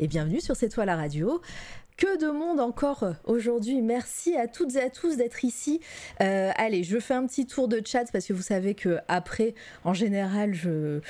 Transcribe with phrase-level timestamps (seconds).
[0.00, 1.40] et bienvenue sur C'est toi la radio.
[1.96, 3.82] Que de monde encore aujourd'hui.
[3.82, 5.80] Merci à toutes et à tous d'être ici.
[6.22, 9.54] Euh, allez, je fais un petit tour de chat parce que vous savez que après,
[9.82, 11.00] en général, je,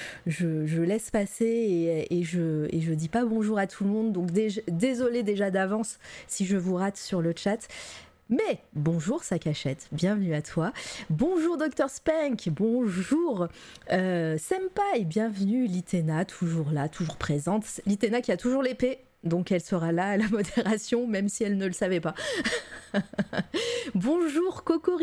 [0.81, 4.13] laisse passer et, et, je, et je dis pas bonjour à tout le monde.
[4.13, 7.69] Donc dé désolé déjà d'avance si je vous rate sur le chat.
[8.31, 10.75] Mais bonjour sa cachette, bienvenue à toi.
[11.09, 13.49] Bonjour Dr Spank, bonjour
[13.91, 17.65] euh, Senpai, bienvenue Litena, toujours là, toujours présente.
[17.87, 21.57] Litena qui a toujours l'épée, donc elle sera là à la modération, même si elle
[21.57, 22.15] ne le savait pas.
[23.95, 24.99] Bonjour Coco,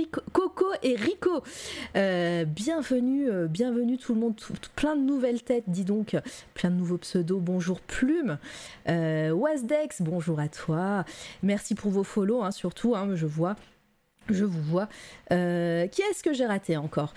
[0.84, 1.44] et Rico.
[1.96, 4.36] Euh, bienvenue, euh, bienvenue tout le monde.
[4.76, 6.16] Plein de nouvelles têtes, dis donc.
[6.54, 7.40] Plein de nouveaux pseudos.
[7.40, 8.38] Bonjour Plume.
[8.90, 11.06] Euh, Wasdex, bonjour à toi.
[11.44, 12.96] Merci pour vos follow, hein, surtout.
[12.96, 13.56] Hein, je vois.
[14.30, 14.90] Je vous vois.
[15.32, 17.14] Euh, qui est-ce que j'ai raté encore?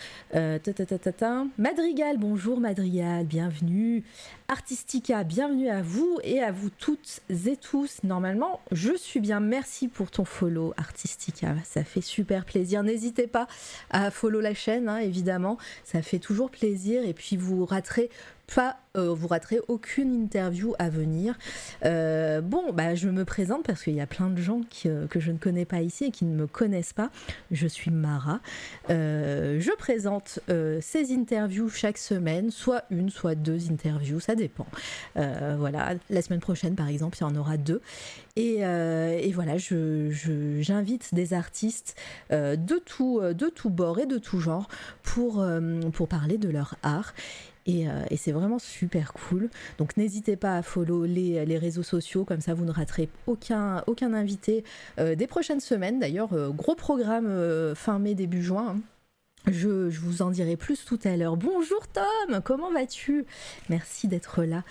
[1.56, 4.04] Madrigal, bonjour Madrigal, bienvenue.
[4.50, 8.02] Artistica, bienvenue à vous et à vous toutes et tous.
[8.02, 9.40] Normalement, je suis bien.
[9.40, 11.54] Merci pour ton follow, Artistica.
[11.64, 12.82] Ça fait super plaisir.
[12.82, 13.46] N'hésitez pas
[13.90, 15.58] à follow la chaîne, hein, évidemment.
[15.84, 17.04] Ça fait toujours plaisir.
[17.04, 18.08] Et puis, vous raterez
[18.54, 21.36] pas, euh, vous raterez aucune interview à venir.
[21.84, 25.20] Euh, bon, bah, je me présente parce qu'il y a plein de gens euh, que
[25.20, 27.10] je ne connais pas ici et qui ne me connaissent pas.
[27.50, 28.40] Je suis Mara.
[28.88, 34.66] Je présente ces interviews chaque semaine, soit une, soit deux interviews, dépend.
[35.14, 37.82] voilà, la semaine prochaine, par exemple, il y en aura deux.
[38.36, 41.96] Et, et voilà, j'invite je, des artistes
[42.30, 44.68] de, tout, de tout bord et de tout genre
[45.02, 45.44] pour,
[45.92, 47.12] pour parler de leur art.
[47.68, 49.50] Et, euh, c'est vraiment super cool.
[49.76, 53.84] Donc n'hésitez pas à follow les, les, réseaux sociaux, comme ça vous ne raterez aucun,
[53.86, 54.64] aucun invité
[54.98, 56.00] euh, des prochaines semaines.
[56.00, 58.76] D'ailleurs, euh, gros programme euh, fin mai, début juin.
[58.76, 58.80] Hein.
[59.46, 61.36] Je, je, vous en dirai plus tout à l'heure.
[61.36, 63.24] Bonjour Tom, comment vas-tu?
[63.68, 64.62] Merci d'être là.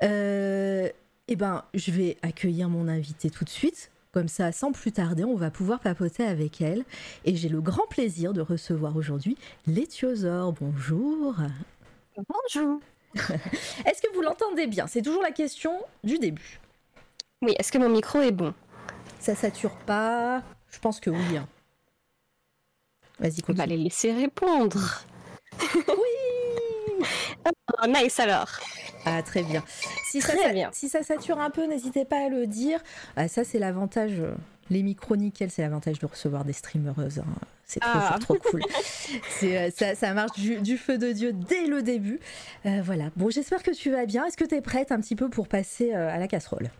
[0.00, 3.90] eh ben, je vais accueillir mon invité tout de suite.
[4.14, 6.84] Comme ça, sans plus tarder, on va pouvoir papoter avec elle.
[7.24, 9.36] Et j'ai le grand plaisir de recevoir aujourd'hui
[9.66, 10.52] Létiosaure.
[10.52, 11.34] Bonjour.
[12.16, 12.80] Bonjour.
[13.14, 14.86] est-ce que vous l'entendez bien?
[14.86, 16.60] C'est toujours la question du début.
[17.42, 18.54] Oui, est-ce que mon micro est bon?
[19.18, 20.44] Ça sature pas?
[20.70, 21.36] Je pense que oui.
[21.36, 21.48] Hein.
[23.18, 23.50] Vas-y, continue.
[23.50, 25.04] On va les laisser répondre.
[25.72, 27.06] oui
[27.46, 28.48] oh, Nice alors.
[29.04, 29.62] Ah, très bien.
[30.10, 30.70] Si, très ça, bien.
[30.72, 32.80] si ça sature un peu, n'hésitez pas à le dire.
[33.16, 34.22] Ah, ça, c'est l'avantage.
[34.70, 37.18] Les micros nickel, c'est l'avantage de recevoir des streamereuses.
[37.18, 37.34] Hein.
[37.66, 38.18] C'est trop, ah.
[38.20, 38.62] trop cool.
[39.42, 42.20] euh, ça, ça, marche du, du, feu de Dieu dès le début.
[42.66, 43.10] Euh, voilà.
[43.16, 44.24] Bon, j'espère que tu vas bien.
[44.26, 46.70] Est-ce que tu es prête un petit peu pour passer euh, à la casserole?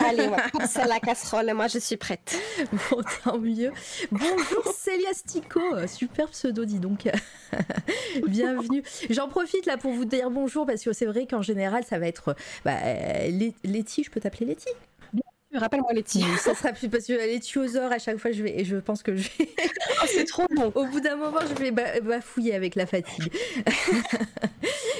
[0.00, 1.52] Allez, passer à la casserole.
[1.54, 2.36] Moi, je suis prête.
[2.90, 3.72] Bon, tant mieux.
[4.10, 5.60] Bonjour Célia Stico.
[5.86, 7.08] Super pseudo, dis donc.
[8.26, 8.82] Bienvenue.
[9.10, 12.06] J'en profite là pour vous dire bonjour parce que c'est vrai qu'en général, ça va
[12.06, 12.34] être.
[12.64, 12.76] Bah,
[13.64, 14.68] Letty, je peux t'appeler Letty?
[15.54, 16.22] Rappelle-moi Letty.
[16.38, 17.58] Ça sera plus parce que Letty
[17.90, 19.48] à chaque fois, je vais et je pense que je vais.
[20.02, 20.70] oh, c'est trop long.
[20.74, 23.32] Au bout d'un moment, je vais bafouiller avec la fatigue.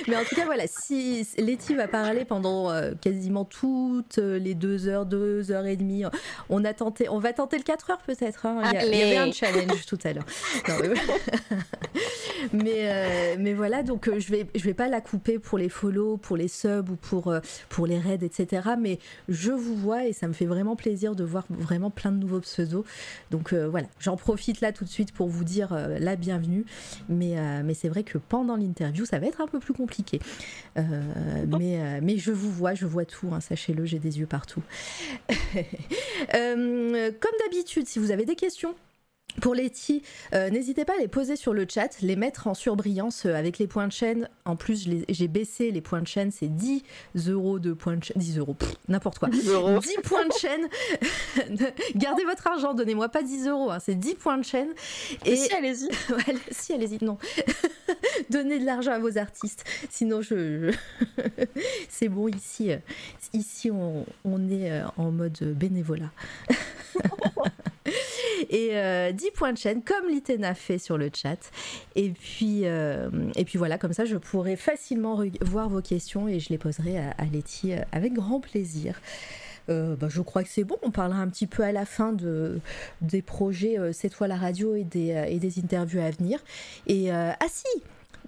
[0.08, 4.88] Mais en tout cas, voilà, si Letty va parler pendant euh, quasiment toutes les deux
[4.88, 6.04] heures, deux heures et demie,
[6.48, 8.46] on a tenté, on va tenter le 4 heures peut-être.
[8.46, 8.62] Hein.
[8.72, 10.24] Il, il, y avait un challenge tout à l'heure.
[12.52, 15.68] mais euh, mais voilà, donc euh, je vais je vais pas la couper pour les
[15.68, 18.70] follow, pour les subs ou pour euh, pour les raids, etc.
[18.78, 18.98] Mais
[19.28, 22.40] je vous vois et ça me fait vraiment plaisir de voir vraiment plein de nouveaux
[22.40, 22.84] pseudos.
[23.30, 26.64] Donc euh, voilà, j'en profite là tout de suite pour vous dire euh, la bienvenue.
[27.08, 30.20] Mais, euh, mais c'est vrai que pendant l'interview, ça va être un peu plus compliqué.
[30.76, 34.62] mais, mais je vous vois, je vois tout, hein, sachez-le, j'ai des yeux partout.
[36.32, 38.74] comme d'habitude, si vous avez des questions,
[39.40, 40.02] pour Letty,
[40.34, 43.58] euh, n'hésitez pas à les poser sur le chat, les mettre en surbrillance euh, avec
[43.58, 44.28] les points de chaîne.
[44.44, 46.82] En plus, j'ai baissé les points de chaîne, c'est 10
[47.28, 48.16] euros de points de chaîne.
[48.18, 48.56] 10 euros,
[48.88, 49.28] n'importe quoi.
[49.28, 49.50] 10, 10,
[50.02, 50.68] points de chaîne.
[51.96, 54.68] Gardez votre argent, donnez-moi pas 10 euros, hein, c'est 10 points de chaîne.
[55.24, 55.88] Et si, allez-y.
[56.50, 57.18] si, allez-y, non.
[58.30, 59.64] Donnez de l'argent à vos artistes.
[59.90, 60.72] Sinon, je.
[61.16, 61.24] je...
[61.88, 62.70] c'est bon, ici,
[63.32, 66.10] ici on, on est en mode bénévolat.
[68.50, 71.50] et euh, 10 points de chaîne comme Litena fait sur le chat
[71.96, 76.40] et puis euh, et puis voilà comme ça je pourrai facilement voir vos questions et
[76.40, 79.00] je les poserai à, Letty avec grand plaisir
[79.68, 80.76] euh, bah, je crois que c'est bon.
[80.82, 82.60] On parlera un petit peu à la fin de,
[83.00, 86.40] des projets euh, cette fois la radio et des, euh, et des interviews à venir.
[86.86, 87.66] Et ah si,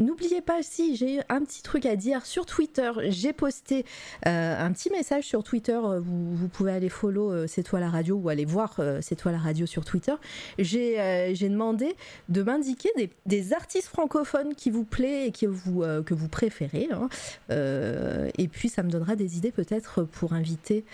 [0.01, 2.91] n'oubliez pas si j'ai un petit truc à dire sur Twitter.
[3.09, 3.85] J'ai posté
[4.25, 5.79] un petit message sur Twitter.
[6.01, 9.67] Vous, pouvez aller follow C'est toi la radio ou aller voir C'est toi la radio
[9.67, 10.15] sur Twitter.
[10.59, 11.95] J'ai demandé
[12.29, 12.91] de m'indiquer
[13.27, 16.89] des, artistes francophones qui vous plaît et que vous, que vous préférez.
[16.93, 17.09] Hein.
[18.39, 20.85] et puis ça me donnera des idées peut-être pour inviter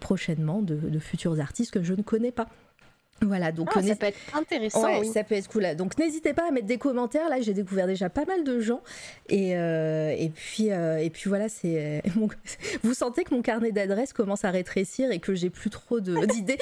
[0.00, 2.48] prochainement de futurs artistes que je ne connais pas.
[3.22, 4.84] Voilà, donc ah, ça peut être intéressant.
[4.84, 5.74] Ouais, ça peut être cool.
[5.76, 7.28] Donc n'hésitez pas à mettre des commentaires.
[7.28, 8.80] Là, j'ai découvert déjà pas mal de gens.
[9.28, 12.02] Et, euh, et puis euh, et puis voilà, c'est.
[12.82, 16.58] Vous sentez que mon carnet d'adresses commence à rétrécir et que j'ai plus trop d'idées.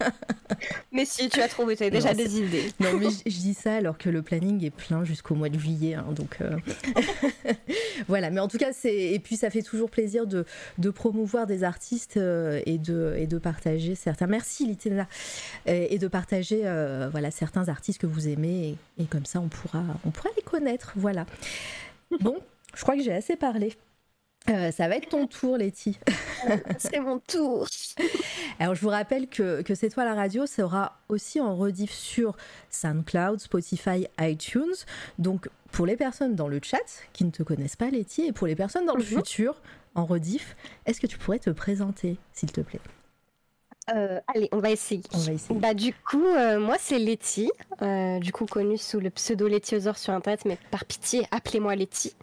[0.92, 2.72] mais si tu as trouvé, tu as déjà des idées.
[2.80, 5.94] Non, mais je, dis ça alors que le planning est plein jusqu'au mois de juillet.
[5.94, 6.56] Hein, donc euh,
[8.08, 8.30] voilà.
[8.30, 10.44] Mais en tout cas, c'est et puis ça fait toujours plaisir de,
[10.78, 14.26] de promouvoir des artistes et de et de partager certains.
[14.26, 15.06] Merci Litena
[15.66, 19.82] et, de partager euh, voilà, certains artistes que vous aimez et, comme ça on pourra,
[20.04, 20.92] on pourra les connaître.
[20.96, 21.26] Voilà.
[22.20, 22.38] Bon,
[22.74, 23.76] je crois que j'ai assez parlé.
[24.48, 25.98] Euh, ça va être ton tour, Letty.
[26.78, 27.66] C'est mon tour.
[28.58, 32.34] Alors, je vous rappelle que, que C'est toi la radio sera aussi en rediff sur
[32.70, 34.74] SoundCloud, Spotify, iTunes.
[35.18, 36.78] Donc, pour les personnes dans le chat
[37.12, 39.18] qui ne te connaissent pas, Letty, et pour les personnes dans le mhm.
[39.18, 39.60] futur,
[39.94, 40.56] en rediff,
[40.86, 42.80] est-ce que tu pourrais te présenter, s'il te plaît?
[43.94, 45.02] Euh, allez, on va essayer.
[45.50, 47.50] Bah, du coup, euh, moi, c'est Letty,
[47.82, 52.14] euh, du coup connue sous le pseudo Letty sur Internet, mais par pitié, appelez-moi Letty.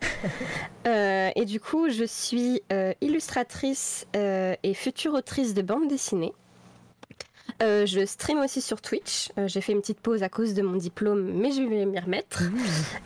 [0.86, 2.62] et du coup, je suis
[3.02, 6.34] illustratrice et future autrice de bande dessinée.
[7.64, 9.30] Euh, je stream aussi sur Twitch.
[9.38, 12.00] Euh, j'ai fait une petite pause à cause de mon diplôme, mais je vais m'y
[12.00, 12.44] remettre.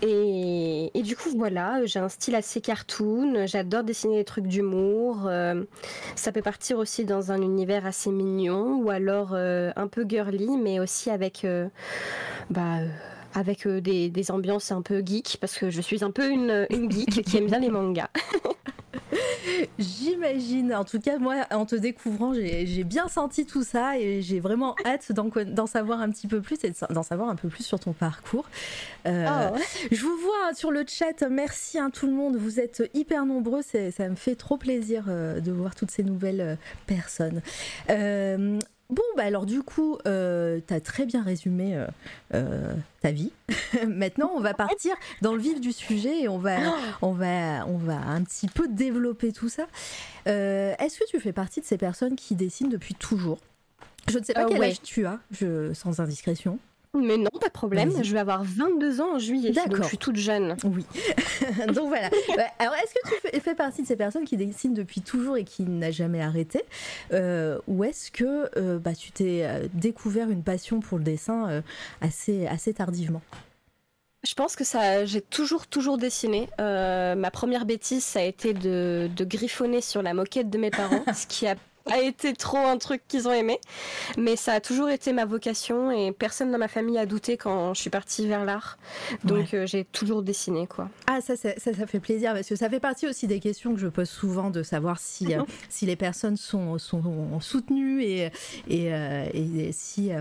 [0.02, 3.46] Et, du coup, voilà, j'ai un style assez cartoon.
[3.46, 5.26] J'adore dessiner des trucs d'humour.
[5.28, 5.64] Euh,
[6.16, 10.80] ça peut partir aussi dans un univers assez mignon ou alors un peu girly, mais
[10.80, 11.46] aussi avec,
[12.50, 12.80] bah,
[13.34, 16.92] avec des, des, ambiances un peu geek, parce que je suis un peu une, une
[16.92, 18.10] geek qui aime bien les mangas.
[19.78, 20.74] J'imagine.
[20.74, 24.76] En tout cas, moi, en te découvrant, j'ai bien senti tout ça et j'ai vraiment
[24.86, 27.94] hâte d'en savoir un petit peu plus et d'en savoir un peu plus sur ton
[27.94, 28.48] parcours.
[29.08, 29.52] Euh, ah
[29.92, 31.28] je vous vois hein, sur le chat.
[31.30, 32.36] Merci à hein, tout le monde.
[32.36, 33.62] Vous êtes hyper nombreux.
[33.62, 36.56] Ça me fait trop plaisir euh, de voir toutes ces nouvelles euh,
[36.86, 37.42] personnes.
[38.90, 41.86] Bon, bah alors du coup, euh, tu as très bien résumé euh,
[42.34, 43.32] euh, ta vie.
[43.88, 46.58] Maintenant, on va partir dans le vif du sujet et on va,
[47.04, 49.68] on va, on va un petit peu développer tout ça.
[50.26, 53.40] Est-ce que tu fais partie de ces personnes qui dessinent depuis toujours?
[54.08, 56.58] Je ne sais pas quel âge tu as, je, sans indiscrétion.
[56.98, 57.92] Mais non, pas de problème.
[58.04, 59.52] Je vais avoir 22 ans en juillet.
[59.52, 59.84] D'accord.
[59.84, 60.58] je suis toute jeune.
[60.64, 60.86] Oui.
[61.68, 62.10] donc voilà.
[62.58, 65.64] Alors, est-ce que tu fais, partie de ces personnes qui dessinent depuis toujours et qui
[65.64, 66.64] n'a jamais arrêté
[67.14, 71.62] euh, Ou est-ce que euh, bah, tu t'es euh, découvert une passion pour le dessin
[72.02, 73.22] assez, assez tardivement?
[74.28, 76.50] Je pense que ça, j'ai toujours, toujours dessiné.
[76.58, 81.04] ma première bêtise, ça a été de, de griffonner sur la moquette de mes parents,
[81.14, 83.60] ce qui a a été trop un truc qu'ils ont aimé.
[84.18, 87.74] Mais ça a toujours été ma vocation et personne dans ma famille a douté quand
[87.74, 88.78] je suis partie vers l'art.
[89.24, 90.90] Donc euh, j'ai toujours dessiné quoi.
[91.08, 93.80] Ah ça ça, ça fait plaisir parce que ça fait partie aussi des questions que
[93.80, 98.32] je pose souvent de savoir si, euh, si les personnes sont, sont soutenues et,
[98.68, 100.12] et, euh, et si...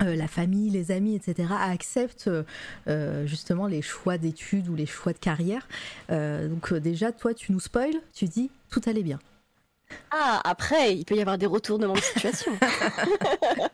[0.00, 2.30] la famille, les amis, etc., acceptent
[3.24, 5.68] justement les choix d'études ou les choix de carrière.
[6.08, 9.18] donc déjà, toi, tu nous spoil, tu dis tout allait bien.
[10.10, 12.52] Ah, après, il peut y avoir des retournements de situation.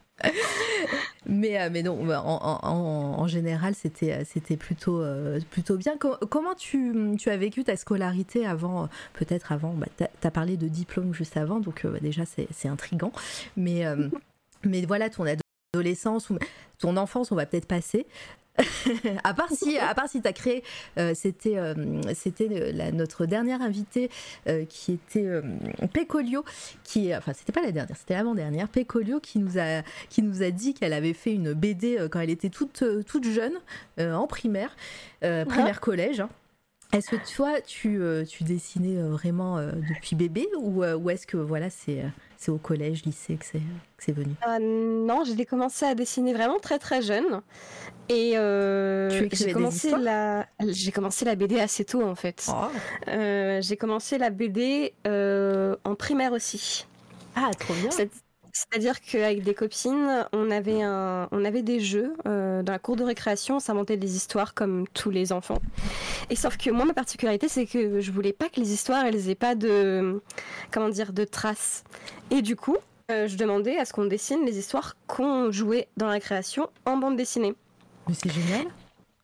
[1.27, 5.97] mais, euh, mais non, bah, en, général, c'était, euh, c'était plutôt, euh, plutôt bien.
[5.97, 10.69] comment tu, tu, as vécu ta scolarité avant, peut-être avant, bah, tu as parlé de
[10.69, 13.13] diplôme juste avant, donc bah, déjà c'est, intriguant.
[13.57, 13.85] Mais,
[14.65, 15.25] mais voilà, ton
[15.75, 16.33] adolescence
[16.79, 18.07] ton enfance, on va peut-être passer.
[19.25, 20.63] à part si, à part si t'as créé,
[20.99, 21.75] euh, c'était, euh,
[22.15, 24.11] c'était euh, notre dernière invitée
[24.69, 25.29] qui était
[25.93, 26.45] Pécolio,
[26.85, 30.43] qui, enfin c'était pas la dernière, c'était l'avant dernière, Pécolio qui nous a, qui nous
[30.43, 33.55] a dit qu'elle avait fait une BD quand elle était toute, toute jeune,
[33.99, 34.77] en primaire,
[35.21, 36.21] primaire collège.
[36.21, 36.29] Hein.
[36.93, 42.05] Est-ce que toi, tu, tu dessinais vraiment depuis bébé ou, ou est-ce que voilà, c'est
[42.39, 43.45] c'est au collège, lycée que
[43.99, 44.35] c'est venu?
[44.61, 47.43] Non, j'ai commencé à dessiner vraiment très très jeune.
[48.09, 52.47] Et euh, j'ai commencé la j'ai commencé la BD assez tôt en fait.
[52.49, 52.69] Oh.
[53.09, 56.87] Euh, j'ai commencé la BD euh, en primaire aussi.
[57.35, 57.91] Ah trop bien.
[58.59, 63.05] C'est-à-dire qu'avec des copines, on avait, un, on avait des jeux dans la cour de
[63.05, 65.61] récréation, on s'inventait des histoires comme tous les enfants.
[66.29, 69.29] Et sauf que moi, ma particularité, c'est que je voulais pas que les histoires, elles
[69.29, 70.21] aient pas de,
[70.73, 71.85] comment dire, de traces.
[72.33, 72.77] Et du coup,
[73.09, 77.17] je demandais à ce qu'on dessine les histoires qu'on jouait dans la création en bande
[77.17, 77.55] dessinée.
[78.09, 78.67] Mais c'est génial.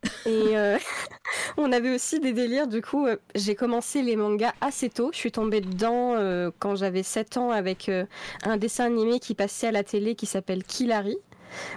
[0.27, 0.79] Et euh,
[1.57, 2.67] on avait aussi des délires.
[2.67, 5.11] Du coup, euh, j'ai commencé les mangas assez tôt.
[5.13, 7.91] Je suis tombée dedans euh, quand j'avais 7 ans avec
[8.45, 11.17] un dessin animé qui passait à la télé qui s'appelle Kilari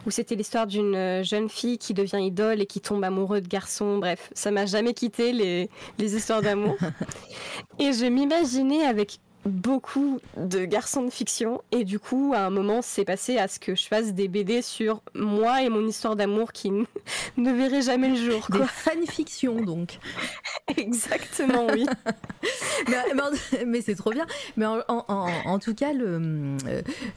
[0.07, 3.99] où c'était l'histoire d'une jeune fille qui devient idole et qui tombe amoureux de garçons.
[3.99, 5.69] Bref, ça m'a jamais quitté les,
[5.99, 6.75] les histoires d'amour.
[7.79, 12.81] et je m'imaginais avec beaucoup de garçons de fiction et du coup à un moment
[12.81, 16.51] c'est passé à ce que je fasse des BD sur moi et mon histoire d'amour
[16.51, 16.71] qui
[17.37, 18.59] ne verrait jamais le jour quoi.
[18.59, 19.99] des fanfictions donc.
[20.77, 21.85] Exactement oui.
[23.65, 24.25] Mais, c'est trop bien.
[24.55, 26.57] Mais en, tout cas le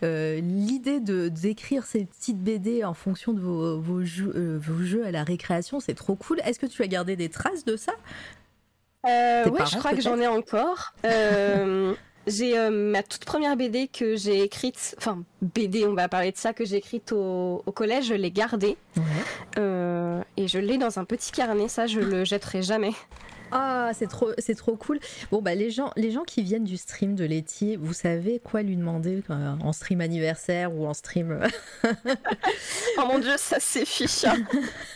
[0.02, 4.82] euh, l'idée de d'écrire ces petites BD en fonction de vos, vos, jeux, euh, vos
[4.84, 6.40] jeux à la récréation c'est trop cool.
[6.44, 7.92] Est-ce que tu as gardé des traces de ça?
[9.06, 10.92] Euh, ouais, je crois que j'en ai encore.
[11.04, 11.94] Euh,
[12.26, 16.36] J'ai euh, ma toute première BD que j'ai écrite, enfin BD, on va parler de
[16.36, 18.76] ça, que j'ai écrite au, collège, je l'ai gardée.
[19.58, 22.92] Euh, et je l'ai dans un petit carnet, ça je le jetterai jamais.
[23.52, 25.00] Ah, c'est trop, c'est trop cool.
[25.30, 28.62] Bon, bah, les gens, les gens qui viennent du stream de Letty, vous savez quoi
[28.62, 31.32] lui demander euh, en stream anniversaire ou en stream.
[31.32, 31.92] Euh,
[32.98, 34.36] oh mon dieu, ça c'est fichant.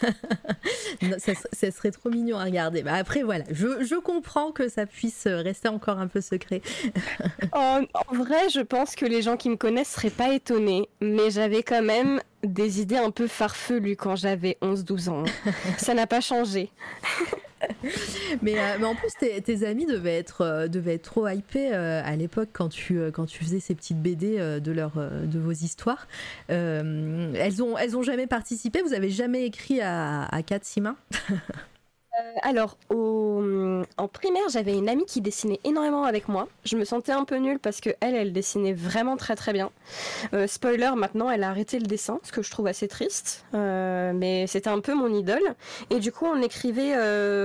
[1.18, 2.82] ça, serait trop mignon à regarder.
[2.82, 6.62] Bah, après, voilà, je, je, comprends que ça puisse rester encore un peu secret.
[7.52, 11.30] en, en vrai, je pense que les gens qui me connaissent seraient pas étonnés, mais
[11.30, 15.24] j'avais quand même des idées un peu farfelues quand j'avais 11-12 ans.
[15.78, 16.70] ça n'a pas changé.
[18.42, 22.02] mais, euh, mais, en plus, tes, amis devaient être, euh, devaient être trop hypés euh,
[22.04, 26.06] à l'époque quand tu, quand tu faisais ces petites BD de, de vos histoires.
[26.48, 30.82] elles, ont, elles ont jamais participé Vous avez jamais écrit à, à quatre six
[32.20, 36.48] Euh, alors, en primaire, j'avais une amie qui dessinait énormément avec moi.
[36.64, 39.70] Je me sentais un peu nulle parce que elle, elle dessinait vraiment très très bien.
[40.32, 43.44] Euh, spoiler, maintenant, elle a arrêté le dessin, ce que je trouve assez triste.
[43.54, 45.54] Euh, mais c'était un peu mon idole.
[45.90, 46.94] Et du coup, on écrivait,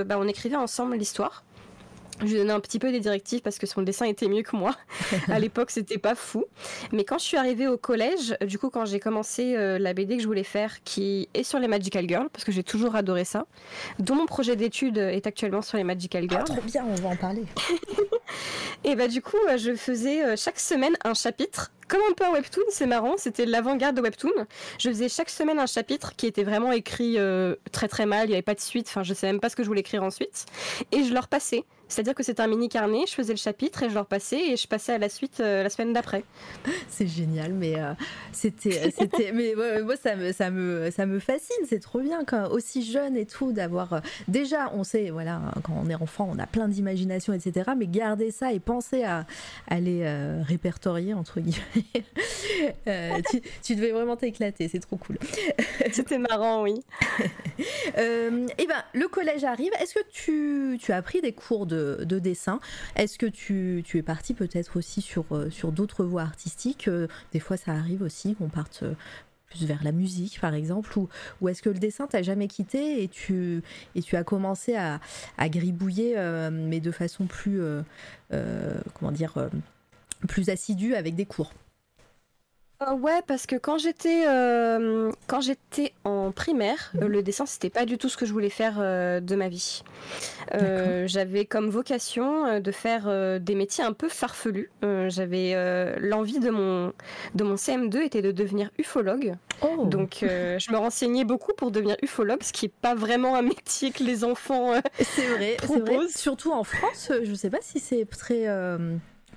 [0.04, 1.44] bah, on écrivait ensemble l'histoire.
[2.20, 4.54] Je lui donnais un petit peu des directives parce que son dessin était mieux que
[4.54, 4.76] moi.
[5.28, 6.44] à l'époque, c'était pas fou.
[6.92, 10.16] Mais quand je suis arrivée au collège, du coup, quand j'ai commencé euh, la BD
[10.16, 13.24] que je voulais faire, qui est sur les Magical Girls, parce que j'ai toujours adoré
[13.24, 13.46] ça,
[13.98, 16.44] dont mon projet d'étude est actuellement sur les Magical Girls.
[16.48, 17.44] Ah, trop bien, on va en parler.
[18.84, 22.24] et bah, du coup, euh, je faisais euh, chaque semaine un chapitre comme un peu
[22.24, 24.30] un webtoon, c'est marrant, c'était l'avant-garde de webtoon.
[24.78, 27.18] Je faisais chaque semaine un chapitre qui était vraiment écrit
[27.72, 29.56] très très mal, il n'y avait pas de suite, enfin je sais même pas ce
[29.56, 30.46] que je voulais écrire ensuite,
[30.92, 31.64] et je leur passais.
[31.90, 34.56] C'est-à-dire que c'était un mini carnet, je faisais le chapitre et je le repassais et
[34.56, 36.22] je passais à la suite euh, la semaine d'après.
[36.88, 37.92] C'est génial, mais euh,
[38.32, 42.24] c'était, euh, c'était, mais moi ça me, ça me, ça me fascine, c'est trop bien
[42.24, 44.02] quand aussi jeune et tout d'avoir.
[44.28, 47.72] déjà, on sait, voilà, quand on est enfant, on a plein d'imagination, etc.
[47.76, 49.26] Mais garder ça et penser à,
[49.68, 50.08] à les
[50.42, 52.04] répertorier entre guillemets,
[53.62, 55.18] tu, devais vraiment t'éclater, c'est trop cool.
[55.92, 56.82] c'était marrant, oui.
[57.96, 59.72] et ben, le collège arrive.
[59.80, 62.60] Est-ce que tu, tu as appris des cours de de, dessin.
[62.96, 67.40] Est-ce que tu, es parti peut-être aussi sur, euh, sur d'autres voies artistiques euh, Des
[67.40, 68.94] fois, ça arrive aussi qu'on parte euh,
[69.46, 71.08] plus vers la musique par exemple ou,
[71.40, 73.62] ou est-ce que le dessin t'a jamais quitté et tu,
[73.96, 75.00] et tu as commencé à,
[75.48, 76.14] gribouiller
[76.52, 77.60] mais de façon plus
[78.94, 79.48] comment dire
[80.28, 81.52] plus assidue avec des cours?
[82.82, 87.68] Euh, ouais, parce que quand j'étais euh, quand j'étais en primaire, euh, le dessin c'était
[87.68, 89.82] pas du tout ce que je voulais faire de ma vie.
[91.06, 94.70] J'avais comme vocation de faire des métiers un peu farfelus.
[95.08, 95.54] J'avais
[95.98, 96.92] l'envie de mon
[97.34, 99.34] de mon CM2 était de devenir ufologue.
[99.62, 99.84] Oh.
[99.84, 103.90] Donc je me renseignais beaucoup pour devenir ufologue, ce qui est pas vraiment un métier
[103.90, 106.14] que les enfants c'est vrai, proposent.
[106.14, 108.46] Surtout en France, je sais pas si c'est très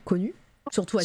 [0.05, 0.33] connu.
[0.71, 1.03] Surtout à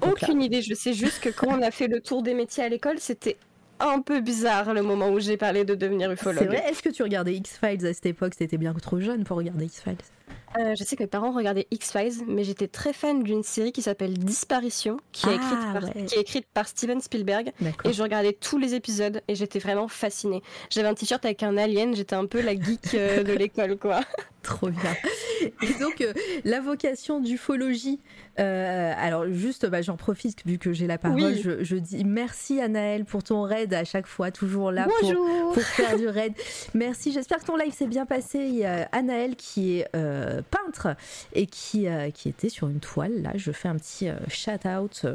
[0.00, 0.62] aucune idée.
[0.62, 3.36] Je sais juste que quand on a fait le tour des métiers à l'école, c'était
[3.80, 6.54] un peu bizarre le moment où j'ai parlé de devenir ufologue.
[6.68, 8.34] Est-ce que tu regardais X-Files à cette époque?
[8.36, 9.96] C'était bien trop jeune pour regarder X-Files.
[10.58, 13.82] Euh, je sais que mes parents regardaient X-Files, mais j'étais très fan d'une série qui
[13.82, 17.52] s'appelle Disparition, qui, est, écrite ah, par, qui est écrite par Steven Spielberg.
[17.84, 20.42] Et je regardais tous les épisodes et j'étais vraiment fascinée.
[20.70, 24.00] J'avais un t-shirt avec un alien, j'étais un peu la geek euh, de l'école, quoi.
[24.42, 24.96] Trop bien.
[25.62, 26.12] Et donc, euh,
[26.44, 28.00] la vocation d'ufologie,
[28.40, 33.04] euh, alors juste, bah, j'en profite vu que j'ai la parole, je, dis merci Anaël
[33.04, 34.88] pour ton raid à chaque fois, toujours là
[35.52, 36.32] pour, faire du raid.
[36.74, 38.38] Merci, j'espère que ton live s'est bien passé.
[38.38, 40.96] Il y a Anaël qui est euh, peintre
[41.32, 43.22] et qui, qui était sur une toile.
[43.22, 45.06] Là, je fais un petit shout-out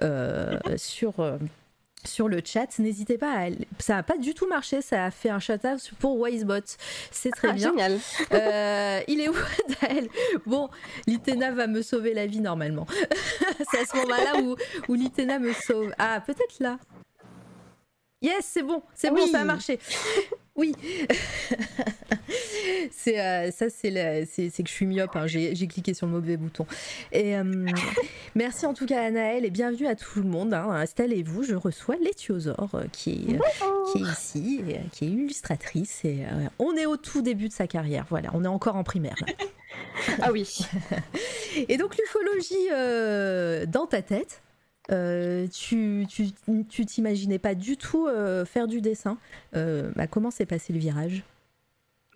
[0.76, 1.38] sur
[2.06, 2.78] sur le chat.
[2.78, 3.48] N'hésitez pas, à...
[3.78, 6.76] ça n'a pas du tout marché, ça a fait un shout-out pour Wisebot.
[7.10, 7.70] C'est très ah, bien.
[7.70, 7.98] Génial.
[8.32, 9.34] Euh, il est où
[9.80, 10.08] Daël
[10.46, 10.68] Bon,
[11.06, 12.86] Litena va me sauver la vie normalement.
[13.70, 14.56] c'est à ce moment-là où,
[14.88, 15.92] où Litena me sauve.
[15.98, 16.78] Ah, peut-être là.
[18.24, 19.78] Yes, c'est bon, c'est bon, ça a marché.
[20.56, 20.72] Oui,
[22.92, 25.16] c'est euh, ça, c'est que je suis myope.
[25.16, 25.26] Hein.
[25.26, 26.64] J'ai cliqué sur le mauvais bouton.
[27.10, 27.42] Et euh,
[28.36, 30.54] merci en tout cas à Anaël et bienvenue à tout le monde.
[30.54, 30.70] Hein.
[30.70, 33.40] Installez-vous, je reçois Létiosaure euh, qui est,
[33.90, 36.04] qui est ici, et, qui est illustratrice.
[36.04, 36.20] Et
[36.60, 38.06] on est au tout début de sa carrière.
[38.08, 39.16] Voilà, on est encore en primaire.
[40.22, 40.60] ah oui.
[41.68, 42.68] et donc l'ufologie
[43.66, 44.40] dans ta tête.
[44.92, 49.18] Euh, tu, tu, t'imaginais pas du tout euh, faire du dessin.
[49.56, 51.22] Euh, bah, comment s'est passé le virage?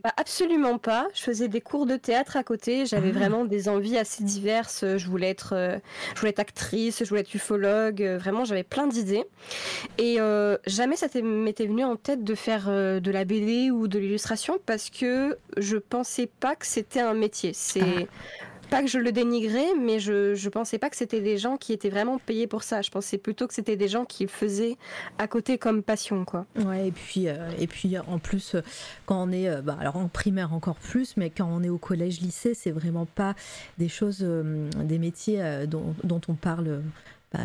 [0.05, 1.09] Bah, absolument pas.
[1.15, 2.87] Je faisais des cours de théâtre à côté.
[2.87, 3.19] J'avais ah.
[3.19, 4.85] vraiment des envies assez diverses.
[4.97, 5.81] Je voulais être,
[6.15, 8.03] je voulais être actrice, je voulais être ufologue.
[8.03, 9.25] Vraiment, j'avais plein d'idées.
[9.97, 10.19] Et
[10.67, 14.89] jamais ça m'était venu en tête de faire de la BD ou de l'illustration parce
[14.89, 17.53] que je pensais pas que c'était un métier.
[17.53, 21.39] C'est ah pas que je le dénigrais, mais je, je pensais pas que c'était des
[21.39, 22.83] gens qui étaient vraiment payés pour ça.
[22.83, 24.77] Je pensais plutôt que c'était des gens qui le faisaient
[25.19, 26.47] à côté comme passion, quoi.
[26.57, 28.57] Ouais, et puis, euh, et puis en plus,
[29.07, 31.79] quand on est, euh, bah, alors en primaire encore plus, mais quand on est au
[31.79, 33.35] collège, lycée, c'est vraiment pas
[33.79, 36.83] des choses, euh, des métiers dont, on parle
[37.33, 37.41] bah,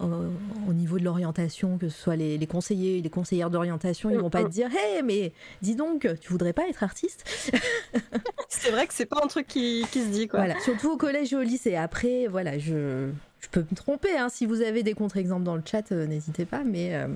[0.00, 4.44] au, niveau de l'orientation, que ce soit les, conseillers, les conseillères d'orientation, ils vont pas
[4.44, 5.32] te dire Hé, mais
[5.62, 7.24] dis donc, tu voudrais pas être artiste
[8.48, 10.40] C'est vrai que c'est pas un truc qui, qui, se dit quoi.
[10.40, 11.76] Voilà, surtout au collège et au lycée.
[11.76, 14.16] Après, voilà, je, je peux me tromper.
[14.16, 14.28] Hein.
[14.28, 16.62] Si vous avez des contre-exemples dans le chat, euh, n'hésitez pas.
[16.64, 17.06] Mais, euh,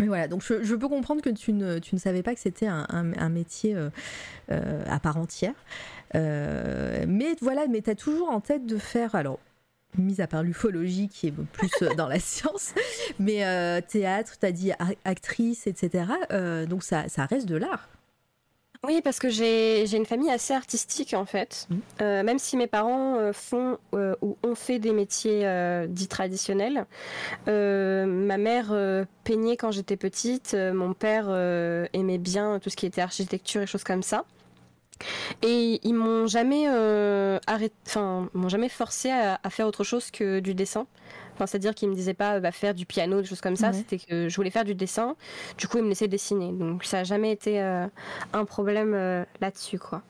[0.00, 2.66] voilà, donc je, je, peux comprendre que tu ne, tu ne savais pas que c'était
[2.66, 5.54] un, un, métier euh, à part entière.
[6.14, 9.14] mais voilà, mais tu as toujours en tête de faire.
[9.14, 9.40] Alors,
[9.96, 12.74] mis à part l'ufologie qui est plus euh, dans la science,
[13.18, 14.72] mais euh, théâtre, tu as dit
[15.04, 16.04] actrice, etc.
[16.30, 17.88] Euh, donc ça, ça reste de l'art.
[18.84, 21.66] Oui, parce que j'ai une famille assez artistique en fait.
[21.68, 22.04] Mmh.
[22.22, 25.40] même si mes parents font ou ont fait des métiers
[25.88, 26.86] dits traditionnels.
[27.48, 28.72] ma mère
[29.24, 30.54] peignait quand j'étais petite.
[30.54, 31.28] mon père
[31.92, 34.24] aimait bien tout ce qui était architecture et choses comme ça.
[35.42, 40.40] Et ils m'ont jamais euh, arrêté, enfin, m'ont jamais forcé à, faire autre chose que
[40.40, 40.86] du dessin.
[41.34, 43.72] Enfin, c'est-à-dire qu'ils me disaient pas bah, faire du piano, des choses comme ça.
[43.72, 45.14] C'était que je voulais faire du dessin.
[45.56, 46.52] Du coup, ils me laissaient dessiner.
[46.52, 47.86] Donc, ça a jamais été euh,
[48.32, 50.02] un problème euh, là-dessus, quoi.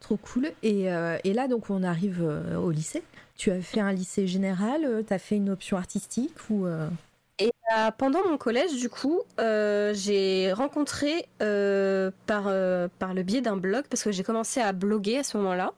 [0.00, 0.52] Trop cool.
[0.62, 0.84] Et,
[1.24, 2.22] et, là, donc, on arrive
[2.56, 3.02] au lycée.
[3.36, 5.02] Tu as fait un lycée général.
[5.06, 6.66] Tu as fait une option artistique ou
[7.38, 12.44] et euh, pendant mon collège, du coup, euh, j'ai rencontré euh, par,
[12.98, 15.72] par le biais d'un blog, parce que j'ai commencé à bloguer à ce moment-là,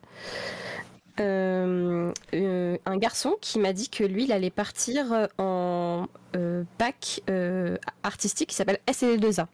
[1.18, 6.06] un garçon qui m'a dit que lui, il allait partir en
[6.78, 7.20] bac
[8.02, 9.46] artistique qui s'appelle SL2A.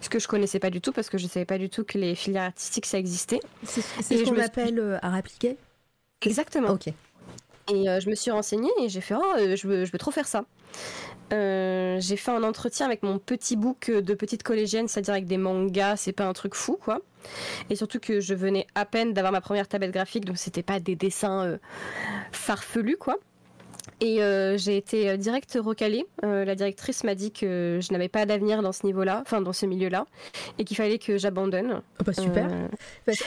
[0.00, 1.98] Ce que je connaissais pas du tout, parce que je savais pas du tout que
[1.98, 3.40] les filières artistiques, ça existait.
[3.64, 5.58] C'est ce qu'on appelle art appliqué
[6.22, 6.70] Exactement.
[6.70, 6.86] Ok.
[6.86, 10.26] Et je me suis renseignée et j'ai fait, oh, je veux, je veux trop faire
[10.26, 10.46] ça.
[11.32, 15.38] Euh, j'ai fait un entretien avec mon petit book de petite collégienne, c'est-à-dire avec des
[15.38, 17.00] mangas, c'est pas un truc fou quoi.
[17.70, 20.80] Et surtout que je venais à peine d'avoir ma première tablette graphique, donc c'était pas
[20.80, 21.58] des dessins euh,
[22.32, 23.16] farfelus quoi.
[24.00, 26.04] Et euh, j'ai été euh, direct recalée.
[26.24, 29.52] Euh, la directrice m'a dit que je n'avais pas d'avenir dans ce niveau-là, enfin dans
[29.52, 30.06] ce milieu-là,
[30.58, 31.82] et qu'il fallait que j'abandonne.
[32.00, 32.48] Oh, bah, super.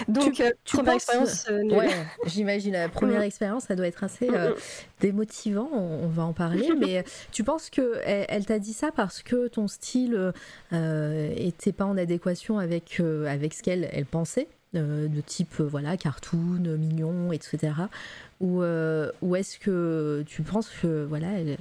[0.07, 1.47] donc première expérience.
[1.49, 1.89] ouais,
[2.25, 3.23] j'imagine la première mm.
[3.23, 4.55] expérience, ça doit être assez mm, mm.
[5.01, 5.69] démotivant.
[5.71, 9.67] On, va en parler, mais tu penses que elle, t'a dit ça parce que ton
[9.67, 10.33] style
[10.71, 17.31] était pas en adéquation avec avec ce qu'elle elle pensait de type voilà cartoon, mignon,
[17.31, 17.73] etc.
[18.41, 21.57] Ou, euh, ou est-ce que tu penses que voilà, elle,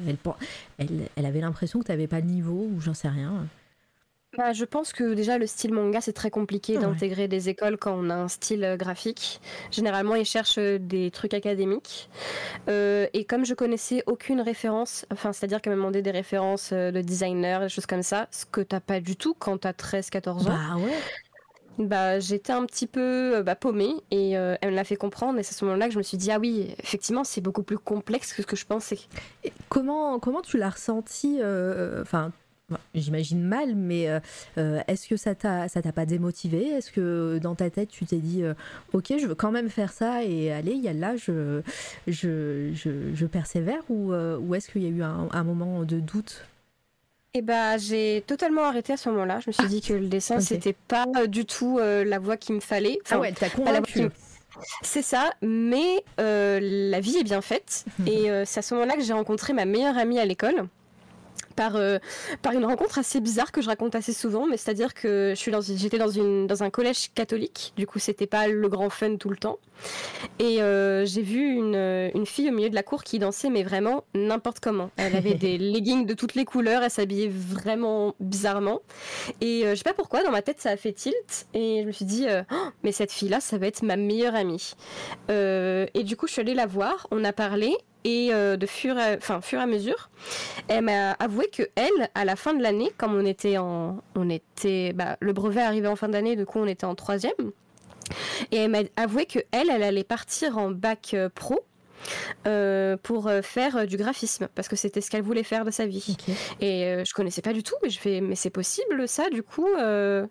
[0.78, 3.46] elle, elle, avait l'impression que tu n'avais pas le niveau ou j'en sais rien?
[4.36, 7.94] Bah, je pense que déjà le style manga c'est très compliqué d'intégrer des écoles quand
[7.96, 9.40] on a un style euh, graphique.
[9.70, 12.08] Généralement ils cherchent euh, des trucs académiques.
[12.66, 17.60] et comme je connaissais aucune référence, enfin c'est-à-dire qu'elle m'a demandé des références de designer,
[17.60, 20.44] des choses comme ça, ce que t'as pas du tout quand tu as 13-14 ans.
[20.46, 20.92] Bah ouais
[21.78, 25.38] bah, j'étais un petit peu euh, bah, paumée et euh, elle me l'a fait comprendre
[25.38, 27.62] et c'est à ce moment-là que je me suis dit ah oui effectivement c'est beaucoup
[27.62, 28.98] plus complexe que ce que je pensais.
[29.68, 32.32] comment comment tu l'as ressenti euh, enfin
[32.94, 34.08] j'imagine mal mais
[34.56, 38.42] est-ce que ça t'a pas démotivé est-ce que dans ta tête tu t'es dit
[38.94, 41.60] ok je veux quand même faire ça et allez y a là je
[42.06, 46.46] je, je, persévère ou, ou est-ce qu'il y a eu un moment de doute?
[47.36, 49.40] Eh bah, j'ai totalement arrêté à ce moment-là.
[49.40, 52.54] Je me suis dit que le dessin, c'était pas du tout euh, la voie qu'il
[52.54, 52.98] me fallait.
[53.10, 54.08] ah ouais, t'as convaincu.
[54.82, 57.84] C'est ça, mais euh, la vie est bien faite.
[58.06, 60.68] et euh, c'est à ce moment-là que j'ai rencontré ma meilleure amie à l'école
[61.54, 61.98] par, euh,
[62.42, 65.50] par une rencontre assez bizarre que je raconte assez souvent, mais c'est-à-dire que je suis
[65.50, 69.16] dans, j'étais dans, une, dans un collège catholique, du coup c'était pas le grand fun
[69.16, 69.58] tout le temps.
[70.38, 71.74] Et euh, j'ai vu une,
[72.14, 74.90] une, fille au milieu de la cour qui dansait, mais vraiment n'importe comment.
[74.96, 78.80] Elle avait des leggings de toutes les couleurs, elle s'habillait vraiment bizarrement.
[79.40, 81.86] Et euh, je sais pas pourquoi, dans ma tête ça a fait tilt, et je
[81.86, 84.74] me suis dit, oh, mais cette fille-là, ça va être ma meilleure amie.
[85.28, 88.98] et du coup, je suis allée la voir, on a parlé, et euh, de fur,
[88.98, 90.10] et, enfin, fur et à mesure,
[90.68, 94.28] elle m'a avoué que elle, à la fin de l'année, comme on était en, on
[94.30, 97.32] était, bah, le brevet arrivait en fin d'année, du coup on était en troisième,
[98.52, 101.64] et elle m'a avoué que elle, elle allait partir en bac euh, pro.
[102.46, 106.18] Euh, pour faire du graphisme parce que c'était ce qu'elle voulait faire de sa vie
[106.60, 109.66] et je connaissais pas du tout mais je fais mais c'est possible ça du coup
[109.78, 110.26] euh,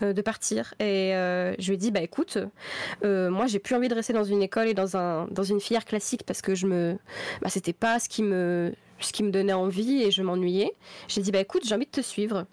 [0.00, 0.74] de partir.
[0.80, 2.38] Et euh, je lui ai dit, bah écoute,
[3.04, 5.60] euh, moi j'ai plus envie de rester dans une école et dans, un, dans une
[5.60, 6.98] filière classique parce que je me,
[7.42, 10.72] bah, c'était pas ce qui me ce qui me donnait envie et je m'ennuyais.
[11.08, 12.46] J'ai dit bah écoute, j'ai envie de te suivre.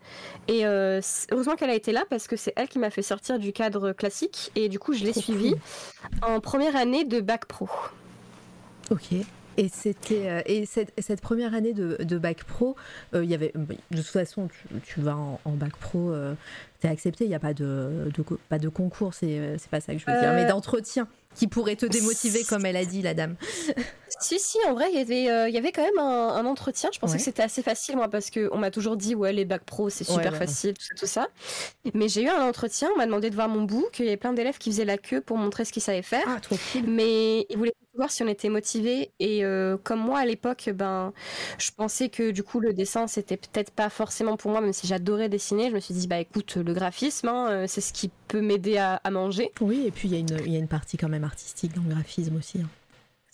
[0.49, 3.53] Et heureusement qu'elle a été là parce que c'est elle qui m'a fait sortir du
[3.53, 5.55] cadre classique et du coup je l'ai suivie
[6.23, 7.69] en première année de bac pro.
[8.89, 9.13] Ok.
[9.57, 12.75] Et c'était euh, et cette, cette, première année de, de bac pro,
[13.13, 14.47] euh, il y avait de toute façon
[14.83, 16.33] tu, vas en, bac pro, euh,
[16.79, 19.93] tu es accepté, il n'y a pas de, de, pas de concours, c'est pas ça
[19.93, 23.13] que je veux dire, mais d'entretien qui pourrait te démotiver comme elle a dit la
[23.13, 23.35] dame.
[24.19, 26.89] Si si, en vrai il y avait il y avait quand même un, entretien.
[26.93, 29.45] Je pensais que c'était assez facile moi parce que on m'a toujours dit ouais les
[29.45, 31.27] bac pro c'est super facile tout ça, tout ça.
[31.93, 34.17] Mais j'ai eu un entretien, on m'a demandé de voir mon bout, qu'il y avait
[34.17, 36.23] plein d'élèves qui faisaient la queue pour montrer ce qu'ils savaient faire.
[36.27, 36.83] Ah, trop cool.
[36.83, 41.11] Mais ils voulaient voir si on était motivé et euh, comme moi à l'époque ben
[41.57, 44.87] je pensais que du coup le dessin c'était peut-être pas forcément pour moi même si
[44.87, 48.09] j'adorais dessiner je me suis dit bah écoute le graphisme hein, euh, c'est ce qui
[48.31, 50.95] peut m'aider à, manger oui et puis il y, a une, y a une partie
[50.95, 52.69] quand même artistique dans le graphisme aussi hein.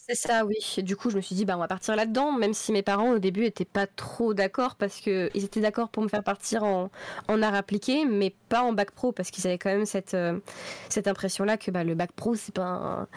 [0.10, 0.56] C'est ça, oui.
[0.84, 3.12] du coup, je me suis dit, bah, on va partir là-dedans, même si mes parents,
[3.12, 6.90] au début, étaient pas trop d'accord, parce qu'ils étaient d'accord pour me faire partir en,
[7.28, 10.40] en, art appliqué, mais pas en bac pro, parce qu'ils avaient quand même cette, euh,
[10.88, 13.08] cette impression-là que bah, le bac pro, c'est pas un...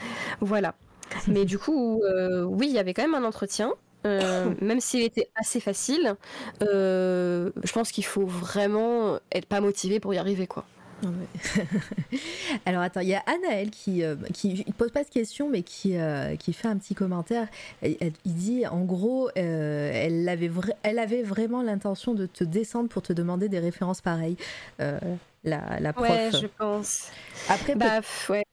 [0.40, 0.74] Voilà.
[1.28, 3.72] Mais du coup, euh, oui, il y avait quand même un entretien.
[4.04, 6.16] Euh, même s'il était assez facile,
[6.60, 10.64] je pense qu'il faut vraiment être pas motivé pour y arriver, quoi.
[12.66, 15.96] Alors attends, il y a Anaël qui qui pose pas de question mais qui
[16.38, 17.48] qui fait un petit commentaire.
[17.82, 20.50] Il, dit en gros, elle avait
[20.82, 24.36] elle avait vraiment l'intention de te descendre pour te demander des références pareilles.
[24.78, 26.08] la, la prof.
[26.08, 27.10] Ouais, je pense.
[27.48, 28.44] Après, bah, ouais.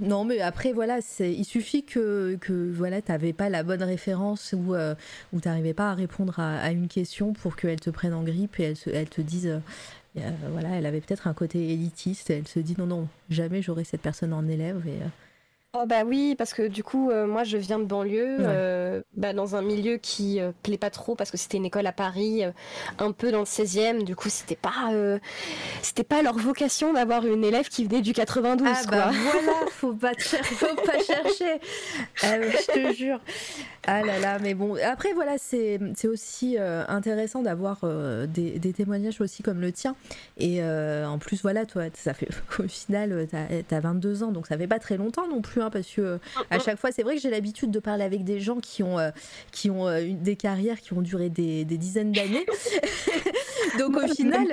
[0.00, 4.54] Non, mais après, voilà, il suffit que, que voilà, tu n'avais pas la bonne référence
[4.56, 4.94] ou, euh,
[5.34, 8.58] ou tu n'arrivais pas à répondre à, une question pour qu'elle te prenne en grippe
[8.58, 9.60] et elle, elle te dise, euh, euh,
[10.14, 14.02] voilà, elle avait peut-être un côté élitiste elle se dit non, non, jamais j'aurai cette
[14.02, 14.82] personne en élève.
[14.86, 14.98] Et,
[15.72, 19.32] Oh bah oui, parce que du coup, euh, moi je viens de banlieue, euh, bah,
[19.32, 22.42] dans un milieu qui euh, plaît pas trop parce que c'était une école à Paris,
[22.98, 24.02] un peu dans le 16e.
[24.02, 24.90] Du coup, c'était pas,
[25.80, 28.66] c'était pas leur vocation d'avoir une élève qui venait du 92.
[28.68, 31.60] Ah bah voilà, faut pas, faut pas chercher.
[32.20, 33.20] Ah, je te jure.
[33.86, 35.78] Ah là là, mais bon, après voilà, c'est
[36.08, 37.78] aussi intéressant d'avoir
[38.26, 39.94] des, des, témoignages aussi comme le tien.
[40.36, 42.28] Et en plus, voilà, toi, ça fait
[42.58, 45.70] au final, t'as as 22 ans, donc ça fait pas très longtemps non plus Hein,
[45.70, 46.18] parce que euh,
[46.50, 48.98] à chaque fois, c'est vrai que j'ai l'habitude de parler avec des gens qui ont,
[48.98, 49.10] euh,
[49.52, 52.46] qui ont euh, des carrières qui ont duré des, dizaines d'années.
[53.78, 54.48] donc au final,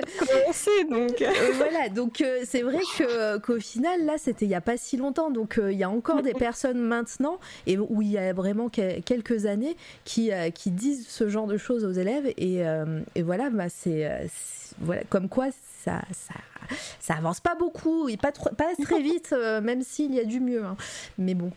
[0.90, 1.24] donc.
[1.56, 5.30] Voilà, donc c'est vrai que qu'au final là, c'était il y a pas si longtemps,
[5.30, 9.46] donc il y a encore des personnes maintenant et où il y a vraiment quelques
[9.46, 12.32] années qui qui disent ce genre de choses aux élèves.
[12.36, 12.62] Et,
[13.14, 14.28] et voilà, bah c'est
[14.80, 15.02] voilà.
[15.08, 15.48] Comme quoi
[15.84, 16.34] ça, ça
[17.00, 20.24] ça avance pas beaucoup et pas, trop, pas très vite, euh, même s'il y a
[20.24, 20.64] du mieux.
[20.64, 20.76] Hein.
[21.18, 21.50] Mais bon.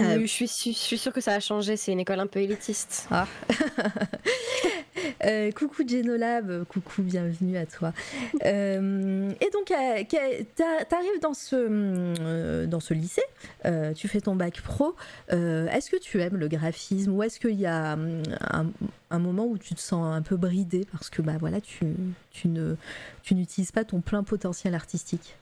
[0.00, 2.40] Euh, je, suis, je suis sûre que ça a changé, c'est une école un peu
[2.40, 3.08] élitiste.
[3.10, 3.26] Ah.
[5.24, 7.92] Euh, coucou Genolab, coucou, bienvenue à toi.
[8.44, 13.22] Euh, et donc, euh, tu arrives dans ce, dans ce lycée,
[13.96, 14.94] tu fais ton bac pro.
[15.28, 19.74] est-ce que tu aimes le graphisme ou est-ce qu'il y a un, moment où tu
[19.74, 21.86] te sens un peu bridé parce que bah, voilà, tu,
[22.30, 22.48] tu
[23.34, 25.36] n'utilises pas ton plein potentiel artistique?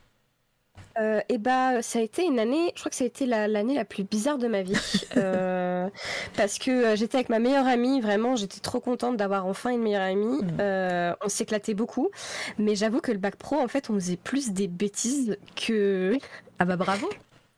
[0.98, 3.74] Euh, et bah, ça a été une année, je crois que ça a été l'année
[3.74, 4.76] la, plus bizarre de ma vie.
[5.16, 5.88] Euh,
[6.36, 9.80] parce que euh, j'étais avec ma meilleure amie, vraiment, j'étais trop contente d'avoir enfin une
[9.80, 10.42] meilleure amie.
[10.42, 11.14] Mmh.
[11.24, 12.10] on s'éclatait beaucoup.
[12.58, 16.18] Mais j'avoue que le bac pro, en fait, on faisait plus des bêtises que.
[16.58, 17.08] Ah bah bravo!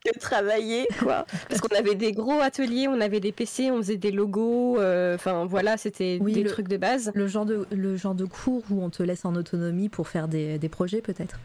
[0.04, 1.26] que travailler, quoi.
[1.48, 4.76] Parce qu'on avait des gros ateliers, on avait des PC, on faisait des logos,
[5.14, 7.10] enfin voilà, c'était des trucs de base.
[7.14, 10.28] Le genre de, le genre de cours où on te laisse en autonomie pour faire
[10.28, 11.40] des, des projets peut-être?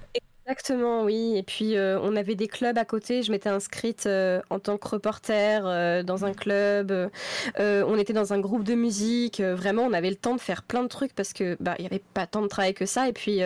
[0.45, 1.37] Exactement, oui.
[1.37, 3.23] Et puis euh, on avait des clubs à côté.
[3.23, 6.91] Je m'étais inscrite euh, en tant que reporter euh, dans un club.
[7.57, 9.39] on était dans un groupe de musique.
[9.39, 11.85] vraiment, on avait le temps de faire plein de trucs parce que bah il y
[11.85, 13.07] avait pas tant de travail que ça.
[13.07, 13.39] Et puis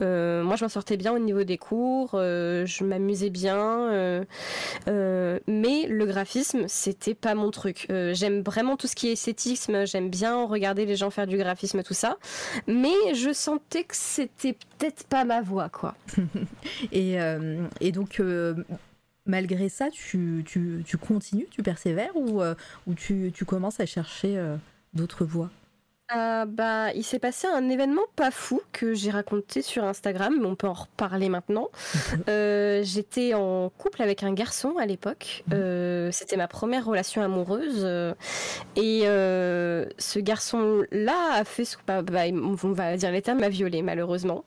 [0.00, 2.10] moi, je m'en sortais bien au niveau des cours.
[2.12, 4.24] je m'amusais bien.
[4.86, 7.86] mais le graphisme, c'était pas mon truc.
[7.88, 9.86] j'aime vraiment tout ce qui est esthétisme.
[9.86, 12.16] J'aime bien regarder les gens faire du graphisme, tout ça.
[12.68, 15.94] Mais je sentais que c'était peut-être pas ma voie, quoi.
[16.92, 18.54] et, euh, et, donc, euh,
[19.26, 22.54] malgré ça, tu, tu, tu, continues, tu persévères ou, euh,
[22.96, 24.42] tu, commences à chercher
[24.94, 25.50] d'autres voies?
[26.10, 30.54] Bah, il s'est passé un événement pas fou que j'ai raconté sur Instagram, mais on
[30.54, 31.68] peut en reparler maintenant.
[32.26, 35.44] J'étais en couple avec un garçon à l'époque.
[35.50, 36.12] Mhm.
[36.12, 37.84] C'était ma première relation amoureuse.
[38.76, 43.82] et ce garçon-là a fait ce bah, bah, on va dire les termes, m'a violé
[43.82, 44.44] malheureusement.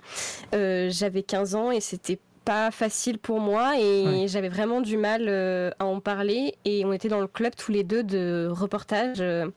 [0.54, 5.70] J'avais 15 ans et c'était pas facile pour moi et j'avais vraiment du mal euh,
[5.80, 9.48] à en parler et on était dans le club tous les deux de reportage euh,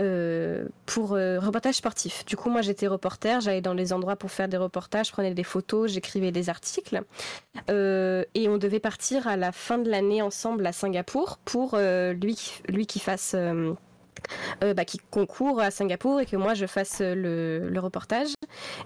[0.00, 2.24] euh, pour reportage sportif.
[2.26, 5.34] Du coup moi j'étais reporter, j'allais dans les endroits pour faire des reportages, je prenais
[5.34, 7.02] des photos, j'écrivais des articles
[7.68, 12.36] et on devait partir à la fin de l'année ensemble à Singapour pour lui
[12.68, 13.34] lui qui fasse
[14.62, 18.28] euh, bah, qui concourt à Singapour et que moi je fasse le, le reportage.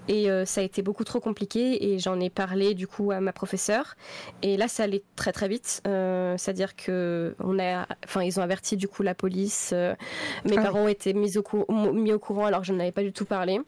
[0.08, 3.20] Et euh, ça a été beaucoup trop compliqué et j'en ai parlé du coup à
[3.20, 3.94] ma professeure.
[4.42, 5.82] Et là, ça allait très très vite.
[5.86, 9.72] Euh, c'est-à-dire que on a, enfin, ils ont averti du coup la police.
[9.72, 13.02] mes ah parents ont été mis au, mis au courant alors que je n'avais pas
[13.02, 13.60] du tout parlé.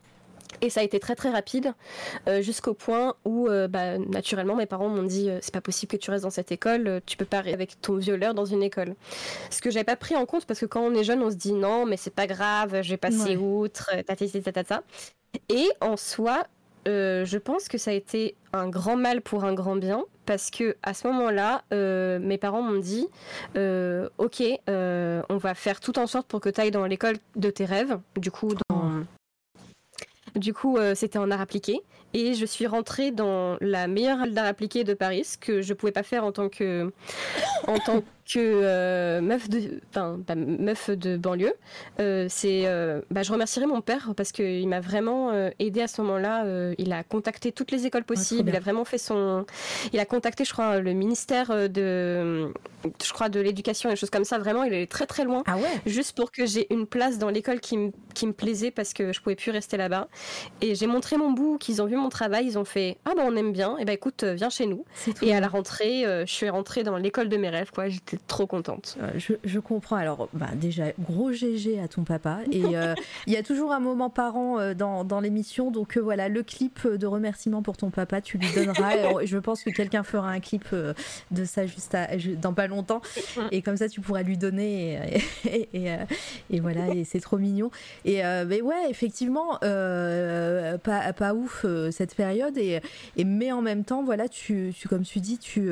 [0.60, 1.72] Et ça a été très très rapide
[2.28, 5.90] euh, jusqu'au point où euh, bah, naturellement mes parents m'ont dit euh, c'est pas possible
[5.90, 8.62] que tu restes dans cette école, tu peux pas rester avec ton violeur dans une
[8.62, 8.94] école.
[9.50, 11.36] Ce que j'avais pas pris en compte parce que quand on est jeune on se
[11.36, 14.82] dit non mais c'est pas grave, je vais passer outre, ta ta
[15.48, 16.46] Et en soi,
[16.86, 20.76] je pense que ça a été un grand mal pour un grand bien parce que
[20.82, 23.08] à ce moment-là, mes parents m'ont dit
[23.54, 27.64] ok, on va faire tout en sorte pour que tu ailles dans l'école de tes
[27.64, 28.85] rêves, du coup dans
[30.36, 31.80] du coup, euh, c'était en art appliqué.
[32.14, 35.74] Et je suis rentrée dans la meilleure école d'art appliqué de Paris, ce que je
[35.74, 36.92] pouvais pas faire en tant que,
[38.26, 41.54] que euh, meuf de, enfin, bah, meuf de banlieue.
[42.00, 46.02] Euh, c'est, euh, bah, je remercierai mon père parce qu'il m'a vraiment aidé à ce
[46.02, 46.44] moment-là.
[46.78, 48.48] il a contacté toutes les écoles possibles.
[48.48, 49.46] il a vraiment fait son,
[49.92, 52.52] il a contacté, je crois, le ministère de,
[53.02, 54.38] je crois, de l'éducation et des choses comme ça.
[54.38, 55.42] Vraiment, il est très très loin.
[55.46, 55.62] Ah ouais.
[55.86, 59.12] Juste pour que j'ai une place dans l'école qui, me, qui me plaisait parce que
[59.12, 60.08] je pouvais plus rester là-bas.
[60.60, 63.22] Et j'ai montré mon bout, qu'ils ont vu mon travail, ils ont fait ah bah
[63.24, 63.76] on aime bien.
[63.78, 64.84] Et bah écoute, viens chez nous.
[65.22, 67.88] Et à la rentrée, je suis rentrée dans l'école de mes rêves, quoi.
[67.88, 68.96] J'étais trop contente.
[69.00, 69.96] Euh, je, comprends.
[69.96, 72.40] Alors, bah, déjà, gros GG à ton papa.
[72.50, 72.94] Et euh,
[73.26, 75.70] il y a toujours un moment par an euh, dans, dans l'émission.
[75.70, 79.24] Donc voilà, le clip de remerciement pour ton papa, tu lui donneras.
[79.24, 80.66] je pense que quelqu'un fera un clip
[81.30, 81.96] de ça juste
[82.40, 83.00] dans pas longtemps.
[83.50, 85.20] Et comme ça, tu pourras lui donner.
[85.44, 85.90] Et,
[86.50, 87.70] et, voilà, et c'est trop mignon.
[88.04, 92.56] Et mais ouais, effectivement, pas, pas ouf cette période.
[92.58, 92.80] Et,
[93.24, 95.70] mais en même temps, voilà, tu, tu comme tu dis, tu,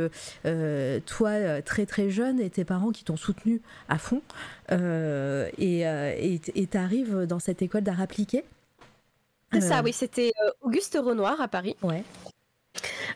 [1.07, 4.23] toi, très très jeune et tes parents qui t'ont soutenu à fond
[4.73, 8.45] euh, euh, et tu arrives dans cette école d'art appliqué?
[9.53, 11.77] C'est ça, euh, oui, c'était Auguste Renoir à Paris.
[11.83, 12.03] Ouais.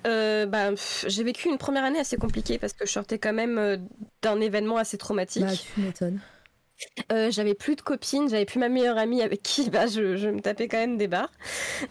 [0.04, 0.70] bah,
[1.06, 3.88] j'ai vécu une première année assez compliquée parce que je sortais quand même
[4.22, 5.44] d'un événement assez traumatique.
[5.44, 6.20] Bah, tu m'étonnes.
[7.30, 10.40] j'avais plus de copines, j'avais plus ma meilleure amie avec qui bah, je, je me
[10.40, 11.32] tapais quand même des barres.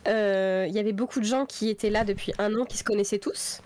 [0.05, 3.19] Il y avait beaucoup de gens qui étaient là depuis un an, qui se connaissaient
[3.19, 3.61] tous.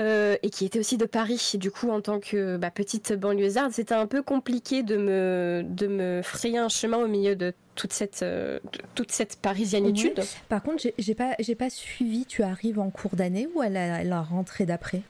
[0.00, 1.52] Euh, et qui était aussi de Paris.
[1.54, 5.86] Du coup, en tant que bah, petite banlieusarde, c'était un peu compliqué de me, de
[5.86, 8.58] me frayer un chemin au milieu de toute cette, euh,
[8.94, 10.20] toute cette parisianitude.
[10.48, 14.66] Par contre, j'ai pas, pas suivi, tu arrives en cours d'année ou à la, rentrée
[14.66, 15.02] d'après?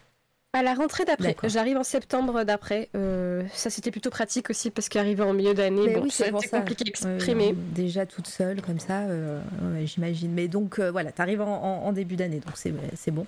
[0.53, 1.35] À la rentrée d'après.
[1.45, 2.91] J'arrive en septembre d'après.
[2.95, 7.55] Euh, ça, c'était plutôt pratique aussi parce qu'arriver en milieu d'année, bon, c'était compliqué d'exprimer.
[7.75, 9.07] déjà toute seule, comme ça,
[9.85, 10.33] j'imagine.
[10.33, 13.27] Mais donc, voilà, tu arrives en, en, début d'année, donc c'est bon.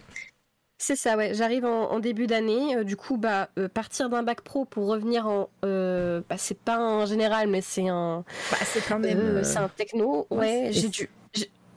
[0.79, 1.35] C'est ça, ouais.
[1.35, 2.77] J'arrive en, début d'année.
[2.77, 5.49] Euh, du coup, bah, euh, partir d'un bac pro pour revenir en.
[5.65, 8.25] Euh, bah, c'est pas un général, mais c'est un.
[8.51, 9.45] Bah, c'est quand même.
[9.45, 10.27] c'est un techno.
[10.31, 11.09] Ouais, j'ai dû.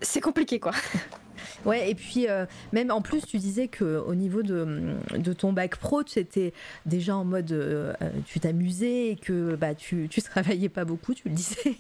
[0.01, 0.71] C'est compliqué, quoi.
[1.65, 2.27] Ouais, et puis
[2.71, 6.53] même en plus, tu disais que au niveau de, de ton bac pro, tu étais
[6.85, 7.95] déjà en mode,
[8.25, 11.75] tu t'amusais et que bah tu tu travaillais pas beaucoup, tu le disais,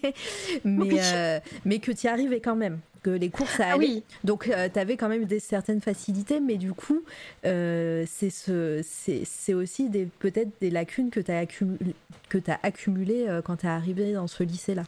[0.63, 3.87] mais mais que tu y arrivais quand même les cours ça ah allait.
[3.87, 4.03] oui.
[4.23, 7.03] Donc euh, tu avais quand même des certaines facilités, mais du coup
[7.45, 11.95] euh, c'est ce, c'est aussi des peut-être des lacunes que tu as accumulées
[12.29, 14.83] que as accumulé euh, quand tu es arrivé dans ce lycée là.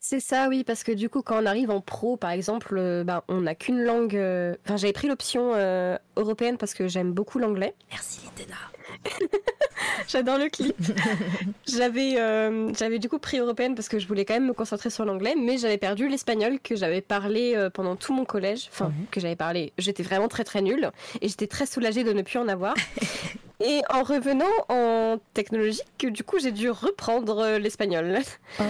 [0.00, 3.22] C'est ça, oui, parce que du coup, quand on arrive en pro, par exemple, ben,
[3.28, 4.16] on n'a qu'une langue.
[4.64, 5.52] Enfin, j'avais pris l'option
[6.16, 7.74] européenne parce que j'aime beaucoup l'anglais.
[7.90, 8.56] Merci, Litena.
[10.08, 10.76] J'adore le clip.
[11.66, 14.90] j'avais, euh, j'avais du coup pris européenne parce que je voulais quand même me concentrer
[14.90, 18.68] sur l'anglais, mais j'avais perdu l'espagnol que j'avais parlé euh, pendant tout mon collège.
[18.72, 19.06] Enfin, mhm.
[19.10, 19.72] que j'avais parlé.
[19.78, 22.74] J'étais vraiment très très nulle et j'étais très soulagée de ne plus en avoir.
[23.60, 28.18] et en revenant en technologie, du coup, j'ai dû reprendre euh, l'espagnol.
[28.60, 28.62] Oh.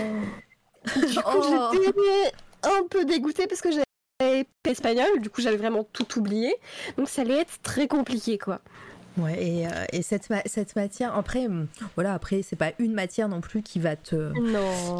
[0.84, 1.70] Du coup, oh.
[1.72, 6.54] j'étais un peu dégoûtée parce que j'avais espagnol, du coup, j'avais vraiment tout oublié.
[6.96, 8.60] Donc, ça allait être très compliqué, quoi.
[9.18, 11.66] Ouais, et, euh, et cette, cette, matière, après, hum,
[11.96, 14.32] voilà, après, c'est pas une matière non plus qui va te,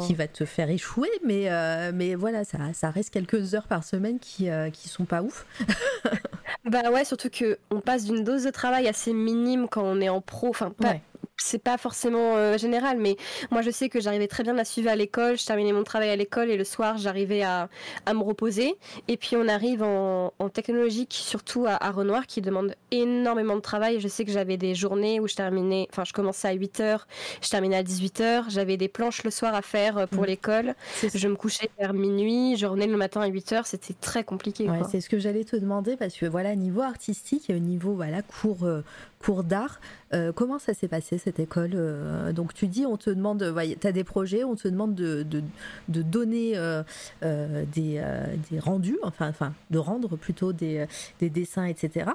[0.05, 3.83] qui va te faire échouer, mais, euh, mais voilà, ça, ça reste quelques heures par
[3.83, 5.45] semaine qui, euh, qui sont pas ouf.
[6.65, 10.09] bah ouais, surtout que on passe d'une dose de travail assez minime quand on est
[10.09, 10.95] en pro, enfin pas,
[11.43, 13.17] c'est pas forcément euh, général, mais
[13.49, 16.09] moi je sais que j'arrivais très bien à suivre à l'école, je terminais mon travail
[16.09, 17.69] à l'école et le soir j'arrivais à,
[18.05, 18.75] à, me reposer.
[19.07, 23.61] Et puis on arrive en, en technologique, surtout à, à, Renoir, qui demande énormément de
[23.61, 23.99] travail.
[23.99, 27.01] Je sais que j'avais des journées où je terminais, enfin je commençais à 8h,
[27.41, 30.27] je terminais à 18h, j'avais des planches le soir à faire euh, pour mmh.
[30.27, 30.75] l'école,
[31.13, 34.69] je me couchais vers minuit, je revenais le matin à 8h, c'était très compliqué.
[34.69, 38.63] Ouais, c'est ce que j'allais te demander parce que voilà, niveau artistique, niveau voilà, cours,
[38.63, 38.83] euh,
[39.21, 39.79] cours d'art,
[40.13, 43.87] euh, comment ça s'est passé cette école euh, Donc tu dis, on te demande, tu
[43.87, 46.83] as des projets, on te demande de, de, donner euh,
[47.21, 48.03] des,
[48.49, 50.85] des, rendus, enfin, enfin de rendre plutôt des,
[51.19, 52.11] des dessins, etc.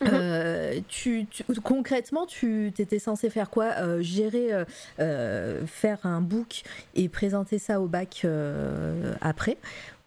[0.00, 0.84] Mhm.
[0.86, 1.26] tu,
[1.64, 4.64] concrètement, tu étais censé faire quoi Gérer,
[4.96, 6.62] faire un book
[6.94, 8.24] et présenter ça au bac
[9.20, 9.56] après?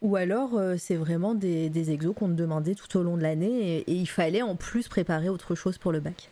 [0.01, 3.77] Ou alors c'est vraiment des, des exos qu'on te demandait tout au long de l'année
[3.79, 6.31] et, il fallait en plus préparer autre chose pour le bac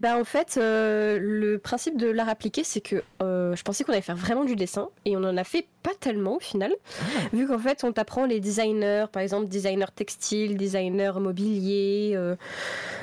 [0.00, 3.92] bah en fait, euh, le principe de l'art appliqué, c'est que euh, je pensais qu'on
[3.92, 7.04] allait faire vraiment du dessin et on en a fait pas tellement au final, ah.
[7.32, 12.36] vu qu'en fait on t'apprend les designers, par exemple designer textile, designer mobilier, euh,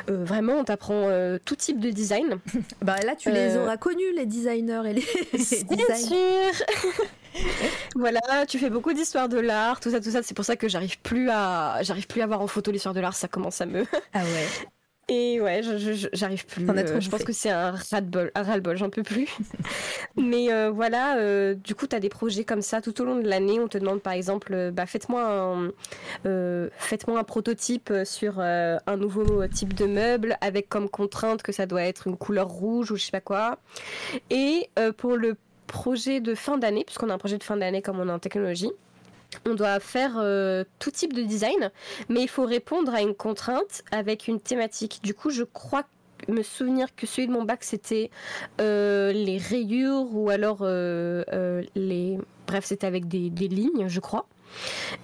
[0.08, 1.08] vraiment on t'apprend
[1.46, 2.40] tout type de design.
[2.82, 5.06] bah là tu les auras connus les designers et les,
[5.70, 6.66] Bien sûr.
[7.96, 10.24] voilà, tu fais beaucoup d'histoire de l'art, tout ça, tout ça.
[10.24, 13.00] C'est pour ça que j'arrive plus à, j'arrive plus à voir en photo l'histoire de
[13.00, 13.16] l'art.
[13.16, 13.86] Ça commence à me.
[14.14, 14.68] Ah ouais.
[15.08, 15.62] Et ouais,
[16.14, 16.70] j'arrive plus.
[16.70, 19.28] Euh, je pense que c'est un ras-le-bol, un ras-le-bol, j'en peux plus.
[20.16, 23.18] Mais euh, voilà, euh, du coup, tu as des projets comme ça tout au long
[23.18, 23.60] de l'année.
[23.60, 25.72] On te demande par exemple, bah, faites-moi un,
[26.78, 31.84] faites-moi un prototype sur un nouveau type de meuble avec comme contrainte que ça doit
[31.84, 33.58] être une couleur rouge ou je sais pas quoi.
[34.30, 35.36] Et pour le
[35.68, 38.20] projet de fin d'année, puisqu'on a un projet de fin d'année comme on est en
[38.20, 38.72] technologie,
[39.46, 41.72] on doit faire euh, tout type de design,
[42.10, 45.00] mais il faut répondre à une contrainte avec une thématique.
[45.04, 45.84] Du coup, je crois
[46.28, 48.12] me souvenir que celui de mon bac c'était
[48.60, 54.28] euh, les rayures ou alors euh, les bref c'était avec des, lignes je crois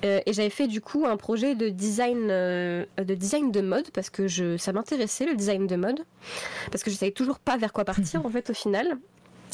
[0.03, 4.27] et j'avais fait du coup un projet de design de design de mode parce que
[4.27, 6.05] je ça m'intéressait le design de mode
[6.69, 8.99] parce que je savais toujours pas vers quoi partir en fait au final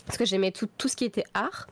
[0.06, 1.68] parce que j'aimais tout, tout ce qui était art.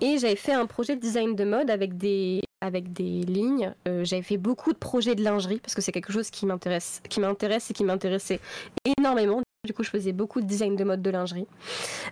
[0.00, 3.74] Et j'avais fait un projet de design de mode avec des, avec des lignes.
[3.88, 7.02] Euh, j'avais fait beaucoup de projets de lingerie parce que c'est quelque chose qui m'intéresse,
[7.08, 8.40] qui m'intéresse et qui m'intéressait
[8.98, 9.42] énormément.
[9.64, 11.46] Du coup, je faisais beaucoup de design de mode de lingerie.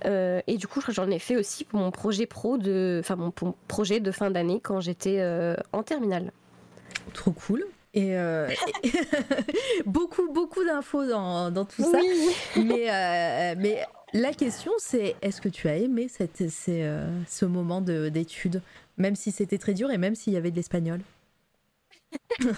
[0.04, 3.32] Euh, et du coup, j'en ai fait aussi pour mon projet pro de, enfin mon
[3.66, 6.32] projet de fin d'année quand j'étais euh, en terminale.
[7.12, 7.64] Trop cool.
[7.92, 8.14] Et,
[9.86, 11.98] beaucoup, beaucoup d'infos dans, dans, tout ça.
[12.56, 18.62] Mais, mais la question, c'est est-ce que tu as aimé cette, euh, ce moment d'études,
[18.98, 21.00] même si c'était très dur et même s'il y avait de l'espagnol?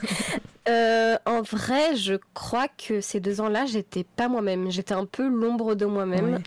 [0.69, 4.71] Euh, en vrai, je crois que ces deux ans-là, j'étais pas moi-même.
[4.71, 6.39] J'étais un peu l'ombre de moi-même.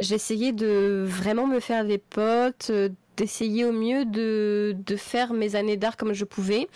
[0.00, 2.70] J'essayais de vraiment me faire des potes,
[3.16, 6.68] d'essayer au mieux de, de, faire mes années d'art comme je pouvais.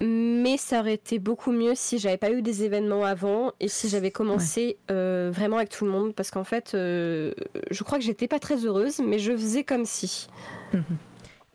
[0.00, 3.88] Mais ça aurait été beaucoup mieux si j'avais pas eu des événements avant et si
[3.88, 6.14] j'avais commencé euh, vraiment avec tout le monde.
[6.14, 7.32] Parce qu'en fait, euh,
[7.70, 10.28] je crois que j'étais pas très heureuse, mais je faisais comme si.
[10.72, 10.82] Mhm.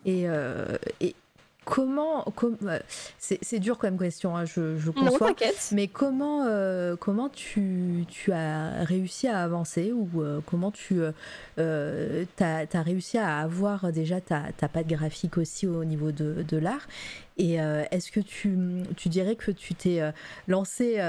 [0.06, 1.16] Et, euh, et,
[1.66, 2.80] comment, euh,
[3.18, 5.34] c'est dur comme question, hein, je, je conçois.
[5.72, 11.02] mais comment, euh, comment tu, tu, as réussi à avancer ou euh, comment tu
[11.58, 16.88] as, réussi à avoir déjà ta, ta patte graphique aussi au niveau de, de l'art?
[17.38, 18.58] Et est-ce que tu,
[18.96, 20.00] tu, dirais que tu t'es
[20.48, 21.02] lancé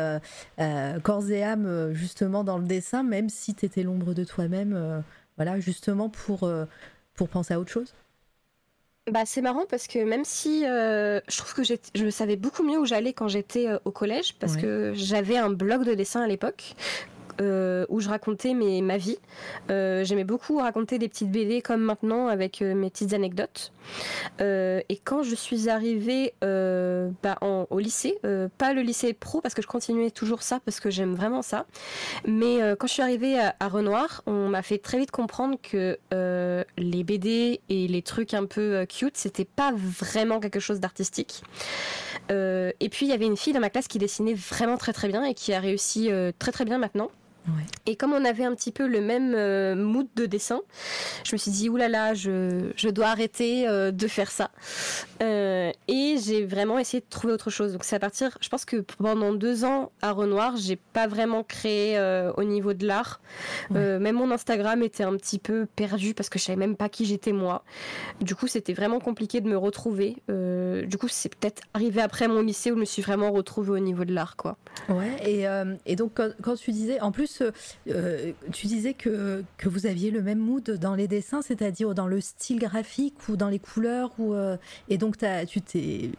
[1.05, 5.05] corps et âme justement dans le dessin, même si tu étais l'ombre de toi-même,
[5.37, 6.51] voilà, justement pour,
[7.15, 7.95] pour penser à autre chose?
[9.11, 12.79] Bah, c'est marrant parce que même si euh, je trouve que je savais beaucoup mieux
[12.79, 16.27] où j'allais quand j'étais euh, au collège, parce que j'avais un blog de dessin à
[16.27, 16.75] l'époque.
[17.41, 19.19] Où je racontais ma vie.
[19.69, 23.73] J'aimais beaucoup raconter des petites BD comme maintenant avec mes petites anecdotes.
[24.41, 28.19] et quand je suis arrivée bah, au lycée,
[28.59, 31.67] pas le lycée pro parce que je continuais toujours ça parce que j'aime vraiment ça,
[32.27, 35.99] mais quand je suis arrivée à, Renoir, on m'a fait très vite comprendre que
[36.79, 41.43] les BD et les trucs un peu cute, c'était pas vraiment quelque chose d'artistique.
[42.31, 44.93] Euh, et puis il y avait une fille dans ma classe qui dessinait vraiment très
[44.93, 47.11] très bien et qui a réussi euh, très très bien maintenant.
[47.87, 50.61] Et comme on avait un petit peu le même euh, mood de dessin,
[51.25, 54.51] je me suis dit, oulala, je, je dois arrêter euh, de faire ça.
[55.23, 57.73] Euh, et j'ai vraiment essayé de trouver autre chose.
[57.73, 61.45] Donc c'est à partir, je pense que pendant deux ans à Renoir, j'ai pas vraiment
[61.45, 61.77] créé
[62.37, 63.21] au niveau de l'art.
[63.71, 67.05] même mon Instagram était un petit peu perdu parce que je savais même pas qui
[67.05, 67.63] j'étais moi.
[68.21, 70.17] Du coup, c'était vraiment compliqué de me retrouver.
[70.29, 73.79] du coup, c'est peut-être arrivé après mon lycée où je me suis vraiment retrouvée au
[73.79, 74.57] niveau de l'art, quoi.
[74.89, 75.47] Ouais, et,
[75.87, 80.23] et donc quand, quand tu disais, en plus, euh, tu disais que, vous aviez le
[80.23, 84.35] même mood dans les dessins, c'est-à-dire dans le style graphique ou dans les couleurs, ou,
[84.35, 84.57] euh,
[84.89, 85.17] et donc
[85.49, 86.11] tu t'es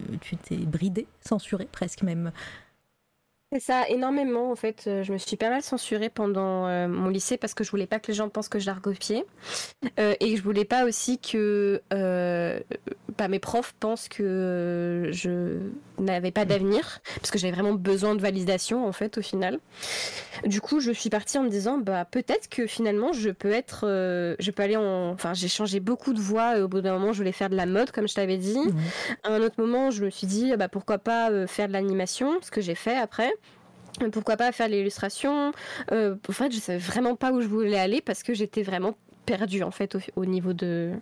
[0.65, 2.31] bridé, censuré presque même.
[3.53, 4.83] C'est ça, énormément en fait.
[4.87, 7.87] Euh, je me suis pas mal censurée pendant euh, mon lycée parce que je voulais
[7.87, 9.25] pas que les gens pensent que je la recopiais.
[9.99, 15.59] Euh, et je voulais pas aussi que bah, mes profs pensent que je
[15.97, 19.59] n'avais pas d'avenir parce que j'avais vraiment besoin de validation en fait au final.
[20.45, 23.85] Du coup, je suis partie en me disant bah peut-être que finalement je peux être,
[24.39, 26.57] je peux aller en, enfin j'ai changé beaucoup de voies.
[26.57, 28.59] Et au bout d'un moment, je voulais faire de la mode comme je t'avais dit.
[29.23, 32.51] À un autre moment, je me suis dit bah pourquoi pas faire de l'animation, ce
[32.51, 33.31] que j'ai fait après
[34.11, 35.51] pourquoi pas faire l'illustration
[35.91, 38.95] euh, En fait, je savais vraiment pas où je voulais aller parce que j'étais vraiment
[39.25, 40.93] perdue en fait au, niveau de.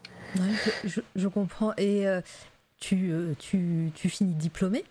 [1.15, 1.73] je, comprends.
[1.77, 2.21] Et euh,
[2.79, 4.83] tu, euh, tu, tu, finis diplômé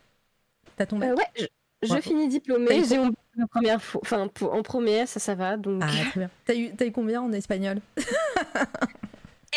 [0.77, 1.17] T'as ton bac?
[1.17, 1.49] Ouais,
[1.83, 2.83] je, finis diplômé.
[2.85, 3.13] J'ai mon
[3.51, 5.57] première fois, enfin en première, ça, ça va.
[5.57, 5.83] Donc.
[5.85, 6.31] Ah, très bien.
[6.45, 7.81] T'as eu, as eu combien en espagnol?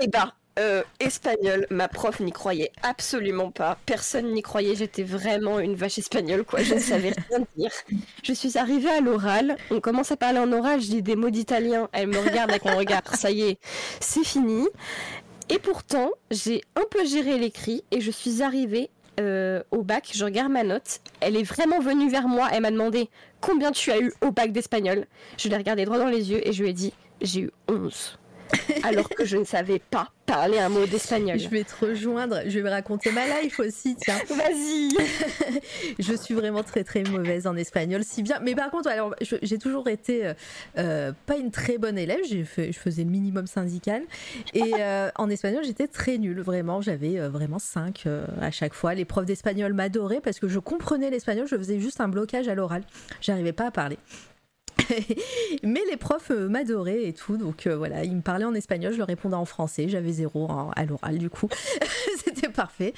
[0.02, 3.78] Eh ben, euh, espagnol, ma prof n'y croyait absolument pas.
[3.86, 4.76] Personne n'y croyait.
[4.76, 6.62] J'étais vraiment une vache espagnole, quoi.
[6.64, 7.72] Je ne savais rien dire.
[8.24, 9.58] Je suis arrivée à l'oral.
[9.70, 10.82] On commence à parler en oral.
[10.82, 11.90] Je dis des mots d'italien.
[11.94, 13.04] Elle me regarde avec un regard.
[13.16, 13.60] Ça y est,
[14.00, 14.68] c'est fini.
[15.50, 18.90] Et pourtant, j'ai un peu géré l'écrit et je suis arrivée
[19.20, 20.10] euh, au bac.
[20.14, 21.00] Je regarde ma note.
[21.22, 22.50] Elle est vraiment venue vers moi.
[22.52, 23.10] Elle m'a demandé
[23.42, 25.06] combien tu as eu au bac d'espagnol.
[25.38, 28.18] Je l'ai regardé droit dans les yeux et je lui ai dit j'ai eu 11.
[28.84, 31.40] alors que je ne savais pas parler un mot d'espagnol.
[31.40, 34.20] Je vais te rejoindre, je vais raconter ma life aussi, tiens.
[34.30, 34.90] Vas-y.
[36.00, 38.40] je suis vraiment très très mauvaise en espagnol, si bien.
[38.42, 40.34] Mais par contre, alors j'ai toujours été euh,
[40.78, 42.20] euh, pas une très bonne élève.
[42.46, 44.04] Fait, je faisais le minimum syndical
[44.54, 46.42] et euh, en espagnol j'étais très nulle.
[46.42, 48.06] Vraiment, j'avais vraiment 5
[48.42, 48.94] à chaque fois.
[48.94, 51.48] Les profs d'espagnol m'adoraient parce que je comprenais l'espagnol.
[51.48, 52.84] Je faisais juste un blocage à l'oral.
[53.22, 53.98] J'arrivais pas à parler.
[55.64, 58.94] Mais les profs euh, m'adoraient et tout, donc euh, voilà, ils me parlaient en espagnol,
[58.94, 61.50] je leur répondais en français, j'avais zéro à l'oral du coup,
[62.24, 62.94] c'était parfait.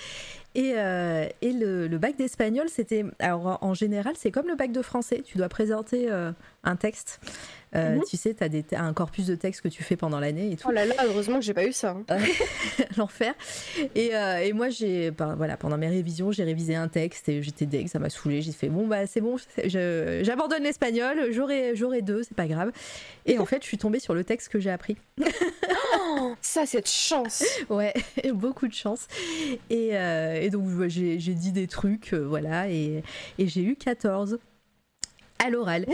[0.55, 3.05] Et, euh, et le, bac d'espagnol, c'était.
[3.19, 5.21] Alors en général, c'est comme le bac de français.
[5.23, 6.09] Tu dois présenter
[6.64, 7.20] un texte.
[7.76, 8.01] Mhm.
[8.10, 10.68] Tu sais, tu as, un corpus de texte que tu fais pendant l'année et tout.
[10.68, 11.95] Oh là là, heureusement que j'ai pas eu ça.
[12.10, 12.18] Hein.
[12.97, 13.36] L'enfer.
[13.93, 14.12] Et,
[14.43, 17.88] et, moi, j'ai, ben, voilà, pendant mes révisions, j'ai révisé un texte et j'étais deg,
[17.88, 18.41] ça m'a saoulé.
[18.41, 22.72] J'ai fait bon, bah c'est bon, j'abandonne l'espagnol, j'aurai, j'aurai deux, c'est pas grave.
[23.28, 24.97] Et en fait, je suis tombée sur le texte que j'ai appris.
[26.10, 27.43] oh, ça, c'est de chance.
[27.70, 27.93] Ouais,
[28.34, 29.07] beaucoup de chance.
[29.70, 33.03] Et, et donc, j'ai dit des trucs, euh, voilà, et,
[33.38, 34.39] et j'ai eu 14
[35.39, 35.85] à l'oral.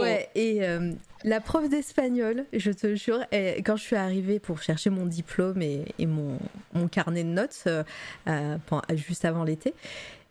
[0.00, 0.92] Ouais, et euh,
[1.24, 3.20] la prof d'espagnol, je te jure,
[3.64, 6.38] quand je suis arrivée pour chercher mon diplôme et, et mon,
[6.74, 8.58] mon, carnet de notes euh,
[8.94, 9.74] juste avant l'été,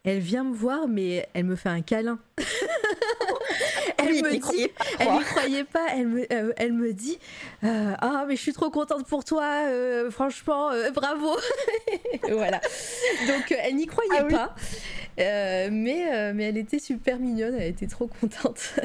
[0.08, 2.18] elle vient me voir, mais elle me fait un câlin.
[3.98, 7.20] elle me dit, elle n'y croyait pas, elle me, euh, elle me dit,
[7.66, 11.36] euh, ah mais je suis trop contente pour toi, euh, franchement, bravo.
[12.30, 12.62] voilà.
[13.28, 14.56] Donc elle n'y croyait ah pas,
[15.72, 18.76] mais mais elle était super mignonne, elle était trop contente.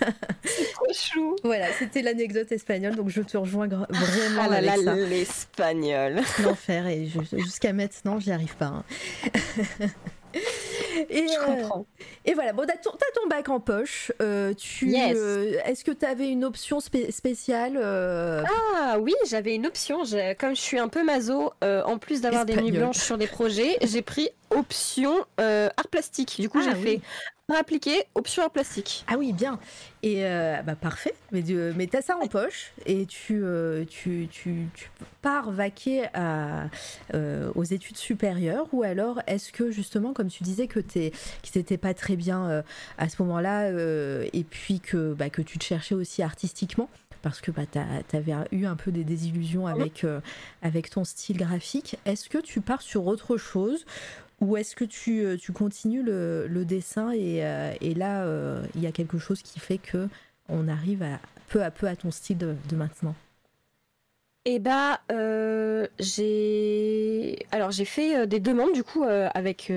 [0.44, 1.36] C'est trop chou.
[1.44, 6.22] Voilà, c'était l'anecdote espagnole, donc je te rejoins vraiment ah là là, l'espagnol.
[6.42, 7.06] L'enfer et
[7.36, 8.72] jusqu'à maintenant, j'y arrive pas.
[8.72, 8.84] Hein.
[11.08, 11.86] Et, je euh, comprends.
[12.24, 14.12] et voilà, bon, t'as ton, ton, bac en poche.
[14.20, 20.02] Euh, tu, euh, est-ce que tu avais une option spéciale Ah oui, j'avais une option.
[20.38, 23.78] Comme je suis un peu maso, en plus d'avoir des nuits blanches sur les projets,
[23.82, 26.40] j'ai pris option art plastique.
[26.40, 27.00] Du coup, ah j'ai fait
[27.56, 29.04] appliqué, option en plastique.
[29.08, 29.58] Ah oui, bien.
[30.02, 31.14] Et euh, bah parfait.
[31.32, 31.42] Mais,
[31.76, 34.90] mais tu as ça en poche et tu, euh, tu, tu, tu,
[35.22, 36.68] pars vaquer à,
[37.14, 41.10] euh, aux études supérieures ou alors est-ce que justement, comme tu disais, que tu
[41.54, 42.62] n'étais pas très bien
[42.96, 43.70] à ce moment-là
[44.32, 46.88] et puis que, bah, que tu te cherchais aussi artistiquement
[47.22, 50.06] parce que bah, tu avais eu un peu des désillusions avec,
[50.62, 51.98] avec ton style graphique.
[52.06, 53.84] Est-ce que tu pars sur autre chose
[54.40, 58.62] ou est-ce que tu, euh, tu, continues le, le dessin et, euh, et là, euh,
[58.74, 60.08] il y a quelque chose qui fait que
[60.48, 63.14] on arrive à, peu à peu à ton style de, maintenant?
[64.46, 65.02] Eh bah,
[65.98, 69.70] j'ai alors j'ai fait des demandes du coup avec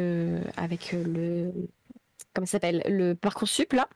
[0.56, 1.52] avec le
[2.46, 2.82] s'appelle?
[2.88, 3.90] Le parcoursup là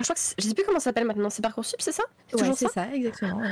[0.00, 2.04] je crois que je sais plus comment ça s'appelle maintenant, c'est Parcoursup, c'est ça?
[2.34, 3.42] C'est ça, ça exactement.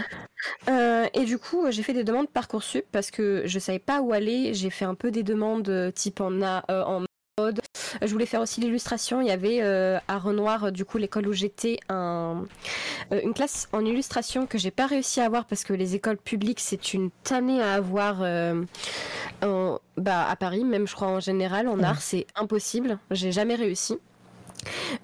[0.69, 4.13] Euh, et du coup, j'ai fait des demandes Parcoursup parce que je savais pas où
[4.13, 4.55] aller.
[4.55, 7.05] J'ai fait un peu des demandes euh, type en, a, euh, en
[7.39, 7.61] mode.
[8.03, 9.21] Je voulais faire aussi l'illustration.
[9.21, 12.45] Il y avait à Renoir, du coup, l'école où j'étais, un,
[13.11, 16.61] une classe en illustration que j'ai pas réussi à avoir parce que les écoles publiques,
[16.61, 18.23] c'est une tannée à avoir
[19.43, 22.99] en, bah, à Paris, même je crois en général, en art, c'est impossible.
[23.13, 23.99] J'ai jamais réussi.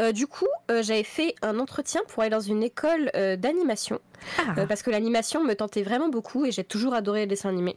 [0.01, 4.01] Euh, du coup, euh, j'avais fait un entretien pour aller dans une école euh, d'animation
[4.39, 4.55] ah.
[4.59, 7.77] Euh, parce que l'animation me tentait vraiment beaucoup et j'ai toujours adoré les dessins animés.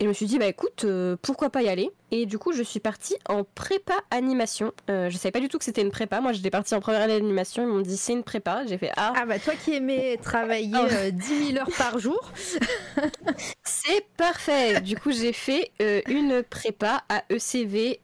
[0.00, 1.90] Et je me suis dit, bah écoute, euh, pourquoi pas y aller?
[2.10, 4.72] Et du coup, je suis partie en prépa animation.
[4.90, 6.20] Euh, je savais pas du tout que c'était une prépa.
[6.20, 7.62] Moi, j'étais partie en première année d'animation.
[7.62, 8.64] Ils m'ont dit, c'est une prépa.
[8.66, 9.14] J'ai fait, ah.
[9.16, 12.32] Ah bah toi qui aimais travailler 10 000 heures par jour.
[13.64, 14.80] c'est parfait.
[14.80, 15.70] Du coup, j'ai fait
[16.06, 18.00] une prépa à ECV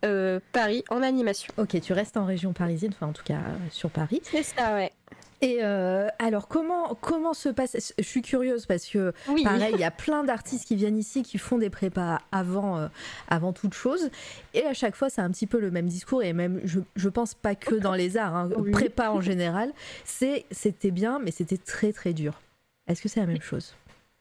[0.53, 1.53] Paris en animation.
[1.59, 4.21] Ok, tu restes en région parisienne, enfin en tout cas sur Paris.
[4.25, 4.93] C'est ça, ouais.
[5.41, 9.13] Et euh, alors, comment, comment se passe Je suis curieuse parce que,
[9.45, 12.89] pareil, il y a plein d'artistes qui viennent ici qui font des prépas avant, euh,
[13.29, 14.11] avant toute chose.
[14.55, 16.23] Et à chaque fois, c'est un petit peu le même discours.
[16.23, 19.73] Et même, je, je pense pas que dans les arts, hein, prépa en général,
[20.05, 22.41] c'était bien, mais c'était très très dur.
[22.89, 23.75] Est-ce que c'est la même chose?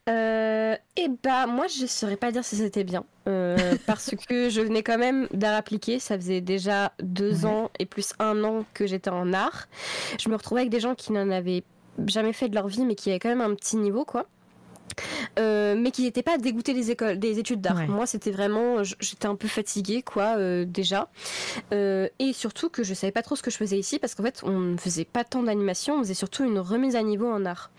[0.08, 3.04] Euh, Eh bah, moi, je saurais pas dire si c'était bien.
[3.28, 6.00] Euh, parce que je venais quand même d'art appliqué.
[6.00, 9.68] Ça faisait déjà deux ans et plus un an que j'étais en art.
[10.20, 11.64] Je me retrouvais avec des gens qui n'en avaient
[12.08, 14.28] jamais fait de leur vie, mais qui avaient quand même un petit niveau, quoi.
[15.40, 17.88] Euh, mais qui n'étaient pas dégoûtés des écoles, des études d'art.
[17.88, 21.10] Moi, c'était vraiment, j'étais un peu fatiguée, quoi, euh, déjà,
[21.74, 24.24] euh, et surtout que je savais pas trop ce que je faisais ici parce qu'en
[24.24, 27.46] fait, on ne faisait pas tant d'animation, on faisait surtout une remise à niveau en
[27.46, 27.72] art.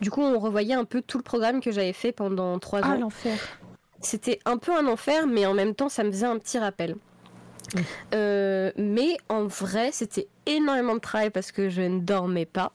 [0.00, 2.88] Du coup, on revoyait un peu tout le programme que j'avais fait pendant trois ah,
[2.88, 2.92] ans.
[2.94, 3.38] Ah l'enfer.
[4.00, 6.96] C'était un peu un enfer, mais en même temps, ça me faisait un petit rappel.
[8.14, 12.72] Euh, mais en vrai, c'était énormément de travail parce que je ne dormais pas.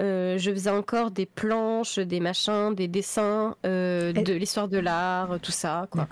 [0.00, 5.38] Euh, je faisais encore des planches, des machins, des dessins, euh, de l'histoire de l'art,
[5.40, 5.88] tout ça.
[5.90, 6.06] Quoi.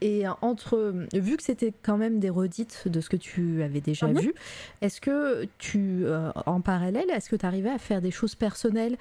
[0.00, 4.06] Et entre, vu que c'était quand même des redites de ce que tu avais déjà
[4.06, 4.18] mhm.
[4.18, 4.34] vu,
[4.82, 6.04] est-ce que tu,
[6.46, 8.96] en parallèle, est-ce que tu arrivais à faire des choses personnelles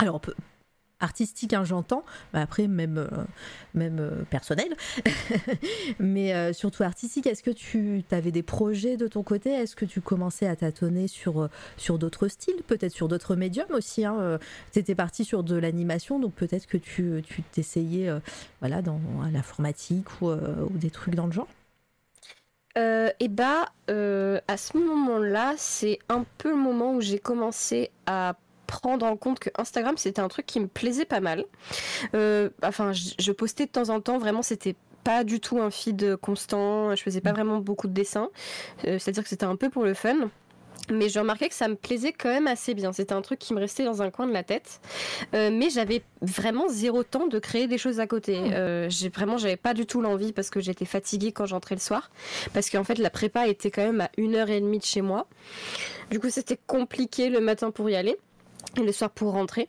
[0.00, 0.20] alors,
[1.00, 3.08] artistique, hein, j'entends, bah, après même, euh,
[3.74, 4.74] même euh, personnel,
[5.98, 7.26] mais euh, surtout artistique.
[7.26, 9.50] Est-ce que tu avais des projets de ton côté?
[9.50, 14.04] Est-ce que tu commençais à tâtonner sur, sur d'autres styles, peut-être sur d'autres médiums aussi
[14.04, 14.38] hein,
[14.72, 17.22] Tu étais parti sur de l'animation, donc peut-être que tu
[17.52, 18.10] t'essayais
[18.60, 19.00] voilà, dans
[19.32, 21.48] l'informatique ou, ou, des trucs dans le genre?
[22.76, 28.36] Et eh bah, à ce moment-là, c'est un peu le moment où j'ai commencé à
[28.68, 31.44] prendre en compte que Instagram c'était un truc qui me plaisait pas mal.
[32.14, 36.16] Euh, enfin, je, postais de temps en temps, vraiment c'était pas du tout un feed
[36.16, 37.34] constant, je faisais pas mm.
[37.34, 38.28] vraiment beaucoup de dessins,
[38.84, 40.30] euh, c'est-à-dire que c'était un peu pour le fun.
[40.90, 42.94] Mais j'ai remarqué que ça me plaisait quand même assez bien.
[42.94, 44.80] C'était un truc qui me restait dans un coin de la tête.
[45.34, 48.40] Euh, mais j'avais vraiment zéro temps de créer des choses à côté.
[48.40, 48.88] Mm.
[48.88, 52.10] j'ai vraiment, j'avais pas du tout l'envie parce que j'étais fatiguée quand j'entrais le soir.
[52.54, 55.02] Parce qu'en fait, la prépa était quand même à une heure et demie de chez
[55.02, 55.26] moi.
[56.10, 58.16] Du coup, c'était compliqué le matin pour y aller
[58.76, 59.68] le soir pour rentrer.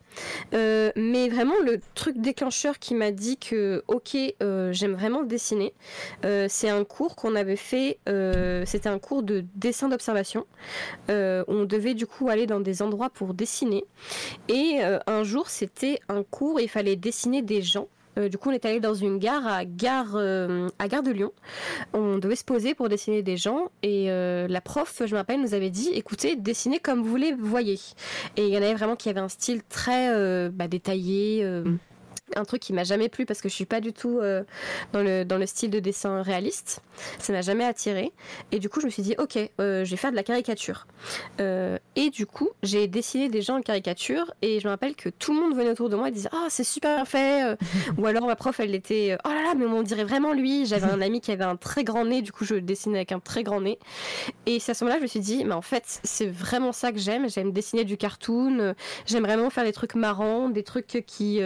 [0.53, 5.73] Euh, mais vraiment, le truc déclencheur qui m'a dit que, ok, euh, j'aime vraiment dessiner,
[6.25, 7.99] euh, c'est un cours qu'on avait fait,
[8.65, 10.45] c'était un cours de dessin d'observation.
[11.07, 13.83] on devait du coup aller dans des endroits pour dessiner.
[14.47, 17.87] Et un jour, c'était un cours, il fallait dessiner des gens.
[18.17, 21.11] Euh, du coup, on est allé dans une gare à gare euh, à gare de
[21.11, 21.31] Lyon.
[21.93, 25.41] On devait se poser pour dessiner des gens et euh, la prof, je me rappelle,
[25.41, 27.79] nous avait dit "Écoutez, dessinez comme vous les voyez."
[28.37, 31.45] Et il y en avait vraiment qui avaient un style très bah, détaillé.
[32.35, 34.43] Un truc qui m'a jamais plu parce que je suis pas du tout euh,
[34.93, 36.81] dans, le, dans le style de dessin réaliste.
[37.19, 38.11] Ça m'a jamais attiré.
[38.51, 40.87] Et du coup, je me suis dit, ok, euh, je vais faire de la caricature.
[41.39, 45.09] Euh, et du coup, j'ai dessiné des gens en caricature et je me rappelle que
[45.09, 47.57] tout le monde venait autour de moi et disait, ah, c'est super fait.
[47.97, 50.65] Ou alors ma prof, elle était, oh là là, mais on dirait vraiment lui.
[50.65, 53.19] J'avais un ami qui avait un très grand nez, du coup, je dessinais avec un
[53.19, 53.79] très grand nez.
[54.45, 56.99] Et à ce moment-là, je me suis dit, mais en fait, c'est vraiment ça que
[56.99, 57.29] j'aime.
[57.29, 58.75] J'aime dessiner du cartoon.
[59.05, 61.41] J'aime vraiment faire des trucs marrants, des trucs qui,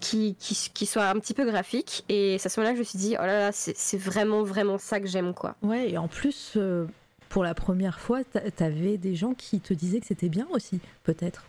[0.00, 2.04] qui qui, soit un petit peu graphique.
[2.08, 5.00] Et à ce moment-là je me suis dit, oh là là, c'est vraiment, vraiment ça
[5.00, 5.56] que j'aime, quoi.
[5.62, 6.86] Ouais, et en plus, euh,
[7.28, 11.44] pour la première fois, t'avais des gens qui te disaient que c'était bien aussi, peut-être.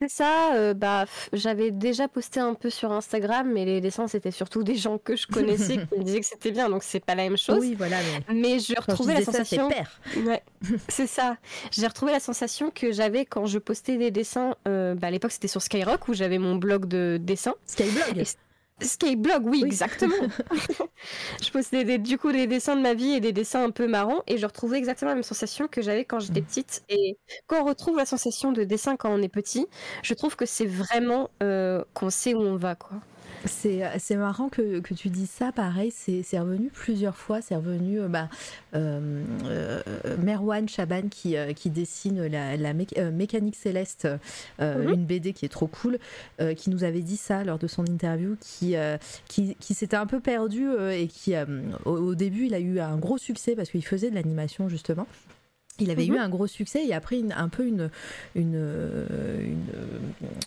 [0.00, 4.30] C'est ça, euh, bah, j'avais déjà posté un peu sur Instagram, mais les dessins c'était
[4.30, 7.14] surtout des gens que je connaissais qui me disaient que c'était bien, donc c'est pas
[7.14, 7.58] la même chose.
[7.60, 7.96] Oui, voilà.
[8.30, 9.70] Mais, je retrouvais la sensation.
[10.18, 10.42] Ouais,
[10.88, 11.38] c'est ça.
[11.70, 14.54] J'ai retrouvé la sensation que j'avais quand je postais des dessins.
[14.68, 17.54] Euh, bah, à l'époque c'était sur Skyrock où j'avais mon blog de dessins.
[17.66, 18.26] Skyblog.
[18.80, 20.14] Skateblog, oui, exactement.
[21.42, 24.22] je postais du coup des dessins de ma vie et des dessins un peu marrants
[24.26, 26.44] et je retrouvais exactement la même sensation que j'avais quand j'étais mm.
[26.44, 26.84] petite.
[26.88, 29.66] Et quand on retrouve la sensation de dessin quand on est petit,
[30.02, 33.00] je trouve que c'est vraiment euh, qu'on sait où on va, quoi.
[33.44, 38.00] Euh, c'est marrant que, que, tu dis ça, pareil, c'est revenu plusieurs fois, c'est revenu
[38.00, 38.28] euh, bah,
[38.74, 39.22] euh,
[40.22, 44.08] Merwan Chaban qui, qui dessine la, la Mécanique Céleste,
[44.60, 44.88] mhm.
[44.92, 45.98] une BD qui est trop cool,
[46.56, 48.74] qui nous avait dit ça lors de son interview, qui,
[49.28, 51.34] qui, qui s'était un peu perdu et qui,
[51.84, 55.06] au, début, il a eu un gros succès parce qu'il faisait de l'animation justement.
[55.78, 56.18] Il avait eu mhm.
[56.18, 57.90] un gros succès et après un peu une,
[58.34, 59.06] une,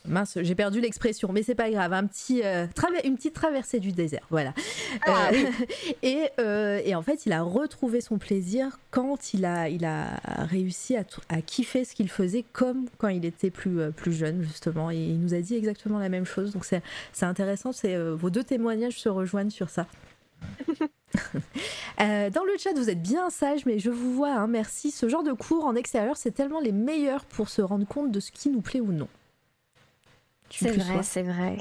[0.05, 2.65] mince, j'ai perdu l'expression, mais c'est pas grave, un petit euh,
[3.03, 4.53] une petite traversée du désert, voilà.
[5.05, 5.51] Ah, euh,
[6.03, 10.19] et, euh, et, en fait, il a retrouvé son plaisir quand il a, il a
[10.45, 14.91] réussi à, à kiffer ce qu'il faisait comme quand il était plus, plus jeune justement.
[14.91, 17.71] Et il nous a dit exactement la même chose, donc c'est intéressant.
[17.71, 19.86] C'est vos deux témoignages se rejoignent sur ça.
[22.02, 24.92] Euh, dans le chat, vous êtes bien sage, mais je vous vois, hein, merci.
[24.92, 28.20] Ce genre de cours en extérieur, c'est tellement les meilleurs pour se rendre compte de
[28.22, 29.10] ce qui nous plaît ou non.
[30.50, 31.58] C'est vrai, c'est vrai.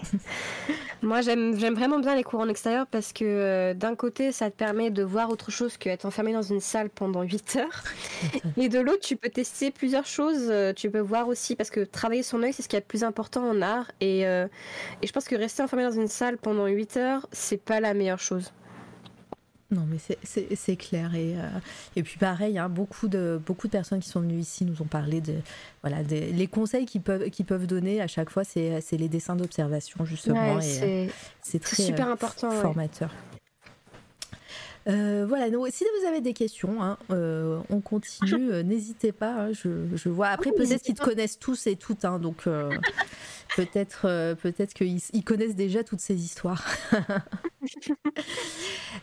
[1.03, 4.57] Moi, j'aime vraiment bien les cours en extérieur parce que euh, d'un côté, ça te
[4.57, 7.85] permet de voir autre chose qu'être enfermé dans une salle pendant 8 heures.
[8.57, 10.49] Et de l'autre, tu peux tester plusieurs choses.
[10.49, 12.85] Euh, tu peux voir aussi, parce que travailler son œil, c'est ce qui est le
[12.87, 13.91] plus important en art.
[14.01, 17.81] Et, et je pense que rester enfermé dans une salle pendant 8 heures, c'est pas
[17.81, 18.53] la meilleure chose.
[19.71, 19.99] Non, mais
[20.55, 21.15] c'est clair.
[21.15, 21.47] Et, euh,
[21.95, 24.87] et puis pareil, hein, beaucoup, de, beaucoup de personnes qui sont venues ici nous ont
[24.87, 25.35] parlé de
[25.83, 30.59] voilà, les conseils qu'ils peuvent, peuvent donner à chaque fois, c'est les dessins d'observation, justement.
[30.61, 31.11] et
[31.43, 33.11] c'est très super euh, important, formateur.
[34.89, 39.35] Euh, voilà, donc, si vous avez des questions, hein, on continue, n'hésitez pas.
[39.35, 40.29] Hein, je, je, vois.
[40.29, 42.45] Après, peut-être qu'ils te connaissent tous et toutes, hein, donc
[43.55, 46.65] peut-être peut-être qu'ils connaissent déjà toutes ces histoires.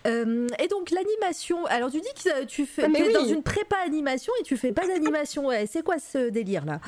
[0.07, 4.31] Euh, et donc l'animation, alors tu dis que tu fais ah, dans une prépa animation
[4.39, 5.47] et tu fais pas d'animation.
[5.47, 6.79] Ouais, c'est quoi ce délire là?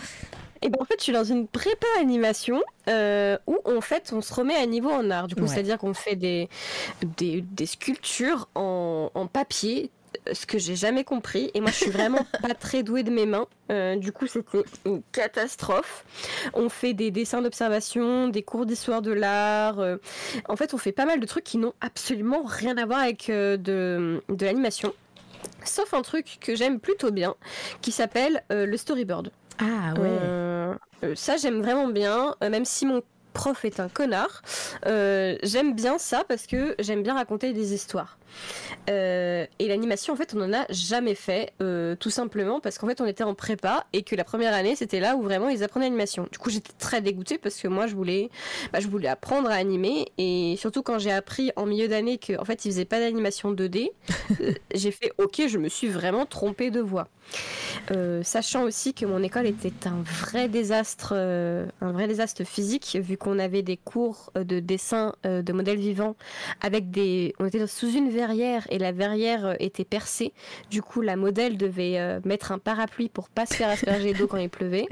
[0.61, 4.21] Et ben en fait, je suis dans une prépa animation euh, où en fait on
[4.21, 5.27] se remet à niveau en art.
[5.27, 6.49] Du coup, c'est-à-dire qu'on fait des,
[7.01, 9.89] des, sculptures en, en papier
[10.31, 11.51] ce que j'ai jamais compris.
[11.53, 13.47] Et moi, je suis vraiment pas très douée de mes mains.
[13.71, 16.05] Euh, du coup, c'était une catastrophe.
[16.53, 19.79] On fait des dessins d'observation, des cours d'histoire de l'art.
[19.79, 19.97] Euh.
[20.47, 23.29] en fait, on fait pas mal de trucs qui n'ont absolument rien à voir avec
[23.29, 24.93] euh, de, de l'animation.
[25.63, 27.35] Sauf un truc que j'aime plutôt bien,
[27.81, 29.31] qui s'appelle le storyboard.
[29.59, 31.15] Ah ouais.
[31.15, 33.01] ça, j'aime vraiment bien, même si mon
[33.33, 34.41] prof est un connard.
[34.83, 38.17] j'aime bien ça parce que j'aime bien raconter des histoires.
[38.89, 42.87] Euh, et l'animation, en fait, on n'en a jamais fait, euh, tout simplement parce qu'en
[42.87, 45.63] fait, on était en prépa et que la première année, c'était là où vraiment ils
[45.63, 46.27] apprenaient l'animation.
[46.31, 48.29] Du coup, j'étais très dégoûtée parce que moi, je voulais,
[48.71, 52.45] bah, je voulais apprendre à animer et surtout quand j'ai appris en milieu d'année qu'en
[52.45, 53.91] fait, ils faisaient pas d'animation 2D,
[54.41, 57.07] euh, j'ai fait OK, je me suis vraiment trompée de voix.
[58.23, 63.39] sachant aussi que mon école était un vrai désastre, un vrai désastre physique, vu qu'on
[63.39, 66.15] avait des cours de dessin de modèles vivants
[66.61, 70.33] avec des, on était sous une verrière et la verrière euh, était percée.
[70.71, 74.27] Du coup, la modèle devait euh, mettre un parapluie pour pas se faire asperger d'eau
[74.27, 74.87] quand il pleuvait.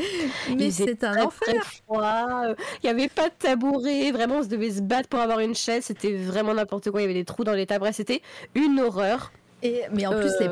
[0.57, 1.63] Mais c'est un enfer.
[1.89, 4.11] Euh, il n'y avait pas de tabouret.
[4.11, 5.85] Vraiment, on se devait se battre pour avoir une chaise.
[5.85, 7.01] C'était vraiment n'importe quoi.
[7.01, 7.93] Il y avait des trous dans les tabrets.
[7.93, 8.21] C'était
[8.53, 9.31] une horreur.
[9.63, 10.49] Et, mais en plus, les,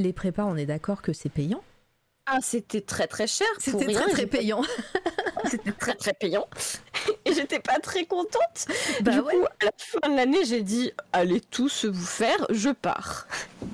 [0.00, 1.62] les prépas, on est d'accord que c'est payant
[2.26, 3.46] ah, c'était très très cher.
[3.58, 4.62] C'était très très payant.
[5.50, 6.46] c'était très très payant.
[7.24, 8.66] Et j'étais pas très contente.
[9.02, 12.70] Bah du coup, à la fin de l'année, j'ai dit allez tous vous faire, je
[12.70, 13.28] pars.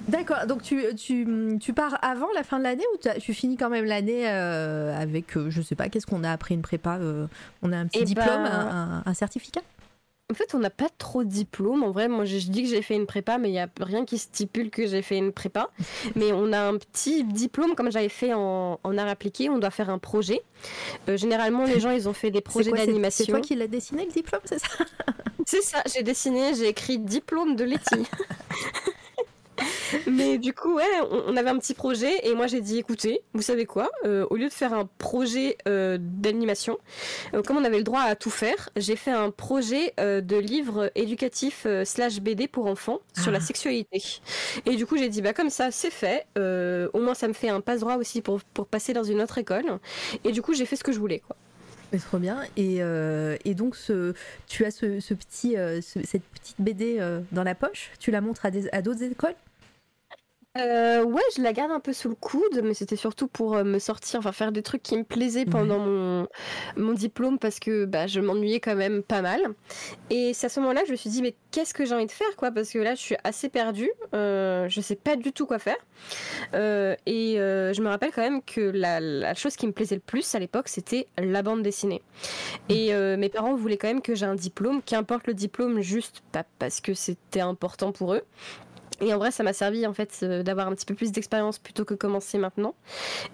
[0.09, 0.46] D'accord.
[0.46, 3.86] Donc tu, tu, tu, pars avant la fin de l'année ou tu finis quand même
[3.86, 7.26] l'année euh, avec, euh, je sais pas, qu'est-ce qu'on a après une prépa euh,
[7.62, 9.62] On a un petit eh diplôme, ben, un, un certificat?
[10.33, 11.83] En fait, on n'a pas trop de diplômes.
[11.83, 14.07] En vrai, moi, je, dis que j'ai fait une prépa, mais il n'y a rien
[14.07, 15.70] qui stipule que j'ai fait une prépa.
[16.16, 19.51] mais on a un petit diplôme, comme j'avais fait en, art appliqué.
[19.51, 20.43] On doit faire un projet.
[21.09, 23.26] Euh, généralement, les gens, ils ont fait des projets d'animation.
[23.26, 24.68] C'est toi qui l'as dessiné, le diplôme, c'est ça?
[25.45, 28.07] C'est ça, j'ai dessiné, j'ai écrit diplôme de Letty.
[30.07, 33.42] Mais du coup, ouais, on, avait un petit projet et moi j'ai dit écoutez, vous
[33.42, 36.78] savez quoi euh, Au lieu de faire un projet euh, d'animation,
[37.34, 40.90] euh, comme on avait le droit à tout faire, j'ai fait un projet de livre
[40.94, 43.40] éducatif slash BD pour enfants sur la ah.
[43.40, 44.03] sexualité.
[44.66, 46.26] Et du coup, j'ai dit bah comme ça, c'est fait.
[46.36, 49.38] au moins, ça me fait un passe droit aussi pour, pour passer dans une autre
[49.38, 49.78] école.
[50.24, 51.36] Et du coup, j'ai fait ce que je voulais quoi.
[51.93, 52.43] C'est trop bien.
[52.57, 52.78] Et,
[53.45, 54.14] et, donc, ce,
[54.47, 56.99] tu as ce, ce petit, cette petite BD
[57.32, 57.90] dans la poche?
[57.99, 59.34] Tu la montres à d'autres écoles?
[60.59, 63.64] Euh, ouais, je la garde un peu sous le coude, mais c'était surtout pour euh,
[63.64, 66.28] me sortir, enfin faire des trucs qui me plaisaient pendant mon,
[66.76, 69.40] mon diplôme parce que bah, je m'ennuyais quand même pas mal.
[70.11, 72.07] Et c'est à ce moment-là que je me suis dit, mais qu'est-ce que j'ai envie
[72.07, 72.50] de faire, quoi?
[72.50, 75.78] Parce que là, je suis assez perdue, euh, je sais pas du tout quoi faire.
[76.53, 80.03] Euh, et je me rappelle quand même que la, la, chose qui me plaisait le
[80.03, 82.03] plus à l'époque, c'était la bande dessinée.
[82.68, 86.44] Et mes parents voulaient quand même que j'ai un diplôme, qu'importe le diplôme, juste pas
[86.59, 88.22] parce que c'était important pour eux.
[89.03, 91.59] Et en vrai, ça m'a servi en fait euh, d'avoir un petit peu plus d'expérience
[91.59, 92.74] plutôt que commencer maintenant.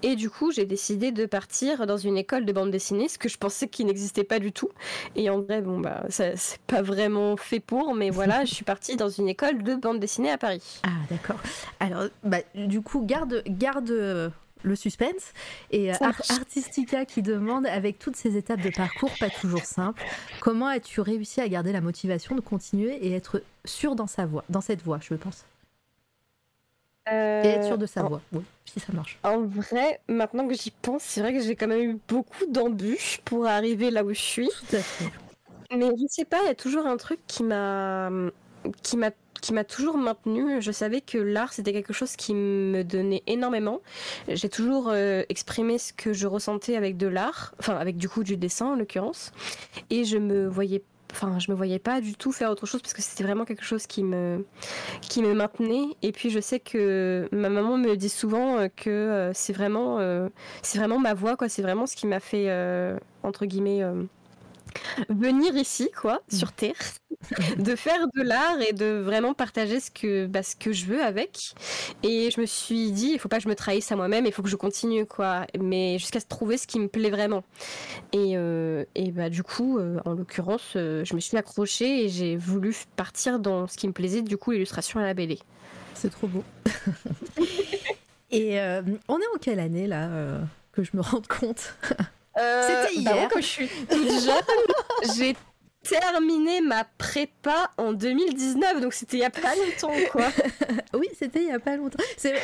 [0.03, 3.29] Et du coup, j'ai décidé de partir dans une école de bande dessinée, ce que
[3.29, 4.71] je pensais qu'il n'existait pas du tout.
[5.15, 8.97] Et en vrai, bon bah, c'est pas vraiment fait pour, mais voilà, je suis partie
[8.97, 10.81] dans une école de bande dessinée à Paris.
[10.85, 11.39] Ah d'accord.
[11.81, 14.31] Alors, bah, du coup, garde, garde euh,
[14.63, 15.33] le suspense.
[15.71, 20.03] Et euh, Artistica qui demande, avec toutes ces étapes de parcours pas toujours simples,
[20.41, 24.45] comment as-tu réussi à garder la motivation de continuer et être sûr dans sa voix,
[24.49, 25.45] dans cette voie, je pense?
[27.13, 29.19] Euh, et être sûr de sa voix, oui, si ça marche.
[29.23, 33.21] En vrai, maintenant que j'y pense, c'est vrai que j'ai quand même eu beaucoup d'embûches
[33.25, 34.49] pour arriver là où je suis.
[34.49, 35.11] Tout à fait.
[35.77, 38.11] Mais je sais pas, il y a toujours un truc qui m'a
[38.83, 40.61] qui m'a qui m'a toujours maintenu.
[40.61, 43.81] Je savais que l'art c'était quelque chose qui me donnait énormément.
[44.29, 48.25] J'ai toujours euh, exprimé ce que je ressentais avec de l'art, enfin avec du coup
[48.25, 49.33] du dessin en l'occurrence,
[49.91, 50.83] et je me voyais
[51.13, 53.65] enfin je me voyais pas du tout faire autre chose parce que c'était vraiment quelque
[53.65, 54.45] chose qui me
[55.03, 55.97] qui me maintenait.
[56.03, 59.99] Et puis je sais que ma maman me dit souvent euh, que euh, c'est vraiment
[59.99, 60.29] euh,
[60.63, 61.49] c'est vraiment ma voix quoi.
[61.49, 62.49] C'est vraiment ce qui m'a fait
[63.23, 63.83] entre guillemets
[65.09, 66.37] venir ici, quoi, mm.
[66.37, 66.75] sur Terre,
[67.59, 71.03] de faire de l'art et de vraiment partager ce que, bah, ce que je veux
[71.03, 71.55] avec.
[72.03, 74.33] Et je me suis dit, il faut pas que je me trahisse à moi-même, il
[74.33, 75.47] faut que je continue, quoi.
[75.59, 77.45] Mais jusqu'à trouver ce qui me plaît vraiment.
[78.13, 82.09] Et, euh, et bah, du coup, euh, en l'occurrence, euh, je me suis accrochée et
[82.09, 85.39] j'ai voulu partir dans ce qui me plaisait, du coup, l'illustration à la BD.
[85.95, 86.45] C'est trop beau.
[88.31, 88.59] et
[89.09, 90.41] on est en quelle année, là,
[90.73, 91.75] que je me rende compte?
[92.39, 93.29] Euh, C'était bah hier.
[93.31, 95.37] quand je suis toute jeune, j'ai
[95.83, 100.29] terminé ma prépa en 2019, donc c'était il y a pas longtemps, quoi.
[100.95, 102.03] oui, c'était il y a pas longtemps.
[102.17, 102.35] C'est,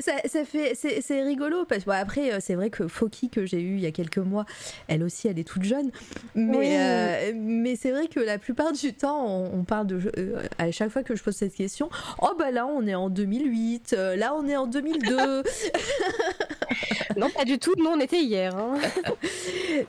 [0.00, 3.76] ça, fait, c'est, rigolo parce que après, euh, c'est vrai que Foki que j'ai eu
[3.76, 4.44] il y a quelques mois,
[4.88, 5.90] elle aussi, elle est toute jeune,
[6.34, 10.00] mais euh, mais c'est vrai que la plupart du temps, on, parle de
[10.58, 11.88] à chaque fois que je pose cette question,
[12.20, 15.42] oh bah là on est en 2008, là on est en 2002.
[17.16, 17.74] non, pas du tout.
[17.76, 18.54] Nous, on était hier.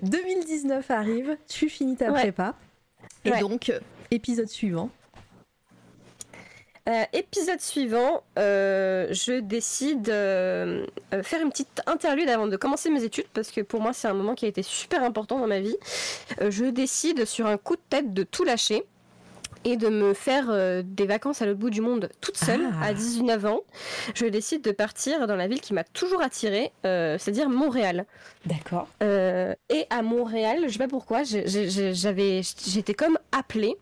[0.01, 0.93] 2019 hein.
[0.97, 2.55] arrive, tu finis ta prépa.
[3.27, 3.71] Et donc,
[4.11, 4.89] épisode suivant.
[6.87, 12.89] Euh, épisode suivant, euh, je décide euh, de faire une petite interlude avant de commencer
[12.89, 15.47] mes études parce que pour moi c'est un moment qui a été super important dans
[15.47, 15.75] ma vie.
[16.49, 18.85] je décide sur un coup de tête de tout lâcher
[19.67, 22.85] et de me faire euh, des vacances à l'autre bout du monde toute seule ah.
[22.85, 23.59] à 19 ans,
[24.15, 28.05] je décide de partir dans la ville qui m'a toujours attirée, euh, c'est-à-dire Montréal.
[28.45, 28.87] D'accord.
[29.03, 33.75] Euh, et à Montréal, je sais pas pourquoi, j'avais, j'étais comme appelée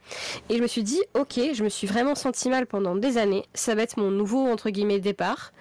[0.49, 3.43] et je me suis dit, ok, je me suis vraiment senti mal pendant des années,
[3.53, 5.53] ça va être mon nouveau entre guillemets départ.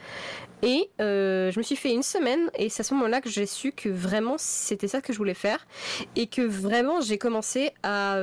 [0.63, 3.73] Et je me suis fait une semaine et c'est à ce moment-là que j'ai su
[3.73, 5.67] que vraiment c'était ça que je voulais faire
[6.17, 8.17] et que vraiment j'ai commencé à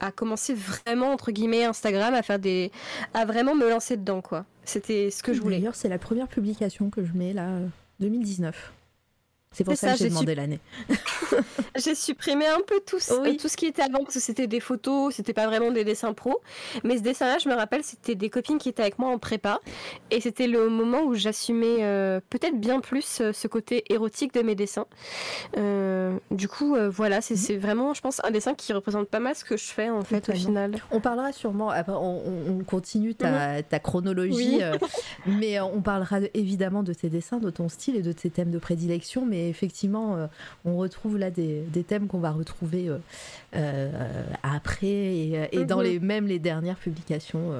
[0.00, 2.70] à commencer vraiment entre guillemets Instagram à faire des
[3.14, 4.44] à vraiment me lancer dedans quoi.
[4.64, 5.58] C'était ce que je voulais.
[5.58, 7.58] D'ailleurs, c'est la première publication que je mets là
[8.00, 8.72] 2019.
[9.56, 10.60] C'est pour ça, que j'ai demandé l'année.
[11.76, 15.14] j'ai supprimé un peu tout, tout ce qui était avant, parce que c'était des photos,
[15.14, 16.42] c'était pas vraiment des dessins pro.
[16.84, 19.60] Mais ce dessin-là, je me rappelle, c'était des copines qui étaient avec moi en prépa.
[20.10, 24.42] Et c'était le moment où j'assumais euh, peut-être bien plus euh, ce côté érotique de
[24.42, 24.84] mes dessins.
[25.56, 29.44] Euh, du coup, voilà, c'est vraiment, je pense, un dessin qui représente pas mal ce
[29.46, 30.72] que je fais, en fait, au final.
[30.90, 33.62] On parlera sûrement, après, on, continue ta, mhm.
[33.82, 34.60] chronologie,
[35.24, 38.58] mais on parlera évidemment de tes dessins, de ton style et de tes thèmes de
[38.58, 39.24] prédilection.
[39.24, 40.28] Mais mais effectivement,
[40.64, 42.90] on retrouve là des, thèmes qu'on va retrouver
[44.42, 45.84] après et, dans mhm.
[45.84, 47.52] les, même les dernières publications.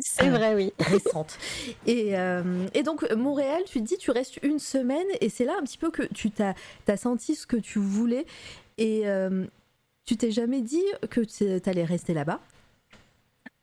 [0.00, 0.72] C'est vrai, oui.
[0.78, 1.36] Récentes.
[1.86, 2.14] Et,
[2.74, 5.78] et, donc, Montréal, tu te dis, tu restes une semaine, et c'est là un petit
[5.78, 6.54] peu que tu t'as
[6.88, 8.26] as senti ce que tu voulais.
[8.78, 9.04] Et
[10.04, 12.40] tu t'es jamais dit que tu allais rester là-bas?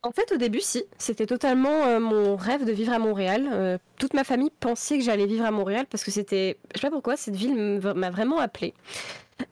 [0.03, 0.83] En fait, au début, si.
[0.97, 3.49] C'était totalement euh, mon rêve de vivre à Montréal.
[3.51, 6.57] Euh, toute ma famille pensait que j'allais vivre à Montréal parce que c'était.
[6.75, 8.73] Je sais pas pourquoi, cette ville m'a vraiment appelée.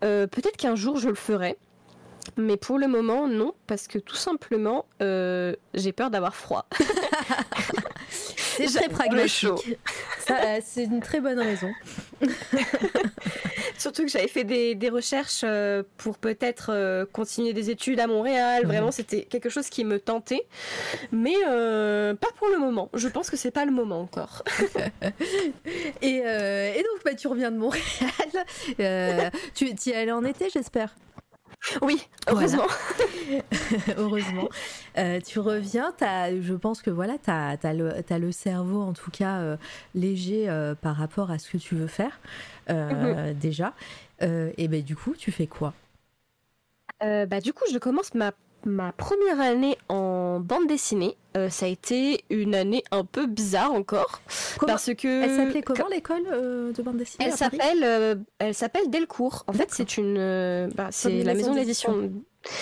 [0.04, 1.58] Euh, peut-être qu'un jour je le ferai.
[2.38, 6.66] Mais pour le moment, non, parce que tout simplement, j'ai peur d'avoir froid.
[8.10, 9.78] c'est très pragmatique.
[10.64, 11.72] C'est une très bonne raison.
[13.78, 18.64] Surtout que j'avais fait des, recherches euh, pour peut-être euh, continuer des études à Montréal.
[18.64, 18.68] Mhm.
[18.70, 20.46] Vraiment, c'était quelque chose qui me tentait.
[21.12, 22.90] Mais euh, pas pour le moment.
[22.94, 24.44] Je pense que c'est pas le moment encore.
[26.02, 27.84] et, donc, bah, tu reviens de Montréal.
[29.56, 30.96] tu y es allé en été, j'espère?
[31.82, 32.68] Oui, heureusement.
[33.98, 34.50] heureusement.
[35.26, 39.58] tu reviens, as, je pense que voilà, tu as, as, le cerveau en tout cas
[39.94, 40.48] léger
[40.82, 42.20] par rapport à ce que tu veux faire.
[42.70, 43.40] Euh, mhm.
[43.40, 43.74] déjà.
[44.22, 45.74] Euh, et ben du coup, tu fais quoi?
[47.04, 48.32] Euh, bah, Du coup, je commence ma,
[48.66, 51.18] ma première année en bande dessinée.
[51.50, 54.22] ça a été une année un peu bizarre encore.
[54.66, 55.24] parce que...
[55.24, 59.44] Elle s'appelait comment l'école de bande dessinée Elle s'appelle elle s'appelle Delcourt.
[59.48, 62.12] En fait, c'est une bah, c'est la maison d'édition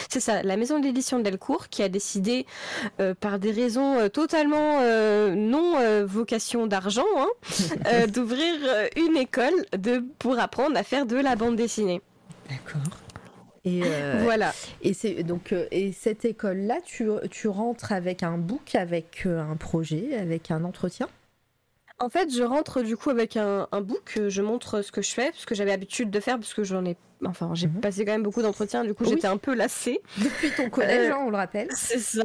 [0.10, 2.46] c'est ça, la maison d'édition Delcourt qui a décidé,
[3.00, 5.74] euh, par des raisons euh, totalement euh, non
[6.06, 8.56] vocation d'argent, hein, d'ouvrir
[8.96, 12.02] une école de, pour apprendre à faire de la bande dessinée.
[12.50, 12.82] D'accord.
[13.66, 13.82] Et
[14.20, 14.54] voilà.
[14.82, 19.56] Et c'est donc et cette école là, tu, tu rentres avec un book, avec un
[19.56, 21.08] projet, avec un entretien?
[22.00, 25.12] En fait, je rentre du coup avec un, un book, je montre ce que je
[25.12, 27.82] fais, ce que j'avais l'habitude de faire, parce que j'en ai, enfin, j'ai mhm.
[27.82, 30.02] passé quand même beaucoup d'entretiens, du coup, j'étais un peu lassée.
[30.18, 31.70] Depuis ton collège, euh, hein, on le rappelle.
[31.72, 32.24] C'est ça.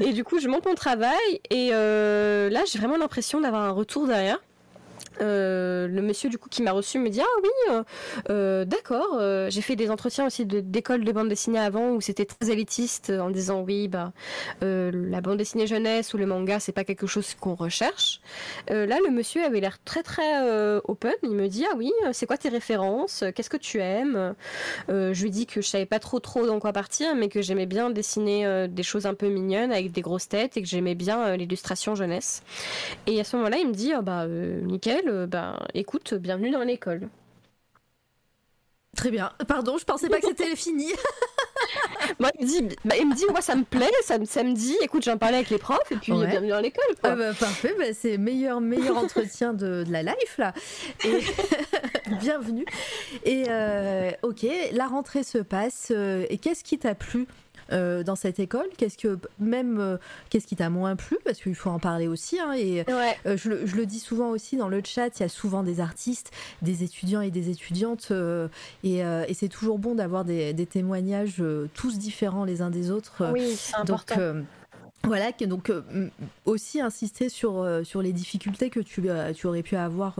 [0.00, 3.70] et du coup, je monte mon travail, et euh, là, j'ai vraiment l'impression d'avoir un
[3.70, 4.42] retour derrière.
[5.20, 7.82] Euh, le monsieur du coup qui m'a reçu me dit ah oui euh,
[8.30, 12.50] euh, d'accord j'ai fait des entretiens aussi d'école de, bande dessinée avant où c'était très
[12.50, 14.12] élitiste en disant oui bah
[14.60, 18.20] la bande dessinée jeunesse ou le manga c'est pas quelque chose qu'on recherche.
[18.68, 21.14] Là le monsieur avait l'air très très open.
[21.22, 23.24] Il me dit ah oui c'est quoi tes références?
[23.34, 24.34] Qu'est-ce que tu aimes?
[24.88, 27.66] Je lui dis que je savais pas trop trop dans quoi partir mais que j'aimais
[27.66, 31.36] bien dessiner des choses un peu mignonnes avec des grosses têtes et que j'aimais bien
[31.36, 32.42] l'illustration jeunesse.
[33.06, 36.50] Et à ce moment là il me dit oh, bah nickel euh, ben écoute, bienvenue
[36.50, 37.08] dans l'école.
[38.96, 39.32] Très bien.
[39.48, 40.92] Pardon, je pensais pas que c'était fini.
[42.20, 44.52] Moi, il me dit, bah, il me dit, moi ça me plaît, ça, ça me
[44.52, 46.84] dit, écoute, j'en parlais avec les profs et puis bienvenue dans l'école.
[47.02, 50.52] Ah bah, parfait, bah, c'est meilleur meilleur entretien de, la life là.
[51.04, 51.20] Et
[52.20, 52.66] bienvenue.
[53.24, 55.88] Et euh, ok, la rentrée se passe.
[55.90, 57.26] Euh, et qu'est-ce qui t'a plu?
[57.72, 59.96] Euh, dans cette école Qu'est-ce que même euh,
[60.30, 62.38] qu'est-ce qui t'a moins plu Parce qu'il faut en parler aussi.
[62.38, 65.62] Hein, et euh, je, le, dis souvent aussi dans le chat, il y a souvent
[65.62, 66.30] des artistes,
[66.62, 68.12] des étudiants et des étudiantes,
[68.82, 69.02] et,
[69.34, 71.42] c'est toujours bon d'avoir des, témoignages
[71.74, 73.30] tous différents les uns des autres.
[73.32, 74.16] Oui, c'est important.
[74.16, 74.44] Donc,
[75.02, 75.70] voilà, donc
[76.46, 80.16] aussi insister sur, sur les difficultés que tu, tu aurais pu avoir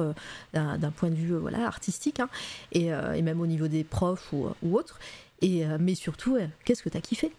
[0.52, 2.28] d'un point de vue voilà, artistique hein,
[2.72, 4.98] et, et, même au niveau des profs ou, ou autres.
[5.40, 7.32] Et, euh, mais surtout, euh, qu'est-ce que tu as kiffé?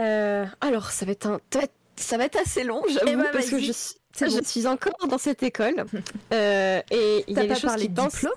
[0.00, 1.40] Euh, Alors, ça va être un
[1.98, 5.18] ça va être assez long, j'avoue, eh ben, parce que je, je, suis encore dans
[5.18, 5.84] cette école.
[6.32, 8.32] euh, et il y a des choses qui de diplôme?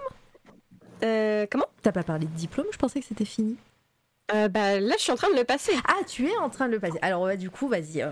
[1.04, 1.68] Euh, Comment?
[1.82, 2.68] T'as pas parlé de diplôme?
[2.72, 3.58] Je pensais que c'était fini.
[4.34, 5.74] Euh, bah, là, je suis en train de le passer.
[5.88, 7.00] Ah, tu es en train de le passer.
[7.02, 8.00] Alors, bah, du coup, vas-y.
[8.00, 8.06] Et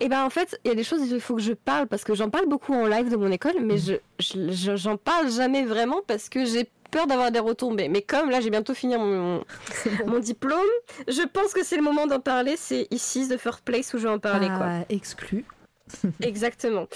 [0.00, 2.04] eh ben en fait, il y a des choses il faut que je parle parce
[2.04, 3.98] que j'en parle beaucoup en live de mon école, mais mm.
[4.20, 7.88] je j'en parle jamais vraiment parce que j'ai peur d'avoir des retombées.
[7.88, 9.42] Mais comme là, j'ai bientôt fini mon,
[10.06, 10.60] mon diplôme,
[11.08, 12.54] je pense que c'est le moment d'en parler.
[12.56, 14.46] C'est ici, The First Place, où je vais en parler.
[14.48, 14.68] Ah, quoi.
[14.88, 15.44] Exclu.
[16.22, 16.86] Exactement.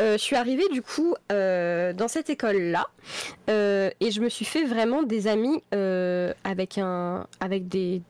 [0.00, 2.86] Euh, je suis arrivée du coup euh, dans cette école-là
[3.48, 8.02] euh, et je me suis fait vraiment des amis avec un, avec des,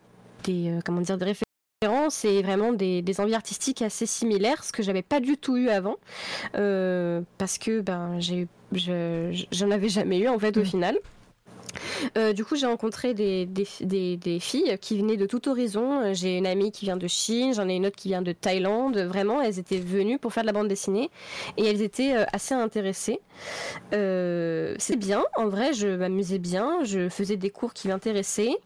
[0.42, 1.36] des comment dire, des
[1.84, 5.57] références et vraiment des, des, envies artistiques assez similaires, ce que j'avais pas du tout
[5.57, 5.99] eu avant,
[6.53, 8.49] parce que ben j'ai,
[9.53, 10.66] j'en avais jamais eu en fait au mm.
[10.66, 10.99] final.
[12.16, 16.12] Euh, du coup, j'ai rencontré des, des, filles qui venaient de tout horizon.
[16.12, 18.98] J'ai une amie qui vient de Chine, j'en ai une autre qui vient de Thaïlande.
[18.98, 21.10] Vraiment, elles étaient venues pour faire de la bande dessinée
[21.56, 23.20] et elles étaient euh, assez intéressées.
[23.92, 28.56] Euh, c'est bien, en vrai, je m'amusais bien, je faisais des cours qui m'intéressaient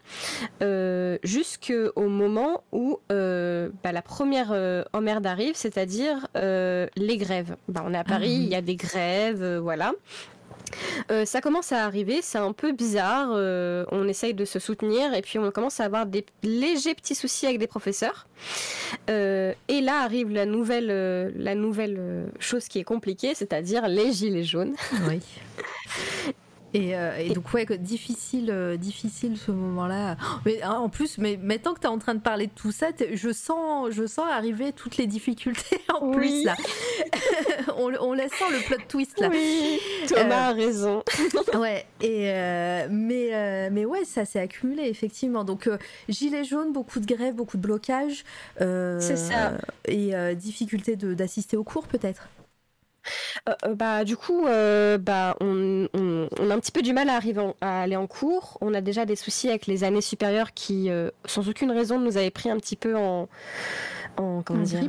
[1.23, 4.51] jusqu'au moment où bah, la première
[4.93, 7.55] emmerde arrive, c'est-à-dire les grèves.
[7.67, 9.93] Bah, on est à Paris, ah il y a des grèves, voilà.
[11.11, 13.29] Euh, ça commence à arriver, c'est un peu bizarre.
[13.31, 17.15] Euh, on essaye de se soutenir et puis on commence à avoir des légers petits
[17.15, 18.27] soucis avec des professeurs.
[19.09, 24.43] Euh, et là arrive la nouvelle, la nouvelle chose qui est compliquée, c'est-à-dire les gilets
[24.43, 24.75] jaunes.
[25.07, 25.19] Oui.
[26.75, 30.17] Euh, et, donc ouais, difficile, euh, difficile ce moment-là.
[30.45, 32.71] Mais hein, en plus, mais maintenant que tu es en train de parler de tout
[32.71, 36.55] ça, je sens, je sens arriver toutes les difficultés en plus là.
[37.77, 39.29] on, on la sent le plot twist là.
[39.31, 41.03] Oui, Thomas a euh, raison.
[41.55, 41.85] ouais.
[42.01, 42.31] Et
[42.89, 45.43] mais mais ouais, ça s'est accumulé effectivement.
[45.43, 45.69] Donc
[46.07, 48.23] gilets jaunes, beaucoup de grèves, beaucoup de blocages.
[48.59, 49.57] C'est ça.
[49.87, 52.27] Et difficulté d'assister aux cours peut-être.
[53.47, 57.15] Euh, euh, bah, du coup, euh, bah, on, a un petit peu du mal à,
[57.15, 58.57] arriver à aller en cours.
[58.61, 60.89] On a déjà des soucis avec les années supérieures qui,
[61.25, 63.27] sans aucune raison, nous avaient pris un petit peu en,
[64.17, 64.83] en comment dire,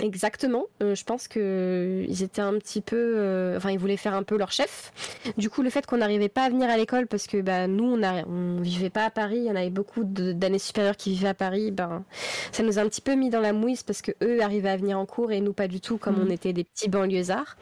[0.00, 0.66] Exactement.
[0.82, 4.22] Euh, je pense que ils étaient un petit peu, euh, enfin ils voulaient faire un
[4.22, 4.92] peu leur chef.
[5.36, 7.84] Du coup, le fait qu'on n'arrivait pas à venir à l'école parce que bah, nous
[7.84, 11.10] on, a, on vivait pas à Paris, il y en avait beaucoup d'années supérieures qui
[11.10, 12.04] vivaient à Paris, ben
[12.52, 14.76] ça nous a un petit peu mis dans la mouise parce que eux arrivaient à
[14.76, 16.26] venir en cours et nous pas du tout comme mmh.
[16.26, 17.56] on était des petits banlieusards.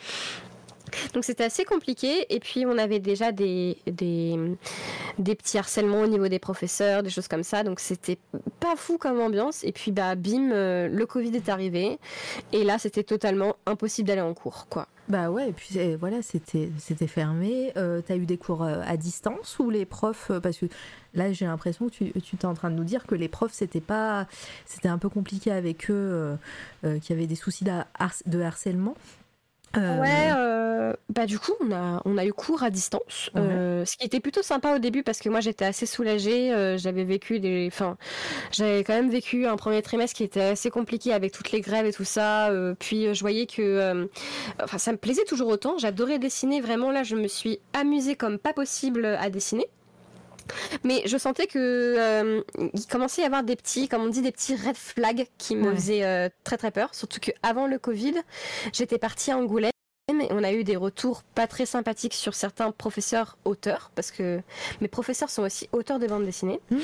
[1.14, 2.26] Donc c'était assez compliqué.
[2.34, 4.38] Et puis on avait déjà des, des,
[5.18, 7.62] petits harcèlements au niveau des professeurs, des choses comme ça.
[7.62, 8.18] Donc c'était
[8.60, 9.64] pas fou comme ambiance.
[9.64, 11.98] Et puis bah bim, euh, le Covid est arrivé.
[12.52, 14.66] Et là c'était totalement impossible d'aller en cours.
[14.68, 14.88] quoi.
[15.08, 17.72] Bah ouais, et puis voilà, c'était fermé.
[17.76, 20.66] Euh, T'as eu des cours euh, à distance ou les profs euh, Parce que
[21.14, 23.80] là, j'ai l'impression que tu, tu en train de nous dire que les profs, c'était
[23.80, 24.26] pas,
[24.64, 26.36] c'était un peu compliqué avec eux,
[26.84, 28.96] euh, qu'il y avait des soucis de harcèlement.
[29.76, 33.84] Euh, ouais, euh, bah du coup on a on a eu cours à distance, euh,
[33.84, 37.40] ce qui était plutôt sympa au début parce que moi j'étais assez soulagée, j'avais vécu
[37.40, 37.96] des, enfin
[38.52, 41.86] j'avais quand même vécu un premier trimestre qui était assez compliqué avec toutes les grèves
[41.86, 44.08] et tout ça, puis je voyais que,
[44.62, 48.38] enfin ça me plaisait toujours autant, j'adorais dessiner vraiment là je me suis amusée comme
[48.38, 49.68] pas possible à dessiner.
[50.84, 52.42] Mais je sentais que euh,
[52.74, 55.56] il commençait à y avoir des petits, comme on dit, des petits red flags qui
[55.56, 56.94] me faisaient euh, très très peur.
[56.94, 58.14] Surtout qu'avant le Covid,
[58.72, 59.70] j'étais partie à Angoulême
[60.08, 64.40] et on a eu des retours pas très sympathiques sur certains professeurs auteurs, parce que
[64.80, 66.60] mes professeurs sont aussi auteurs de bande dessinée.
[66.70, 66.76] Mmh.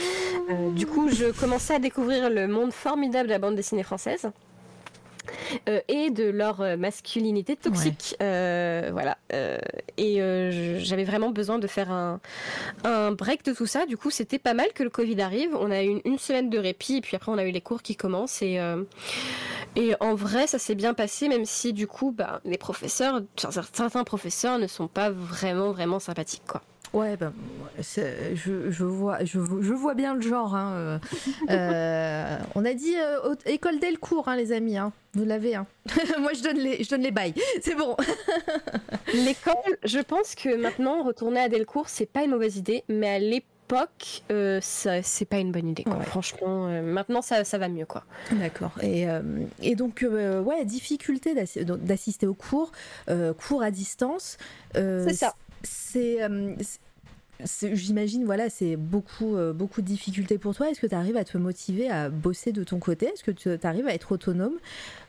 [0.51, 4.33] Euh, du coup, je commençais à découvrir le monde formidable de la bande dessinée française.
[5.69, 8.17] Euh, et de leur euh, masculinité toxique.
[8.23, 9.17] Euh, voilà.
[9.97, 10.19] et
[10.79, 12.21] j'avais vraiment besoin de faire un,
[12.85, 13.87] un, break de tout ça.
[13.87, 15.55] Du coup, c'était pas mal que le Covid arrive.
[15.55, 17.83] On a eu une, semaine de répit, et puis après, on a eu les cours
[17.83, 18.43] qui commencent.
[18.43, 18.61] Et,
[19.77, 24.05] et en vrai, ça s'est bien passé, même si du coup, bah, les professeurs, certains
[24.05, 26.63] professeurs ne sont pas vraiment, vraiment sympathiques, quoi.
[26.93, 27.33] Ouais, ben,
[27.79, 30.55] je, je, vois, je, je, vois bien le genre.
[30.55, 30.99] Hein, euh,
[31.49, 34.77] euh, on a dit euh, école Delcourt, hein, les amis.
[34.77, 35.55] Hein, vous l'avez.
[35.55, 35.67] Hein.
[36.21, 37.35] Moi, je donne les, je donne les bails.
[37.63, 37.97] C'est bon.
[39.15, 43.19] L'école, je pense que maintenant, retourner à Delcourt, c'est pas une mauvaise idée, mais à
[43.19, 45.85] l'époque, euh, c'est pas une bonne idée.
[46.05, 47.87] Franchement, maintenant ça, ça, va mieux.
[47.87, 48.05] quoi.
[48.33, 48.73] D'accord.
[48.83, 49.07] Et,
[49.63, 52.71] et, donc, ouais, difficulté d'assister aux cours,
[53.39, 54.37] cours à distance.
[54.75, 55.35] c'est ça.
[55.65, 56.19] C'est
[57.45, 60.71] j'imagine, voilà, c'est beaucoup, euh, beaucoup de difficultés pour toi.
[60.71, 63.07] Est-ce que tu arrives à te motiver à bosser de ton côté?
[63.07, 64.55] Est-ce que tu arrives à être autonome?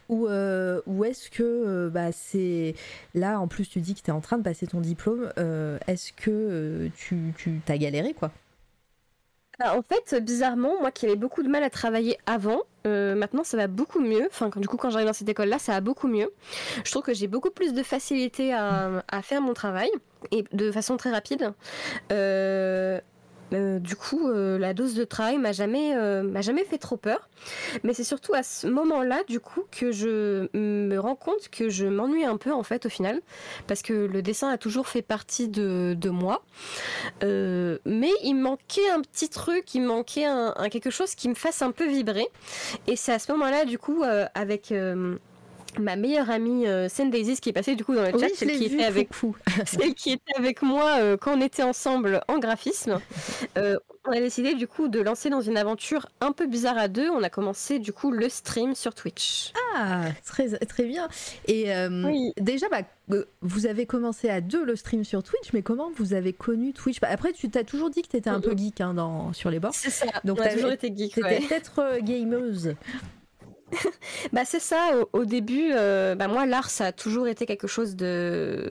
[0.10, 2.76] Ou, euh, ou est-ce que euh, bah, c'est
[3.16, 5.32] là en plus tu dis que tu es en train de passer ton diplôme
[5.88, 8.32] est-ce que tu, tu as galéré quoi?
[9.62, 13.68] En fait, bizarrement, moi qui avais beaucoup de mal à travailler avant, maintenant ça va
[13.68, 14.26] beaucoup mieux.
[14.28, 16.32] Enfin, du coup, quand j'arrive dans cette école-là, ça va beaucoup mieux.
[16.84, 19.89] Je trouve que j'ai beaucoup plus de facilité à, à faire mon travail
[20.32, 21.54] et de façon très rapide.
[22.12, 22.99] Euh,
[23.58, 27.30] euh, du coup, euh, la dose de travail m'a jamais, m'a jamais fait trop peur.
[27.84, 31.86] Mais c'est surtout à ce moment-là, du coup, que je me rends compte que je
[31.86, 33.22] m'ennuie un peu en fait au final,
[33.68, 36.43] parce que le dessin a toujours fait partie de, moi.
[37.22, 40.28] mais il manquait un petit truc, il manquait
[40.72, 42.28] quelque chose qui me fasse un peu vibrer.
[42.88, 44.04] Et c'est à ce moment-là, du coup,
[44.36, 44.74] avec
[45.80, 48.66] ma meilleure amie euh, Daisy qui est passée du coup dans le chat, celle, qui
[48.66, 49.10] était avec,
[49.66, 53.00] celle qui était avec moi euh, quand on était ensemble en graphisme.
[53.58, 56.88] Euh, on a décidé du coup de lancer dans une aventure un peu bizarre à
[56.88, 57.10] deux.
[57.10, 59.54] On a commencé du coup le stream sur Twitch.
[59.76, 61.08] Ah, très, très bien.
[61.48, 65.90] Et euh, déjà, bah, vous avez commencé à deux le stream sur Twitch, mais comment
[65.96, 67.00] vous avez connu Twitch?
[67.00, 69.50] Bah, Après, tu t'as toujours dit que tu étais un peu geek hein, dans, sur
[69.50, 69.76] les bords.
[69.76, 71.14] C'est ça, donc tu toujours été geek.
[71.14, 72.76] C'était peut-être gameuse.
[74.34, 74.92] Bah c'est ça.
[75.14, 78.70] Au, début, euh, bah moi l'art ça a toujours été quelque chose de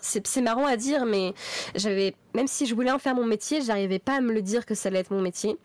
[0.00, 1.34] c'est marrant à dire, mais
[1.74, 4.66] j'avais, même si je voulais en faire mon métier, j'arrivais pas à me le dire
[4.66, 5.56] que ça allait être mon métier.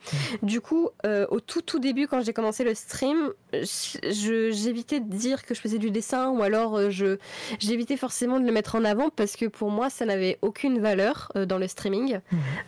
[0.41, 5.45] Du coup, euh, au tout tout début, quand j'ai commencé le stream, j'évitais de dire
[5.45, 7.17] que je faisais du dessin ou alors euh, je
[7.59, 11.31] j'évitais forcément de le mettre en avant parce que pour moi, ça n'avait aucune valeur
[11.35, 12.19] euh, dans le streaming.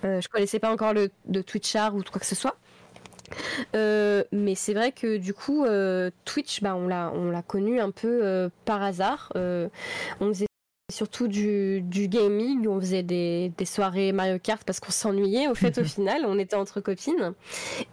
[0.03, 2.55] je connaissais pas encore le de Twitch art ou quoi que ce soit.
[3.73, 5.65] Mais c'est vrai que du coup,
[6.25, 9.31] Twitch, bah, on l'a, on l'a connu un peu par hasard.
[9.35, 10.47] on faisait
[10.91, 15.83] surtout du, gaming on faisait des, soirées Mario Kart parce qu'on s'ennuyait au fait au
[15.85, 16.23] final.
[16.25, 17.33] On était entre copines.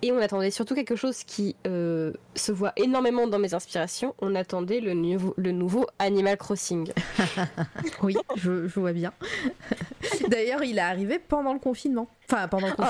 [0.02, 4.14] Et on attendait surtout quelque chose qui euh, se voit énormément dans mes inspirations.
[4.20, 6.92] On attendait le, nouveau, le nouveau Animal Crossing.
[8.02, 9.12] Oui je, vois bien.
[10.28, 12.08] D'ailleurs il est arrivé pendant le confinement.
[12.28, 12.82] Enfin pendant le oh,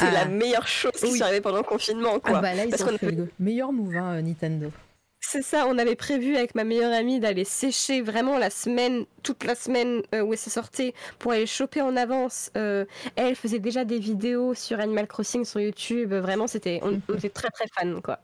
[0.00, 1.22] c'est la meilleure chose qui oui.
[1.22, 2.38] arrivée pendant le confinement quoi.
[2.38, 4.70] Ah bah là ils ont fait le meilleur move hein, Nintendo
[5.22, 9.44] c'est ça, on avait prévu avec ma meilleure amie d'aller sécher vraiment la semaine, toute
[9.44, 12.50] la semaine euh, où ça sortait pour aller choper en avance.
[12.56, 12.86] Euh,
[13.16, 16.14] elle faisait déjà des vidéos sur Animal Crossing sur YouTube.
[16.14, 18.18] Vraiment, c'était, on, était très très fan quoi.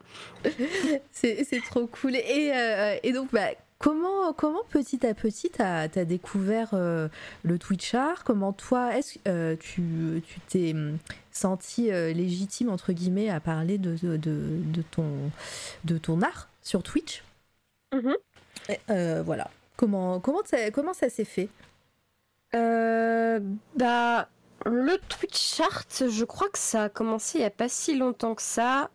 [1.13, 2.17] c'est, trop cool.
[2.17, 7.95] Et, euh, et donc, bah, Comment, comment petit à petit tu as, découvert le Twitch
[7.95, 8.25] art?
[8.25, 10.99] Comment toi, est-ce que tu, tu t'es hum,
[11.31, 15.31] senti légitime entre guillemets à parler de, de, de, ton,
[15.85, 17.23] de ton art sur Twitch?
[17.95, 18.17] Mhm.
[18.91, 19.51] Euh, voilà.
[19.77, 21.49] Comment, comment, ça, comment ça s'est fait?
[22.55, 23.41] Euh,
[23.75, 24.29] Bah.
[24.65, 28.35] Le Twitch chart, je crois que ça a commencé il n'y a pas si longtemps
[28.35, 28.91] que ça.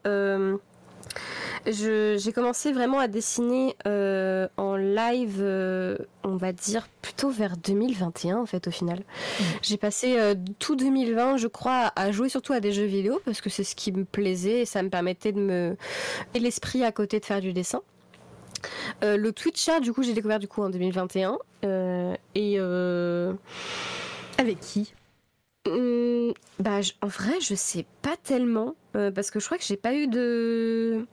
[1.66, 8.38] J'ai commencé vraiment à dessiner euh, en live, euh, on va dire plutôt vers 2021
[8.38, 9.00] en fait au final.
[9.00, 9.44] Mmh.
[9.62, 13.42] J'ai passé euh, tout 2020, je crois, à jouer surtout à des jeux vidéo parce
[13.42, 15.78] que c'est ce qui me plaisait et ça me permettait de me
[16.34, 17.82] et l'esprit à côté de faire du dessin.
[19.02, 21.38] le Twitch du coup, j'ai découvert du coup en 2021
[22.36, 22.60] et
[24.38, 24.94] avec qui?
[25.68, 29.94] Mmh, bah, en vrai, je sais pas tellement parce que je crois que j'ai pas
[29.94, 31.06] eu de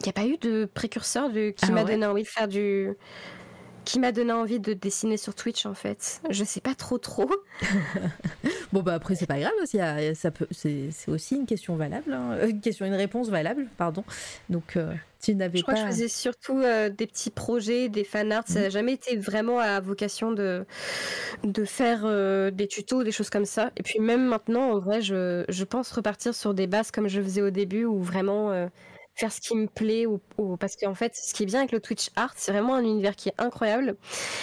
[0.00, 2.48] il n'y a pas eu de précurseur de, qui ah m'a donné envie de faire
[2.48, 2.92] du.
[3.88, 6.20] Qui m'a donné envie de dessiner sur Twitch en fait.
[6.28, 7.30] Je sais pas trop trop.
[8.74, 9.78] bon bah après c'est pas grave aussi,
[10.14, 12.32] ça peut, c'est, aussi une question valable, hein.
[12.32, 14.04] euh, une question, une réponse valable, pardon.
[14.50, 15.56] Donc euh, tu n'avais pas.
[15.56, 18.44] Je crois que je faisais surtout euh, des petits projets, des fan arts.
[18.46, 18.72] Ça n'a mhm.
[18.72, 20.66] jamais été vraiment à vocation de
[21.42, 22.02] de faire
[22.52, 23.70] des tutos, des choses comme ça.
[23.78, 27.22] Et puis même maintenant, en vrai, je, je pense repartir sur des bases comme je
[27.22, 28.68] faisais au début, où vraiment
[29.18, 30.20] faire ce qui me plaît ou,
[30.58, 33.16] parce qu'en fait ce qui est bien avec le Twitch art c'est vraiment un univers
[33.16, 33.96] qui est incroyable.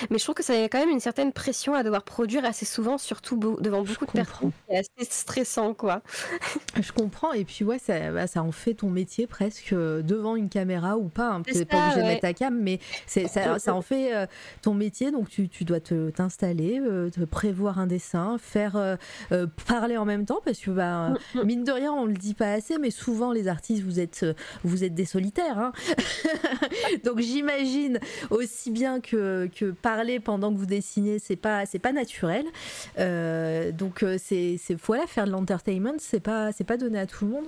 [0.10, 2.66] Mais je trouve que ça a quand même une certaine pression à devoir produire assez
[2.66, 4.52] souvent surtout devant beaucoup de personnes.
[4.70, 6.02] c'est assez stressant quoi.
[6.82, 7.32] Je comprends.
[7.32, 10.98] Et puis ouais ça, bah, ça en fait ton métier presque euh, devant une caméra
[10.98, 13.82] ou pas hein, tu n'es pas obligé de mettre ta cam mais ça, ça, en
[13.82, 14.28] fait euh,
[14.62, 15.12] ton métier.
[15.12, 18.98] Donc tu, tu dois te t'installer euh, te prévoir un dessin faire
[19.66, 21.44] parler en même temps parce que bah, mm, mm.
[21.46, 24.26] mine de rien on le dit pas assez mais souvent les artistes vous êtes
[24.68, 25.58] vous êtes des solitaires.
[25.58, 25.72] Hein.
[27.04, 28.00] Donc j'imagine
[28.30, 32.46] aussi bien que, que, parler pendant que vous dessinez, c'est pas c'est pas naturel.
[33.00, 37.26] Euh, donc euh, c'est voilà faire de l'entertainment, c'est pas c'est pas donné à tout
[37.26, 37.46] le monde.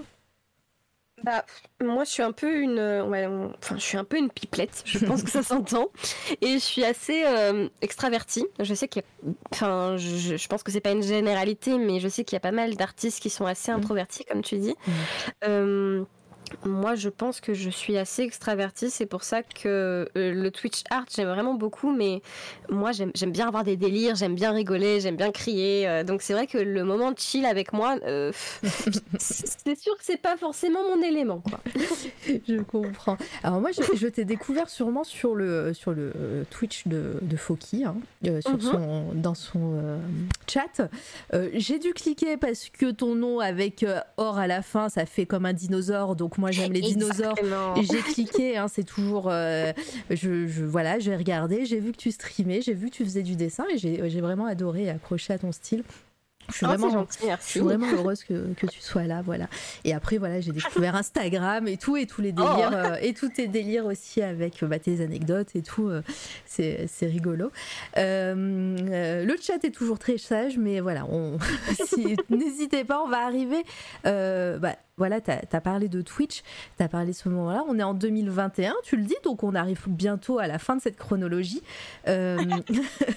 [1.23, 1.43] Bah,
[1.83, 4.83] moi, je suis un peu une, enfin, je suis un peu une pipelette.
[4.85, 5.87] Je pense que ça s'entend.
[6.41, 8.45] Et je suis assez euh, extravertie.
[8.59, 9.01] Je sais qu'il
[9.51, 12.41] enfin, je, je, pense que c'est pas une généralité, mais je sais qu'il y a
[12.41, 13.75] pas mal d'artistes qui sont assez mmh.
[13.75, 14.75] introvertis, comme tu dis.
[15.47, 16.05] Mmh.
[16.65, 18.89] Moi, je pense que je suis assez extravertie.
[18.89, 21.91] C'est pour ça que euh, le Twitch art, j'aime vraiment beaucoup.
[21.91, 22.21] Mais
[22.69, 25.87] moi, j'aime bien avoir des délires, j'aime bien rigoler, j'aime bien crier.
[25.87, 28.31] Euh, donc, c'est vrai que le moment de chill avec moi, euh,
[29.19, 31.41] c'est sûr que c'est pas forcément mon élément.
[31.41, 31.59] Quoi.
[32.47, 33.17] je comprends.
[33.43, 37.95] Alors, moi, je, t'ai découvert sûrement sur le, sur le Twitch de, de Foki, hein,
[38.41, 38.61] sur mhm.
[38.61, 39.99] son, dans son
[40.47, 40.89] chat.
[41.53, 43.85] J'ai dû cliquer parce que ton nom avec
[44.17, 46.15] or à la fin, ça fait comme un dinosaure.
[46.15, 47.35] Donc, moi j'aime les dinosaures.
[47.81, 49.27] J'ai cliqué, hein, c'est toujours.
[49.29, 49.73] Euh,
[50.09, 53.23] je, je, voilà, j'ai regardé, j'ai vu que tu streamais, j'ai vu que tu faisais
[53.23, 55.83] du dessin et j'ai vraiment adoré et accroché à ton style.
[56.49, 59.47] Je suis, oh, vraiment, je suis vraiment heureuse que, que, tu sois là, voilà.
[59.83, 62.73] Et après, voilà, j'ai découvert Instagram et tout, et tous les délires, oh.
[62.73, 65.89] euh, et tous tes délires aussi avec bah, tes anecdotes et tout.
[65.89, 66.01] Euh,
[66.45, 67.51] c'est rigolo.
[67.97, 71.37] le chat est toujours très sage, mais voilà, on...
[72.29, 73.65] n'hésitez pas, on va arriver.
[74.05, 76.41] bah, voilà, tu as, parlé de Twitch,
[76.75, 77.63] tu as parlé de ce moment-là.
[77.67, 80.81] On est en 2021, tu le dis, donc on arrive bientôt à la fin de
[80.81, 81.61] cette chronologie.
[82.07, 82.39] Euh,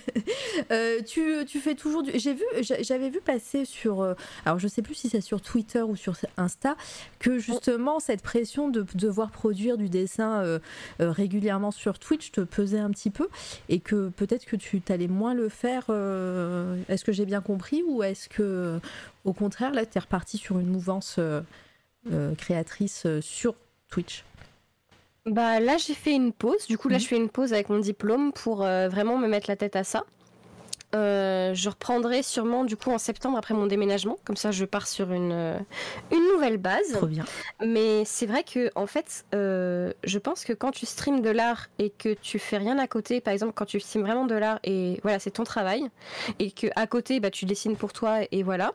[0.72, 2.10] euh, tu, tu, fais toujours du.
[2.14, 4.02] J'ai vu, j'avais vu passer sur.
[4.02, 4.12] Euh,
[4.44, 6.76] alors je sais plus si c'est sur Twitter ou sur Insta,
[7.18, 10.60] que justement cette pression de devoir produire du dessin
[10.98, 13.28] régulièrement sur Twitch te pesait un petit peu
[13.70, 15.84] et que peut-être que tu t'allais moins le faire.
[16.88, 18.78] est-ce que j'ai bien compris ou est-ce que
[19.24, 21.18] au contraire là tu es reparti sur une mouvance
[22.36, 23.54] créatrice euh, sur
[23.88, 24.24] Twitch
[25.26, 27.02] Bah là j'ai fait une pause, du coup là mhm.
[27.02, 29.84] je fais une pause avec mon diplôme pour euh, vraiment me mettre la tête à
[29.84, 30.04] ça.
[30.95, 34.88] Euh, je reprendrai sûrement du coup en septembre après mon déménagement, comme ça je pars
[34.88, 35.58] sur une, euh,
[36.11, 36.92] une nouvelle base.
[36.92, 37.25] Trop bien.
[37.64, 41.68] Mais c'est vrai que en fait, euh, je pense que quand tu streams de l'art
[41.79, 44.58] et que tu fais rien à côté, par exemple quand tu streams vraiment de l'art
[44.64, 45.88] et voilà c'est ton travail
[46.41, 48.72] et que à côté bah tu dessines pour toi et voilà,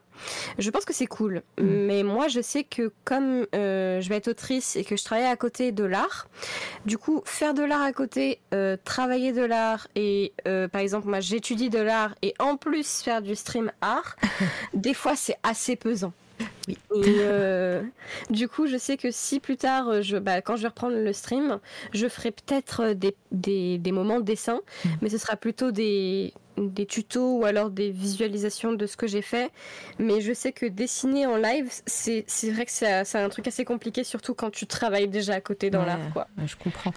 [0.57, 1.43] je pense que c'est cool.
[1.57, 1.63] Mm.
[1.63, 5.35] Mais moi je sais que comme je vais être autrice et que je travaille à
[5.35, 6.29] côté de l'art,
[6.85, 8.39] du coup faire de l'art à côté,
[8.85, 10.33] travailler de l'art et
[10.71, 14.15] par exemple moi j'étudie de l'art et en plus faire du stream art,
[14.73, 16.13] des fois c'est assez pesant.
[16.67, 17.83] Et euh,
[18.29, 21.13] du coup, je sais que si plus tard, je, bah, quand je vais reprendre le
[21.13, 21.59] stream,
[21.93, 24.89] je ferai peut-être des, des, des, moments de dessin, mm.
[25.01, 29.21] mais ce sera plutôt des, des tutos ou alors des visualisations de ce que j'ai
[29.21, 29.51] fait.
[29.99, 34.03] Mais je sais que dessiner en live, c'est vrai que c'est un truc assez compliqué,
[34.03, 35.99] surtout quand tu travailles déjà à côté dans l'art.
[36.45, 36.93] je comprends.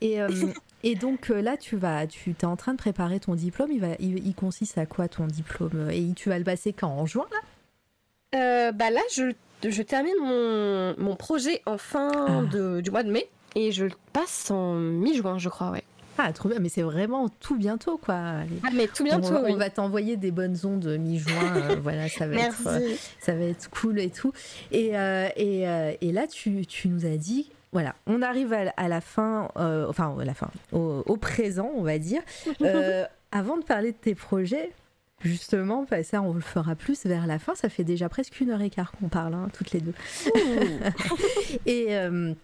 [0.00, 0.28] Et, euh,
[0.82, 3.70] Et donc euh, là, tu vas, tu es en train de préparer ton diplôme.
[3.72, 5.90] Il, va, il, consiste à quoi ton diplôme?
[5.90, 6.88] Et tu vas le passer quand?
[6.88, 8.38] En juin là?
[8.38, 9.32] Euh, Bah là, je,
[9.68, 12.42] je termine mon, mon, projet en fin ah.
[12.50, 15.84] de, du mois de mai et je le passe en mi-juin, je crois, ouais.
[16.18, 18.14] Ah, trop bien, mais c'est vraiment tout bientôt, quoi.
[18.62, 19.34] Ah, mais tout bientôt.
[19.34, 21.56] On, va t'envoyer des bonnes ondes mi-juin.
[21.56, 22.68] Euh, voilà, ça va, être,
[23.20, 24.32] ça va être cool et tout.
[24.70, 24.92] Et,
[25.36, 29.86] et, et là, tu, tu, nous as dit voilà, on arrive à, la fin, euh,
[29.88, 32.22] enfin à la fin, au, présent, on va dire.
[32.62, 34.70] Euh, avant de parler de tes projets,
[35.20, 37.54] justement, ça on le fera plus vers la fin.
[37.54, 39.94] Ça fait déjà presque une heure et quart qu'on parle, hein, toutes les deux.
[41.66, 42.34] et euh,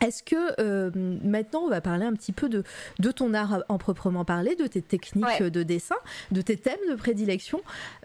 [0.00, 0.96] est-ce que
[1.26, 2.62] maintenant on va parler un petit peu de,
[2.98, 5.96] de ton art en proprement parler, de tes techniques de dessin,
[6.30, 7.62] de tes thèmes de prédilection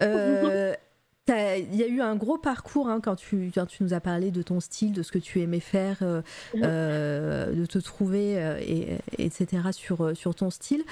[1.28, 4.42] il y a eu un gros parcours hein, quand, tu, tu nous as parlé de
[4.42, 6.22] ton style, de ce que tu aimais faire, euh,
[6.54, 6.62] mhm.
[6.64, 9.62] euh, de te trouver, euh, et, etc.
[9.72, 10.84] sur, sur ton style.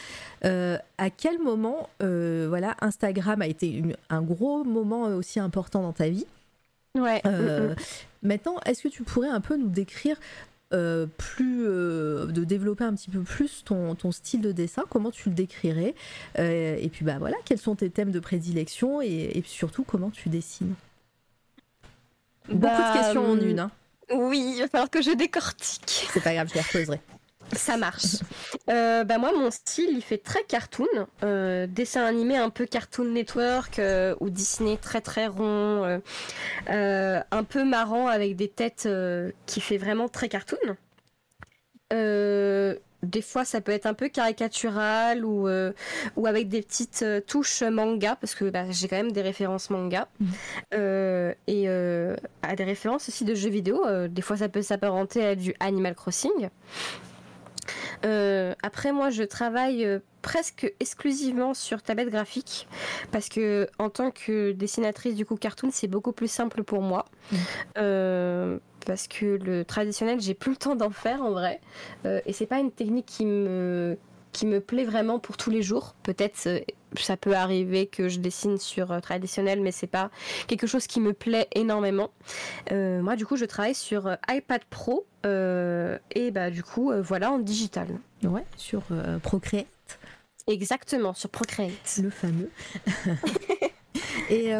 [0.42, 6.26] à quel moment voilà, Instagram a été un gros moment aussi important dans ta vie?
[6.94, 7.20] Ouais.
[7.24, 7.74] Mm, mm.
[8.22, 10.16] Maintenant, est-ce que tu pourrais un peu nous décrire
[10.74, 15.10] euh, plus euh, de développer un petit peu plus ton, ton, style de dessin, comment
[15.10, 15.94] tu le décrirais
[16.38, 20.28] euh, Et puis bah voilà, quels sont tes thèmes de prédilection et, surtout comment tu
[20.28, 20.74] dessines?
[22.48, 23.60] Beaucoup de bah, questions en une.
[23.60, 23.70] Hein.
[24.12, 26.06] Oui, il va falloir que je décortique.
[26.12, 27.00] C'est pas grave, je les reposerai.
[27.52, 28.16] Ça marche.
[28.68, 30.86] Euh, bah moi, mon style, il fait très cartoon,
[31.22, 36.00] euh, dessin animé un peu Cartoon Network euh, ou Disney très très rond,
[36.68, 38.88] un peu marrant avec des têtes
[39.46, 40.58] qui fait vraiment très cartoon.
[41.90, 45.48] des fois, ça peut être un peu caricatural ou,
[46.16, 50.08] ou avec des petites touches manga parce que bah, j'ai quand même des références manga
[50.20, 50.26] mmh.
[51.46, 53.82] et à des références aussi de jeux vidéo.
[54.08, 56.50] des fois, ça peut s'apparenter à du Animal Crossing.
[58.04, 62.68] Euh, après, moi, je travaille euh, presque exclusivement sur tablette graphique
[63.12, 67.04] parce que en tant que dessinatrice du coup cartoon, c'est beaucoup plus simple pour moi.
[67.30, 67.36] Mm.
[67.78, 71.60] Euh, parce que le traditionnel, j'ai plus le temps d'en faire en vrai.
[72.04, 73.98] et c'est pas une technique qui me
[74.32, 75.94] qui me plaît vraiment pour tous les jours.
[76.02, 76.48] Peut-être
[76.96, 80.10] ça peut arriver que je dessine sur euh, traditionnel, mais c'est pas
[80.46, 82.10] quelque chose qui me plaît énormément.
[82.72, 87.38] Euh, moi, du coup, je travaille sur iPad Pro et bah du coup, voilà en
[87.38, 87.88] digital.
[88.22, 88.82] Ouais, sur
[89.22, 89.66] Procreate.
[90.46, 92.00] Exactement, sur Procreate.
[92.02, 92.50] Le fameux.
[94.30, 94.52] et,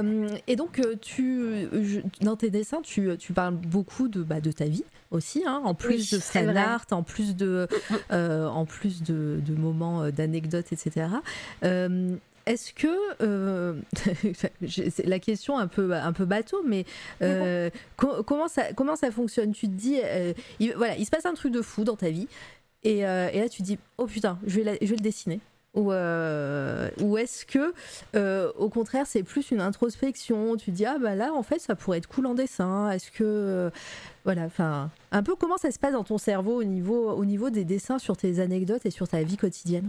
[0.47, 1.69] et, donc, tu,
[2.21, 5.75] dans tes dessins, tu, tu parles beaucoup de, bah, de ta vie aussi, hein, en
[5.75, 7.69] plus de fan art, en plus de,
[8.13, 11.07] euh, en plus de, de moments euh, d'anecdotes, etc.
[11.65, 12.17] Euh,
[12.47, 13.83] est-ce que
[14.67, 16.87] c'est la question un peu un peu bateau, mais
[17.97, 19.53] comment ça comment ça fonctionne?
[19.53, 19.99] Tu te dis
[20.59, 22.27] il, voilà, il se passe un truc de fou dans ta vie,
[22.85, 25.41] et, et là tu te dis oh putain, je vais je vais le dessiner.
[25.75, 27.73] Ou, ou est-ce que
[28.59, 31.99] au contraire c'est plus une introspection Tu dis ah bah là en fait ça pourrait
[31.99, 32.91] être cool en dessin.
[32.91, 33.71] Est-ce que
[34.25, 36.65] voilà, enfin, un peu comment ça se passe dans ton cerveau au
[37.25, 39.89] niveau des dessins sur tes anecdotes et sur ta vie quotidienne?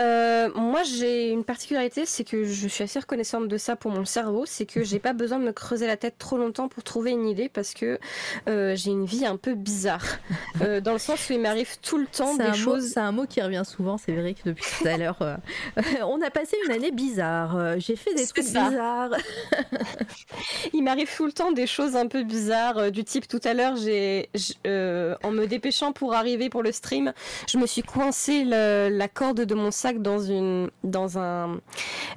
[0.00, 4.04] Euh, moi, j'ai une particularité, c'est que je suis assez reconnaissante de ça pour mon
[4.04, 7.12] cerveau, c'est que j'ai pas besoin de me creuser la tête trop longtemps pour trouver
[7.12, 8.00] une idée parce que
[8.48, 10.04] euh, j'ai une vie un peu bizarre.
[10.60, 12.90] Euh, dans le sens où il m'arrive tout le temps des choses.
[12.92, 15.18] C'est un mot qui revient souvent, c'est vrai que depuis tout à l'heure,
[16.02, 17.80] on a passé une année bizarre.
[17.80, 19.10] j'ai fait des trucs bizarres.
[20.72, 23.74] il m'arrive tout le temps des choses un peu bizarres, du type tout à l'heure,
[23.76, 24.28] j'ai,
[24.64, 27.12] en me dépêchant pour arriver pour le stream,
[27.48, 31.60] je me suis coincé la corde de mon dans une, dans un,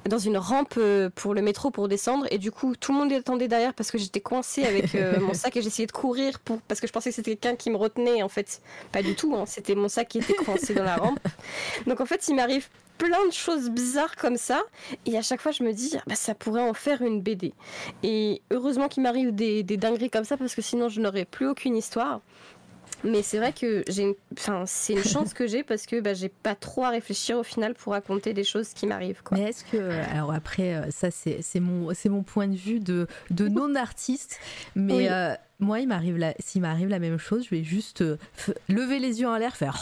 [0.08, 2.26] dans une rampe euh, pour le métro pour descendre.
[2.30, 5.34] Et du coup, tout le monde attendait derrière parce que j'étais coincée avec euh, mon
[5.34, 7.76] sac et j'essayais de courir pour, parce que je pensais que c'était quelqu'un qui me
[7.76, 8.22] retenait.
[8.22, 8.60] En fait,
[8.92, 9.34] pas du tout.
[9.36, 9.44] Hein.
[9.46, 11.20] C'était mon sac qui était coincé dans la rampe.
[11.86, 12.68] Donc en fait, il m'arrive
[12.98, 14.62] plein de choses bizarres comme ça.
[15.06, 17.54] Et à chaque fois, je me dis, bah, ça pourrait en faire une BD.
[18.02, 21.46] Et heureusement qu'il m'arrive des, des dingueries comme ça parce que sinon, je n'aurais plus
[21.46, 22.20] aucune histoire.
[23.04, 26.28] Mais c'est vrai que j'ai, enfin, c'est une chance que j'ai parce que bah, j'ai
[26.28, 29.22] pas trop à réfléchir au final pour raconter des choses qui m'arrivent.
[29.32, 29.76] Mais est-ce que,
[30.12, 33.74] alors après, euh, ça c'est, c'est mon, c'est mon point de vue de, de non
[33.74, 34.38] artiste,
[34.74, 38.16] mais euh, moi il m'arrive la, s'il m'arrive la même chose, je vais juste euh,
[38.68, 39.78] lever les yeux en l'air, faire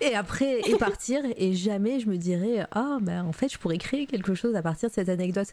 [0.00, 3.78] et après et partir et jamais je me dirais ah ben en fait je pourrais
[3.78, 5.48] créer quelque chose à partir de cette anecdote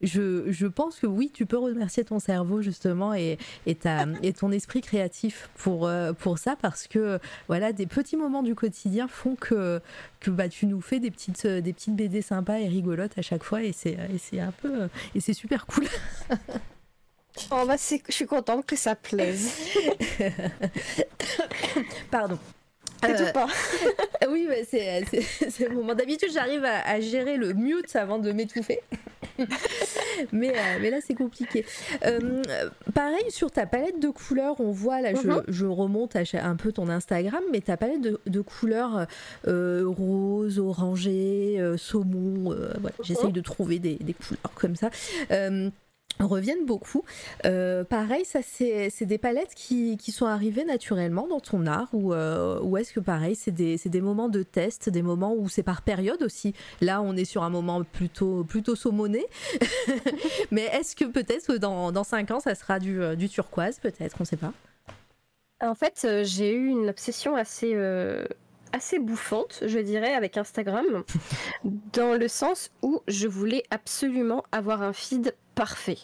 [0.00, 4.32] je, je, pense que oui, tu peux remercier ton cerveau justement et, et, ta, et
[4.32, 7.18] ton esprit créatif pour, euh, pour ça parce que
[7.48, 9.80] voilà, des petits moments du quotidien font que,
[10.20, 13.44] que bah, tu nous fais des petites, des petites BD sympas et rigolotes à chaque
[13.44, 13.96] fois et c'est
[14.40, 15.86] un peu et c'est super cool.
[17.50, 19.54] Oh bah je suis contente que ça plaise.
[22.10, 22.38] Pardon.
[23.04, 23.46] Euh, pas.
[24.30, 25.94] oui, c'est le moment.
[25.94, 28.80] D'habitude, j'arrive à, à, gérer le mute avant de m'étouffer.
[30.32, 31.64] mais, euh, mais là, c'est compliqué.
[32.04, 32.42] Euh,
[32.94, 35.70] pareil, sur ta palette de couleurs, on voit, là, je, mhm.
[35.72, 39.06] remonte à un peu ton Instagram, mais ta palette de, couleurs
[39.44, 42.54] rose, orangé, saumon,
[43.02, 43.32] j'essaye mhm.
[43.32, 44.90] de trouver des, des, couleurs comme ça
[46.26, 47.04] reviennent beaucoup.
[47.44, 52.12] Euh, pareil, ça c'est des palettes qui, qui, sont arrivées naturellement dans ton art ou,
[52.12, 55.62] euh, ou est-ce que pareil, c'est des, des, moments de test, des moments où c'est
[55.62, 56.54] par période aussi?
[56.80, 59.24] Là, on est sur un moment plutôt, plutôt saumonné.
[60.50, 64.16] Mais est-ce que peut-être dans, dans 5 ans, ça sera du, euh, du turquoise, peut-être,
[64.20, 64.52] on ne sait pas.
[65.62, 67.74] En fait, j'ai eu une obsession assez
[68.72, 71.04] assez bouffante, je dirais, avec Instagram,
[71.92, 75.98] dans le sens où je voulais absolument avoir un feed parfait.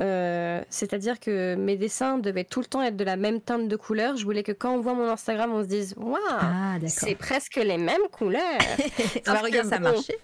[0.00, 3.76] Euh, c'est-à-dire que mes dessins devaient tout le temps être de la même teinte de
[3.76, 4.16] couleur.
[4.16, 7.56] Je voulais que quand on voit mon Instagram, on se dise Waouh, ah, c'est presque
[7.56, 8.40] les mêmes couleurs.
[9.26, 10.14] Alors, regarde, ça a marché.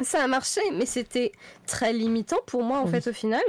[0.00, 1.32] Ça a marché, mais c'était
[1.66, 3.42] très limitant pour moi en fait au final.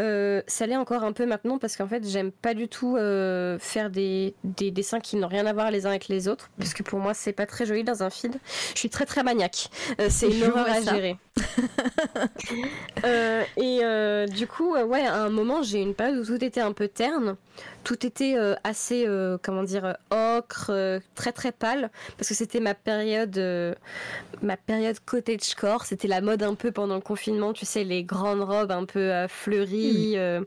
[0.00, 3.58] Euh, ça l'est encore un peu maintenant parce qu'en fait j'aime pas du tout euh,
[3.58, 6.74] faire des, des, dessins qui n'ont rien à voir les uns avec les autres parce
[6.74, 8.36] que pour moi c'est pas très joli dans un feed.
[8.74, 9.70] Je suis très très maniaque.
[10.00, 11.16] Euh, c'est une horreur à gérer.
[13.56, 16.88] et du coup ouais à un moment j'ai une période où tout était un peu
[16.88, 17.36] terne
[17.84, 19.06] tout était assez
[19.42, 23.38] comment dire ocre très très pâle parce que c'était ma période
[24.42, 28.42] ma période cottagecore c'était la mode un peu pendant le confinement tu sais les grandes
[28.42, 30.14] robes un peu fleurie.
[30.16, 30.42] Euh,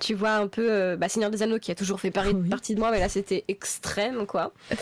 [0.00, 2.78] tu vois un peu euh, bah, Seigneur des Anneaux qui a toujours fait partie de
[2.80, 4.52] moi, mais là c'était extrême quoi.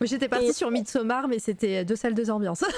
[0.00, 2.64] J'étais partie sur Midsommar, mais c'était deux salles, deux ambiances.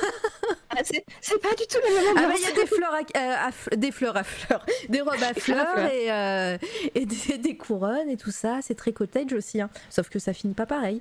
[0.77, 2.33] Ah, c'est pas du tout la même ambiance.
[2.33, 5.33] Ah, il y a des fleurs, à, euh, des fleurs à fleurs, des robes à
[5.33, 8.59] fleurs, et, et des, couronnes et tout ça.
[8.61, 9.71] C'est très cottage aussi, hein.
[9.89, 11.01] sauf que ça finit pas pareil.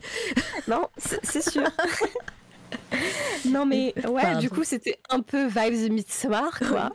[0.67, 1.63] Non, c'est sûr.
[3.49, 6.91] Non mais ouais, du coup c'était un peu vibes Midsommar quoi.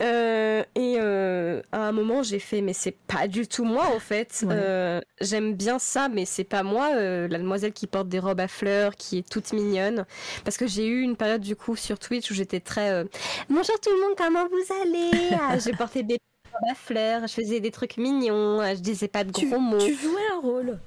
[0.00, 3.98] Euh, et euh, à un moment j'ai fait mais c'est pas du tout moi en
[3.98, 4.44] fait.
[4.48, 8.48] Euh, j'aime bien ça mais c'est pas moi la demoiselle qui porte des robes à
[8.48, 10.04] fleurs qui est toute mignonne
[10.44, 13.04] parce que j'ai eu une période du coup sur Twitch où j'étais très
[13.48, 15.36] bonjour tout le monde comment vous allez?
[15.40, 16.18] Ah, j'ai porté des
[16.52, 19.78] robes à fleurs je faisais des trucs mignons je disais pas de gros mots.
[19.78, 20.78] Tu jouais un rôle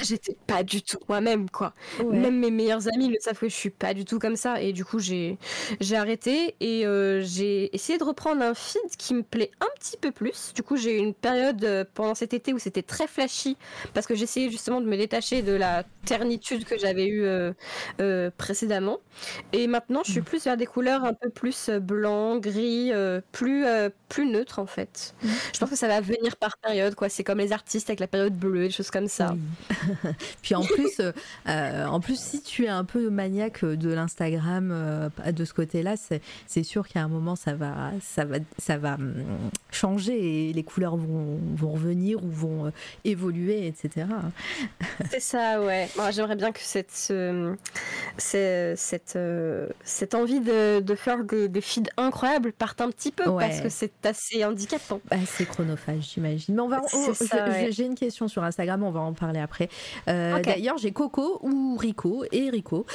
[0.00, 1.74] j'étais pas du tout moi-même quoi.
[2.10, 4.72] Même mes meilleurs amis le savent que je suis pas du tout comme ça et
[4.72, 5.38] du coup j'ai
[5.80, 9.96] j'ai arrêté et euh, j'ai essayé de reprendre un feed qui me plaît un petit
[9.96, 10.52] peu plus.
[10.54, 13.56] Du coup j'ai eu une période euh, pendant cet été où c'était très flashy
[13.94, 18.98] parce que j'essayais justement de me détacher de la ternitude que j'avais eue euh, précédemment
[19.52, 20.24] et maintenant je suis mm.
[20.24, 22.92] plus vers des couleurs un peu plus blanc, gris,
[23.30, 23.64] plus
[24.08, 25.14] plus neutres en fait.
[25.22, 25.28] Mm.
[25.54, 27.08] Je pense que ça va venir par période quoi.
[27.08, 29.34] C'est comme les artistes avec la période bleue, des choses comme ça.
[30.42, 31.00] Puis en plus,
[31.48, 35.94] euh, en plus, si tu es un peu maniaque de l'Instagram euh, de ce côté-là,
[36.46, 39.14] c'est sûr qu'à un moment ça va, ça va, ça va hum,
[39.70, 42.70] changer et les couleurs vont, vont revenir ou vont euh,
[43.04, 44.06] évoluer, etc.
[45.10, 45.88] C'est ça, ouais.
[45.96, 46.90] Moi, j'aimerais bien que cette,
[48.18, 49.18] cette,
[49.84, 53.68] cette envie de, de faire des, des, feeds incroyables parte un petit peu parce que
[53.68, 55.00] c'est assez handicapant.
[55.10, 56.54] Bah, c'est chronophage, j'imagine.
[56.54, 56.80] Mais on va,
[57.70, 59.68] j'ai une question sur Instagram, on va en parler après.
[60.08, 62.86] Euh, d'ailleurs, j'ai Coco ou Rico et Rico.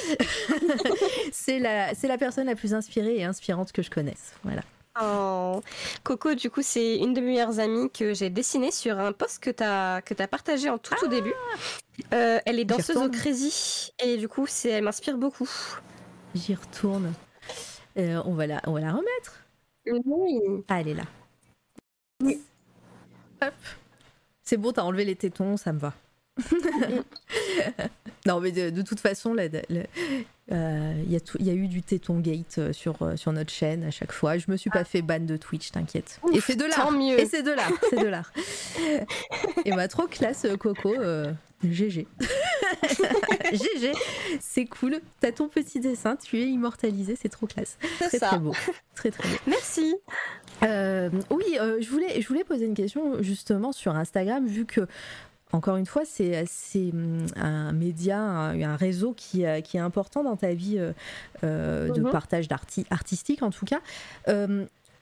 [1.32, 4.34] c'est la, c'est la personne la plus inspirée et inspirante que je connaisse.
[4.44, 4.62] Voilà.
[5.00, 5.60] Oh.
[6.02, 9.42] Coco, du coup, c'est une de mes meilleures amies que j'ai dessinée sur un post
[9.42, 11.34] que tu as, que as partagé en tout au début.
[11.36, 12.14] Ah.
[12.14, 15.50] Euh, elle est danseuse au Crazy et du coup, c'est, elle m'inspire beaucoup.
[16.34, 17.12] J'y retourne.
[17.96, 19.44] Euh, on, va la, on va la remettre.
[19.86, 20.40] Oui.
[20.68, 21.04] Ah, elle est là.
[23.42, 23.54] Hop.
[24.42, 25.94] C'est bon, t'as enlevé les tétons, ça me va.
[28.26, 29.86] non, mais de, toute façon, il
[30.52, 33.90] euh, y, y, a eu du téton gate euh, sur, euh, sur notre chaîne à
[33.90, 34.38] chaque fois.
[34.38, 36.20] Je me suis pas fait ban de Twitch, t'inquiète.
[36.32, 36.92] Et c'est de l'art.
[37.18, 37.72] Et c'est de l'art.
[37.90, 38.32] C'est de l'art.
[39.64, 40.94] Et bah, trop classe, Coco.
[41.64, 42.06] GG.
[43.52, 43.92] GG.
[44.40, 45.00] C'est cool.
[45.18, 47.78] T'as ton petit dessin, tu es immortalisé, c'est trop classe.
[48.10, 48.54] C'est très beau.
[48.94, 49.36] Très très beau.
[49.48, 49.96] Merci.
[50.62, 51.44] oui,
[51.80, 54.86] je, voulais, je voulais poser une question justement sur Instagram, vu que
[55.52, 56.44] encore une fois, c'est
[56.92, 60.92] hum, un média, un, réseau qui, euh, qui, est important dans ta vie euh,
[61.44, 62.10] euh, de mhm.
[62.10, 62.46] partage
[62.90, 63.80] artistique en tout cas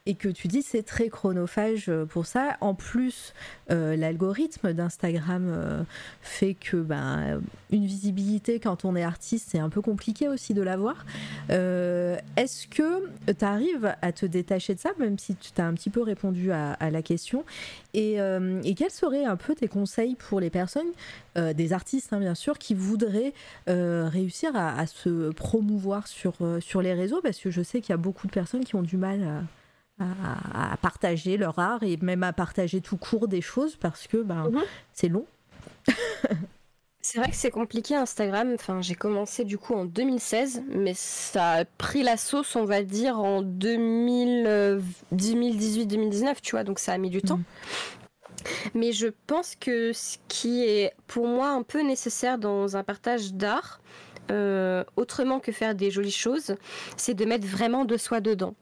[0.07, 2.55] et que tu dis c'est très chronophage euh, pour ça.
[2.61, 3.33] En plus,
[3.69, 5.83] euh, l'algorithme d'Instagram euh,
[6.21, 10.61] fait que ben, une visibilité quand on est artiste, c'est un peu compliqué aussi de
[10.61, 11.05] l'avoir.
[11.49, 15.89] Est-ce que tu arrives à te détacher de ça, même si tu as un petit
[15.89, 17.43] peu répondu à, la question?
[17.93, 18.17] Et,
[18.77, 20.87] quels seraient un peu tes conseils pour les personnes,
[21.35, 23.33] des artistes hein, bien sûr, qui voudraient
[23.67, 27.19] réussir à, à, se promouvoir sur, sur les réseaux?
[27.21, 29.41] Parce que je sais qu'il y a beaucoup de personnes qui ont du mal à
[29.99, 34.49] à, partager leur art et même à partager tout court des choses parce que ben,
[34.49, 34.63] mhm.
[34.93, 35.27] c'est long.
[37.01, 38.53] c'est vrai que c'est compliqué Instagram.
[38.53, 42.83] Enfin, j'ai commencé du coup en 2016, mais ça a pris la sauce, on va
[42.83, 47.37] dire, en 2018-2019, tu vois, donc ça a mis du temps.
[47.37, 47.43] Mhm.
[48.75, 53.33] Mais je pense que ce qui est pour moi un peu nécessaire dans un partage
[53.33, 53.81] d'art,
[54.31, 56.55] euh, autrement que faire des jolies choses,
[56.97, 58.55] c'est de mettre vraiment de soi dedans.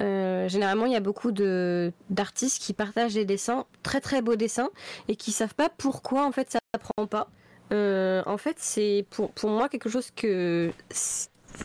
[0.00, 4.70] Euh, généralement, il y a beaucoup d'artistes qui partagent des dessins, très très beaux dessins,
[5.08, 7.28] et qui savent pas pourquoi en fait ça prend pas.
[7.72, 10.70] Euh, en fait, c'est pour, pour moi quelque chose que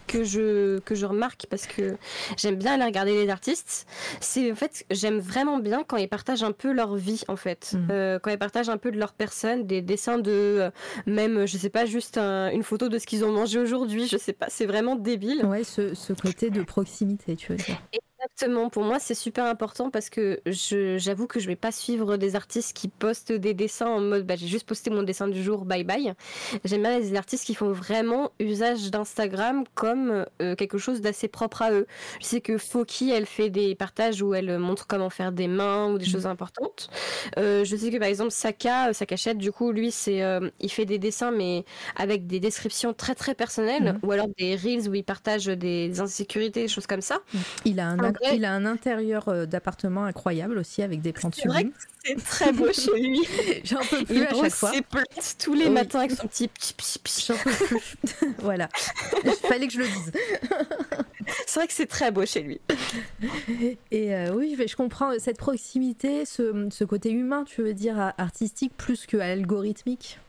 [0.07, 1.97] que je, que je remarque parce que
[2.37, 3.87] j'aime bien aller regarder les artistes,
[4.19, 7.73] c'est en fait, j'aime vraiment bien quand ils partagent un peu leur vie, en fait.
[7.73, 7.87] Mm.
[7.91, 10.71] Euh, quand ils partagent un peu de leur personne, des dessins de, euh,
[11.05, 14.33] même, je sais pas, juste une photo de ce qu'ils ont mangé aujourd'hui, je sais
[14.33, 15.45] pas, c'est vraiment débile.
[15.45, 17.77] Ouais, ce, ce côté de proximité, tu veux dire.
[18.23, 18.69] Exactement.
[18.69, 22.75] Pour moi, c'est super important parce que j'avoue que je vais pas suivre des artistes
[22.75, 25.83] qui postent des dessins en mode bah, j'ai juste posté mon dessin du jour, bye
[25.83, 26.13] bye.
[26.63, 31.63] J'aime bien les artistes qui font vraiment usage d'Instagram comme euh, quelque chose d'assez propre
[31.63, 31.85] à eux.
[32.21, 35.91] Je sais que Foki, elle fait des partages où elle montre comment faire des mains
[35.91, 36.09] ou des mmh.
[36.09, 36.89] choses importantes.
[37.37, 40.21] Euh, je sais que par exemple Saka, euh, sa cachette, du coup, lui, c'est
[40.59, 41.65] il fait des dessins mais
[41.97, 44.07] avec des descriptions très très personnelles mmh.
[44.07, 47.19] ou alors des reels où il partage des insécurités, des choses comme ça.
[47.65, 51.71] Il a un il a un intérieur euh, d'appartement incroyable aussi avec des plantes sublimes.
[52.03, 53.19] C'est très beau chez lui.
[53.63, 54.71] J'en peux plus à chaque fois.
[54.71, 56.49] plantes tous les matins avec son petit
[57.27, 57.97] J'en peux plus.
[58.39, 58.69] voilà.
[59.23, 60.11] Il fallait que je le dise.
[61.45, 62.61] c'est vrai que c'est très beau chez lui.
[63.91, 68.75] Et euh, oui, je comprends cette proximité, ce, ce, côté humain, tu veux dire, artistique
[68.75, 70.19] plus que algorithmique.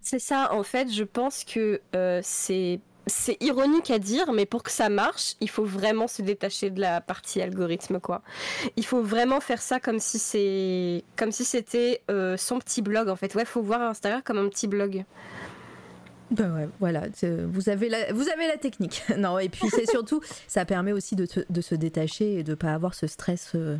[0.00, 2.80] C'est ça, en fait, je pense que euh, c'est
[3.10, 6.80] c'est ironique à dire, mais pour que ça marche, il faut vraiment se détacher de
[6.80, 8.22] la partie algorithme, quoi.
[8.76, 13.08] Il faut vraiment faire ça comme si c'est, comme si c'était euh, son petit blog,
[13.08, 13.34] en fait.
[13.34, 15.04] Ouais, faut voir Instagram comme un petit blog.
[16.30, 17.02] Ben ouais, voilà,
[17.48, 19.02] vous avez la, vous avez la technique.
[19.18, 22.72] non, et puis c'est surtout, ça permet aussi de, de, se détacher et de pas
[22.72, 23.76] avoir ce stress euh,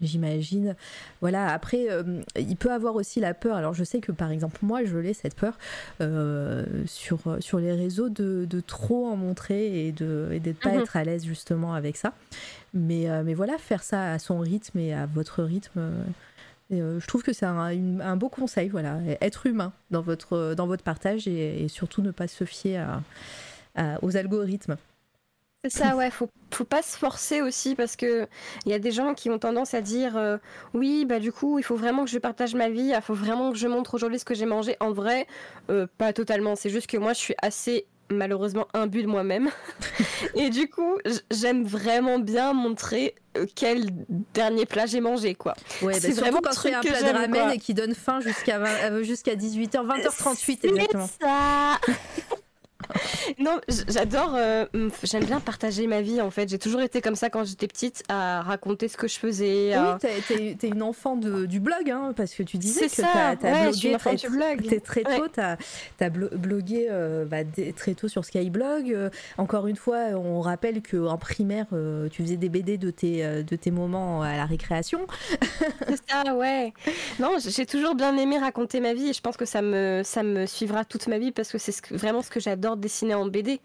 [0.00, 0.76] j'imagine.
[1.20, 3.56] Voilà, après, euh, il peut avoir aussi la peur.
[3.56, 5.58] Alors, je sais que par exemple, moi, je l'ai cette peur
[6.00, 10.80] euh, sur, sur les réseaux de, de, trop en montrer et de ne pas mhm.
[10.80, 12.12] être à l'aise justement avec ça.
[12.72, 15.80] Mais, euh, mais voilà, faire ça à son rythme et à votre rythme.
[16.70, 20.82] je trouve que c'est un, un, beau conseil, voilà, être humain dans votre, dans votre
[20.82, 22.84] partage et, surtout ne pas se fier
[23.76, 24.76] à, aux algorithmes.
[25.64, 28.26] C'est ça, ouais, faut, faut pas se forcer aussi parce que
[28.66, 30.36] il y a des gens qui ont tendance à dire euh,
[30.74, 33.50] oui, bah du coup, il faut vraiment que je partage ma vie, il faut vraiment
[33.50, 34.76] que je montre aujourd'hui ce que j'ai mangé.
[34.80, 35.26] En vrai,
[35.70, 36.54] euh, pas totalement.
[36.54, 39.48] C'est juste que moi, je suis assez malheureusement imbu de moi-même.
[40.34, 40.98] et du coup,
[41.30, 43.86] j'aime vraiment bien montrer euh, quel
[44.34, 45.54] dernier plat j'ai mangé quoi.
[45.80, 49.02] Ouais, bah, c'est vraiment quand c'est un plat de ramen et qui donne faim jusqu'à
[49.02, 51.08] jusqu'à 18h, 20h38 exactement.
[51.18, 51.80] Ça
[53.38, 54.66] non, j'adore, euh,
[55.02, 56.48] j'aime bien partager ma vie en fait.
[56.48, 59.74] J'ai toujours été comme ça quand j'étais petite, à raconter ce que je faisais.
[59.76, 63.30] Oui, t'es es, une enfant de, du blog, hein, parce que tu disais que t'as
[63.30, 64.82] as blogué très, blog.
[64.82, 65.56] très tôt, t'as
[66.00, 67.38] as blogué euh, bah,
[67.76, 68.92] très tôt sur Skyblog.
[68.92, 71.66] Euh, encore une fois, on rappelle qu'en primaire,
[72.10, 75.06] tu faisais des BD de tes, de tes moments à la récréation.
[75.88, 76.72] C'est ça, ouais.
[77.18, 80.22] Non, j'ai toujours bien aimé raconter ma vie et je pense que ça me, ça
[80.22, 83.60] me suivra toute ma vie parce que c'est vraiment ce que j'adore dessiner en BD.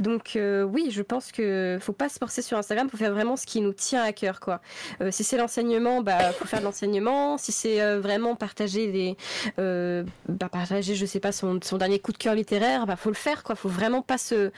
[0.00, 3.36] Donc euh, oui, je pense que faut pas se forcer sur Instagram, faut faire vraiment
[3.36, 4.60] ce qui nous tient à cœur quoi.
[5.00, 7.38] Euh, si c'est l'enseignement, bah faut faire de l'enseignement.
[7.38, 9.16] Si c'est euh, vraiment partager des,
[9.56, 13.14] bah, partager, je sais pas son, son, dernier coup de cœur littéraire, bah faut le
[13.14, 13.54] faire quoi.
[13.54, 14.50] Faut vraiment pas se,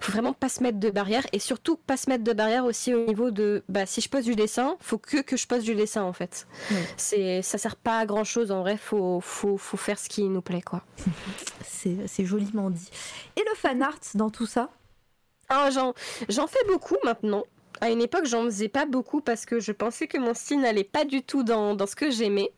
[0.00, 2.94] faut vraiment pas se mettre de barrière et surtout pas se mettre de barrière aussi
[2.94, 5.74] au niveau de, bah si je pose du dessin, faut que que je pose du
[5.74, 6.46] dessin en fait.
[6.96, 8.76] C'est, ça sert pas à grand chose en vrai.
[8.76, 10.82] Faut, faut, faut faire ce qui nous plaît quoi.
[12.06, 12.90] c'est joliment dit.
[13.36, 14.70] Et le fan art dans tout ça?
[15.48, 15.70] Ah,
[16.28, 17.44] J'en fais beaucoup maintenant.
[17.80, 20.84] À une époque, j'en faisais pas beaucoup parce que je pensais que mon style n'allait
[20.84, 22.50] pas du tout dans, dans ce que j'aimais.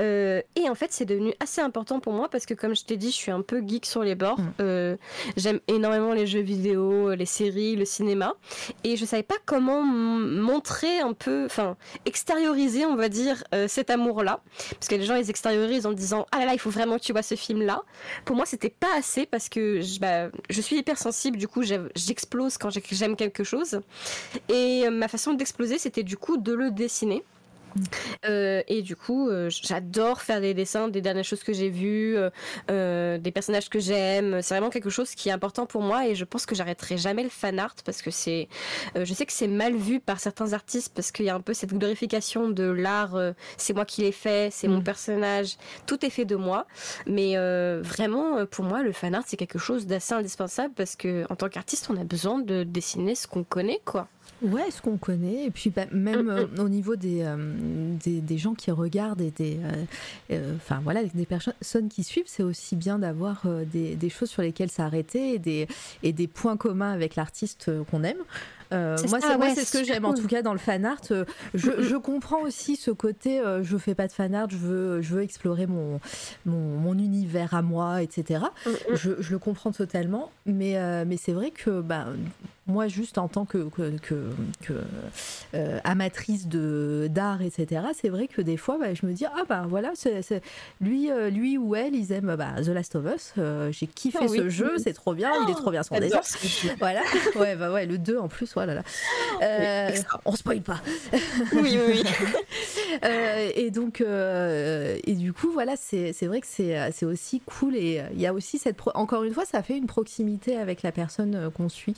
[0.00, 2.96] Euh, et en fait, c'est devenu assez important pour moi parce que, comme je t'ai
[2.96, 4.38] dit, je suis un peu geek sur les bords.
[4.38, 4.52] Mm.
[4.60, 4.96] Euh,
[5.36, 8.34] j'aime énormément les jeux vidéo, les séries, le cinéma.
[8.84, 13.90] Et je savais pas comment montrer un peu, enfin, extérioriser, on va dire, euh, cet
[13.90, 14.40] amour-là.
[14.70, 17.02] Parce que les gens, ils extériorisent en disant Ah là là, il faut vraiment que
[17.02, 17.82] tu vois ce film-là.
[18.24, 22.58] Pour moi, c'était pas assez parce que je, bah, je suis hypersensible, du coup, j'explose
[22.58, 23.80] quand j'aime quelque chose.
[24.48, 27.24] Et ma façon d'exploser, c'était du coup de le dessiner.
[28.24, 32.16] Euh, et du coup, euh, j'adore faire des dessins des dernières choses que j'ai vues,
[32.70, 34.42] euh, des personnages que j'aime.
[34.42, 37.22] C'est vraiment quelque chose qui est important pour moi et je pense que j'arrêterai jamais
[37.22, 38.48] le fan art parce que c'est,
[38.94, 41.54] je sais que c'est mal vu par certains artistes parce qu'il y a un peu
[41.54, 43.16] cette glorification de l'art.
[43.56, 44.84] c'est moi qui l'ai fait, c'est mon mm.
[44.84, 46.66] personnage, tout est fait de moi.
[47.06, 47.36] Mais
[47.82, 51.48] vraiment, pour moi, le fan art c'est quelque chose d'assez indispensable parce que en tant
[51.48, 54.08] qu'artiste, on a besoin de dessiner ce qu'on connaît, quoi.
[54.42, 55.44] Ouais, ce qu'on connaît.
[55.44, 57.36] Et puis bah, même euh, au niveau des, euh,
[58.04, 59.58] des, des, gens qui regardent et des,
[60.30, 64.42] euh, enfin voilà, des personnes qui suivent, c'est aussi bien d'avoir des, des, choses sur
[64.42, 65.68] lesquelles s'arrêter et des,
[66.02, 68.22] et des points communs avec l'artiste qu'on aime.
[68.72, 69.20] Euh, moi,
[69.54, 71.00] c'est ce que j'aime en tout cas dans le fan art.
[71.10, 74.56] Euh, je, je comprends aussi ce côté, euh, je fais pas de fan art, je
[74.56, 76.00] veux, je veux explorer mon,
[76.44, 78.40] mon, mon univers à moi, etc.
[78.64, 78.74] Mm, mm.
[78.94, 82.06] Je, je, le comprends totalement, mais, mais c'est vrai que bah,
[82.66, 83.92] moi, juste en tant que, que,
[84.62, 84.74] que,
[85.84, 89.66] amatrice de d'art, etc., c'est vrai que des fois, bah, je me dis, ah bah
[89.68, 89.92] voilà,
[90.80, 93.34] lui, lui ou elle, ils aiment bah, The Last of Us.
[93.70, 96.20] J'ai kiffé ah ce jeu, c'est trop bien, il est trop bien son dessin.
[96.78, 97.02] Voilà,
[97.36, 98.74] ouais, bah ouais, le 2 en plus, voilà.
[98.74, 98.82] là.
[99.42, 99.90] Euh,
[100.24, 100.80] on spoil pas.
[101.52, 102.02] oui, oui.
[103.04, 107.76] euh, et donc, euh, et du coup, voilà, c'est vrai que c'est aussi cool.
[107.76, 108.76] Et il y a aussi cette.
[108.94, 111.94] Encore une fois, ça fait une proximité avec la personne qu'on suit.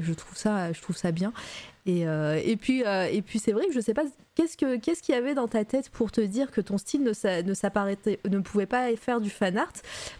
[0.00, 1.32] Je, trouve ça, je trouve ça bien.
[1.86, 4.02] Et, euh, et puis, euh, puis c'est vrai que je sais pas
[4.34, 7.04] qu'est-ce que qu'est-ce qu'il y avait dans ta tête pour te dire que ton style
[7.04, 9.72] ne ne ne pouvait pas faire du fan art?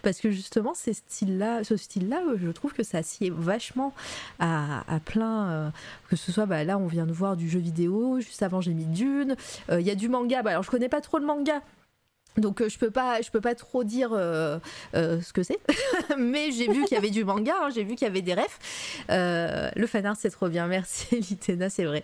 [0.03, 3.93] Parce que justement ces styles-là, ce style-là, je trouve que ça s'y est vachement
[4.39, 5.69] à, à plein euh,
[6.09, 8.73] que ce soit bah, là on vient de voir du jeu vidéo, juste avant j'ai
[8.73, 9.35] mis Dune,
[9.69, 10.43] il y a du manga.
[10.43, 11.63] Bah, alors je connais pas trop le manga,
[12.39, 14.59] donc euh, je peux pas, je peux pas trop dire euh,
[14.95, 15.59] euh, ce que c'est,
[16.19, 18.35] mais j'ai vu qu'il y avait du manga, hein, j'ai vu qu'il y avait des
[18.35, 18.59] refs.
[19.09, 22.03] le fanart c'est trop bien, merci Litena, c'est vrai.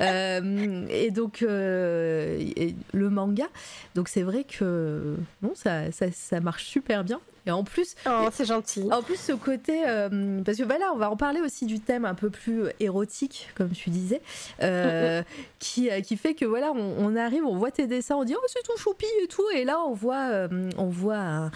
[0.00, 3.46] et donc le manga,
[3.94, 5.16] donc c'est vrai que
[5.54, 7.20] ça, ça marche super bien.
[7.46, 8.88] Et en plus, oh, c'est gentil.
[8.92, 12.04] En plus, ce côté, euh, parce que voilà, on va en parler aussi du thème
[12.04, 14.22] un peu plus érotique, comme tu disais,
[14.62, 15.22] euh,
[15.58, 18.46] qui, euh, qui fait que voilà, on, arrive, on voit tes dessins, on dit oh
[18.46, 20.48] c'est tout choupi et tout, et là on voit,
[20.78, 21.50] on voit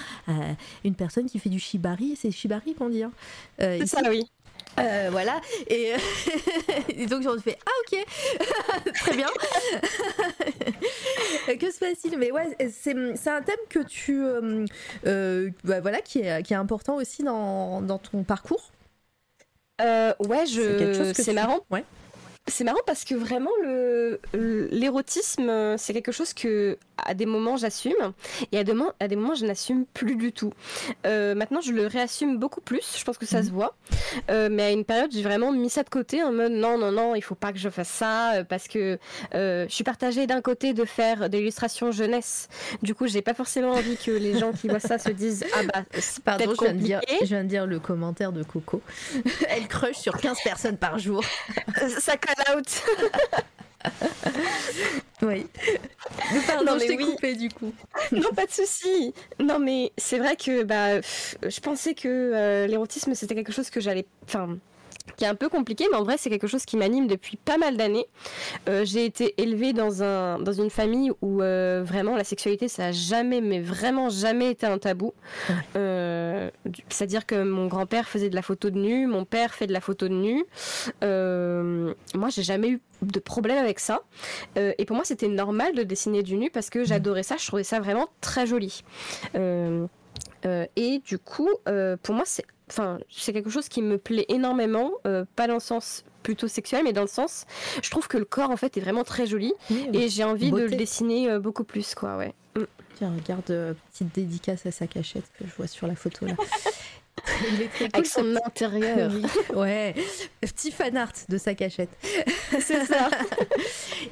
[0.85, 3.05] une personne qui fait du shibari, c'est shibari qu'on dit.
[3.05, 3.13] Hein.
[3.59, 4.25] c'est ça, oui.
[4.79, 5.41] Euh, voilà.
[5.69, 5.95] Et,
[7.07, 8.05] donc on fait ah ok,
[8.95, 9.29] très bien.
[11.59, 12.19] que se passe-t-il?
[12.19, 14.65] Mais ouais, c'est, un thème que tu euh,
[15.07, 18.71] euh, bah, voilà qui est, qui est important aussi dans, dans ton parcours?
[19.81, 21.13] ouais, je.
[21.15, 21.61] C'est, marrant.
[21.71, 21.85] Ouais.
[22.49, 24.21] C'est marrant parce que vraiment le
[24.71, 28.13] l'érotisme c'est quelque chose que à des moments j'assume
[28.53, 30.53] et à des moments, à des moments je n'assume plus du tout.
[31.07, 33.55] Euh, maintenant je le réassume beaucoup plus, je pense que ça se mhm.
[33.55, 33.77] voit.
[34.31, 36.93] Euh, mais à une période j'ai vraiment mis ça de côté en mode non non
[36.93, 38.99] non il faut pas que je fasse ça euh, parce que
[39.33, 42.49] je suis partagée d'un côté de faire des illustrations jeunesse.
[42.83, 45.63] Du coup j'ai pas forcément envie que les gens qui voient ça se disent ah
[45.65, 48.81] bah c'est Pardon je viens, de dire, je viens de dire le commentaire de Coco.
[49.49, 51.23] Elle crush sur 15 personnes par jour.
[51.99, 52.17] ça
[52.51, 52.83] out.
[55.23, 55.47] oui.
[56.47, 57.73] Pardon, je t'ai coupé du coup.
[58.13, 59.15] non, pas de souci.
[59.41, 63.81] Non, mais c'est vrai que bah, je pensais que euh, l'érotisme c'était quelque chose que
[63.81, 64.07] j'allais.
[64.25, 64.59] Enfin,
[65.17, 67.59] qui est un peu compliqué, mais en vrai, c'est quelque chose qui m'anime depuis pas
[67.59, 68.07] mal d'années.
[68.69, 72.87] Euh, j'ai été élevée dans, un, dans une famille où euh, vraiment la sexualité, ça
[72.87, 75.15] a jamais, mais vraiment jamais été un tabou.
[75.77, 76.51] Euh,
[76.89, 79.81] c'est-à-dire que mon grand-père faisait de la photo de nu, mon père fait de la
[79.81, 80.45] photo de nu.
[82.15, 84.01] moi, j'ai jamais eu de problème avec ça.
[84.57, 87.65] et pour moi, c'était normal de dessiner du nu parce que j'adorais ça, je trouvais
[87.65, 88.83] ça vraiment très joli.
[89.35, 91.51] et du coup,
[92.03, 95.61] pour moi, c'est enfin, c'est quelque chose qui me plaît énormément, euh, pas dans le
[95.61, 97.47] sens plutôt sexuel, mais dans le sens,
[97.83, 99.53] je trouve que le corps en fait est vraiment très joli
[99.93, 102.35] et j'ai envie de le dessiner euh, beaucoup plus, quoi, ouais.
[102.57, 102.65] Mm.
[102.97, 106.35] Tiens, regarde, euh, petite dédicace à sa cachette que je vois sur la photo là.
[107.53, 109.11] Il est très Avec son intérieur.
[109.55, 109.95] Ouais,
[110.41, 111.91] petit fan art de sa cachette.
[112.61, 113.09] C'est ça.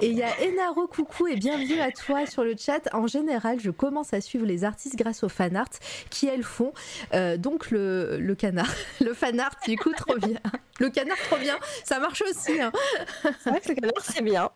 [0.01, 2.89] et il y a Enaro Coucou et bienvenue à toi sur le chat.
[2.93, 5.69] En général, je commence à suivre les artistes grâce au fan art
[6.11, 6.73] qui elles font.
[7.15, 10.41] Euh, donc le, le, canard, le fan art, du coup, trop bien.
[10.81, 11.57] Le canard, trop bien.
[11.85, 12.61] Ça marche aussi.
[12.61, 12.73] Hein.
[13.43, 14.51] C'est vrai que le canard, c'est bien.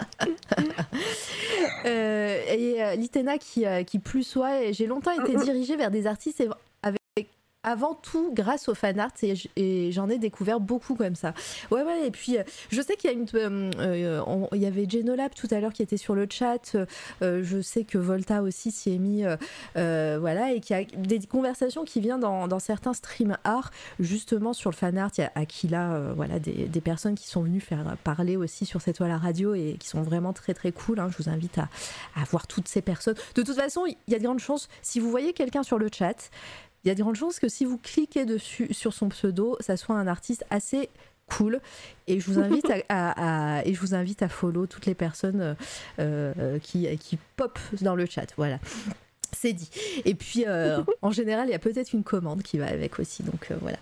[1.85, 6.41] Euh, et euh, Litena qui, qui plus soit, j'ai longtemps été dirigée vers des artistes
[7.65, 9.11] avant tout grâce au fan art
[9.57, 11.35] et, j'en ai découvert beaucoup comme ça.
[11.71, 14.67] Ouais ouais et puis euh, je sais qu'il y a une euh, euh, il y
[14.67, 16.77] avait Genolab tout à l'heure qui était sur le chat.
[17.21, 19.25] je sais que Volta aussi s'y est mis
[19.75, 24.71] voilà et qu'il y a des conversations qui viennent dans, certains stream art justement sur
[24.71, 25.11] le fan art.
[25.19, 28.97] Il y a Aquila voilà des, personnes qui sont venues faire parler aussi sur cette
[28.97, 31.01] toile à radio et qui sont vraiment très très cool.
[31.01, 31.09] Hein.
[31.11, 31.69] Je vous invite à
[32.31, 33.17] voir toutes ces personnes.
[33.35, 35.89] De toute façon il y a de grandes chances si vous voyez quelqu'un sur le
[35.93, 36.31] chat
[36.89, 39.77] il y a de grandes chances que si vous cliquez dessus sur son pseudo, ça
[39.77, 40.89] soit un artiste assez
[41.27, 41.61] cool.
[42.07, 45.55] Et je vous invite à, et je vous invite à follow toutes les personnes
[45.99, 48.59] euh, euh, qui, qui pop dans le chat voilà
[49.41, 49.71] c'est dit.
[50.05, 53.23] Et puis, euh, en général, il y a peut-être une commande qui va avec aussi.
[53.23, 53.79] Donc, euh, voilà.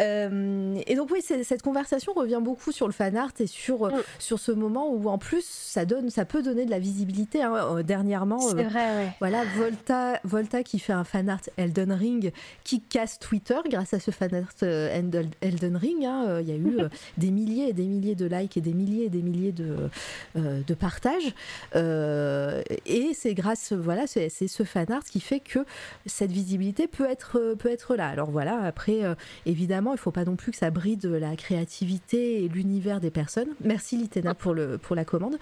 [0.00, 4.02] Euh, et donc, oui, cette conversation revient beaucoup sur le fan art et sur, mm.
[4.18, 7.42] sur ce moment où, en plus, ça, donne, ça peut donner de la visibilité.
[7.42, 7.82] Hein.
[7.82, 12.32] Dernièrement, vrai, voilà, Volta, Volta qui fait un fan art Elden Ring
[12.64, 16.04] qui casse Twitter grâce à ce fan art Elden Ring.
[16.04, 16.40] Hein.
[16.40, 16.78] Il y a eu
[17.16, 19.88] des milliers et des milliers de likes et des milliers et des milliers de,
[20.34, 21.34] de partages.
[21.74, 25.60] et c'est grâce, voilà, c'est ce fan art qui fait que
[26.06, 28.08] cette visibilité peut être, euh, peut être là.
[28.08, 29.14] Alors voilà, après, euh,
[29.44, 33.10] évidemment, il ne faut pas non plus que ça bride la créativité et l'univers des
[33.10, 33.48] personnes.
[33.62, 35.36] Merci Litena pour, le, pour la commande.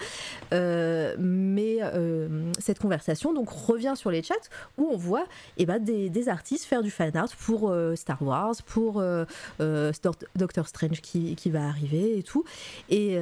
[0.53, 1.79] Euh, mais
[2.59, 4.35] cette conversation donc revient sur les chats
[4.79, 5.25] où on voit
[5.57, 9.03] eh ben, des, artistes faire du fan art pour Star Wars, pour
[9.59, 12.45] Doctor Strange qui, qui, va arriver et tout.
[12.89, 13.19] Et,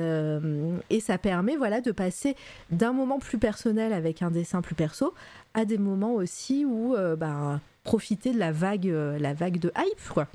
[0.90, 2.36] et ça permet voilà, de passer
[2.70, 5.14] d'un moment plus personnel avec un dessin plus perso
[5.54, 9.72] à des moments aussi où euh, bah, profiter de la vague, euh, la vague de
[9.76, 10.28] hype, quoi.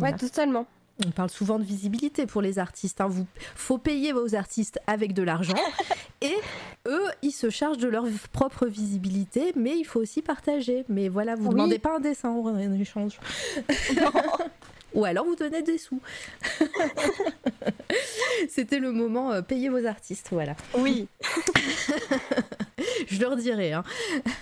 [0.00, 0.66] Ouais, totalement.
[1.06, 3.00] On parle souvent de visibilité pour les artistes.
[3.00, 3.08] Hein.
[3.08, 5.58] Vous faut payer vos artistes avec de l'argent
[6.20, 6.34] et
[6.86, 10.84] eux, ils se chargent de leur propre visibilité, mais il faut aussi partager.
[10.88, 13.18] Mais voilà, vous ne demandez pas un dessin en échange.
[14.94, 16.00] Ou alors vous donnez des sous.
[18.48, 20.54] C'était le moment euh, payer vos artistes, voilà.
[20.74, 21.08] Oui.
[23.08, 23.72] je leur dirai.
[23.72, 23.84] Hein.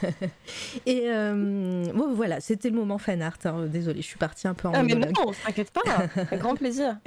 [0.86, 3.38] et euh, bon, voilà, c'était le moment fan art.
[3.44, 3.66] Hein.
[3.66, 4.72] Désolée, je suis partie un peu en.
[4.74, 5.82] Ah, mais non, t'inquiète pas,
[6.16, 6.98] avec grand plaisir.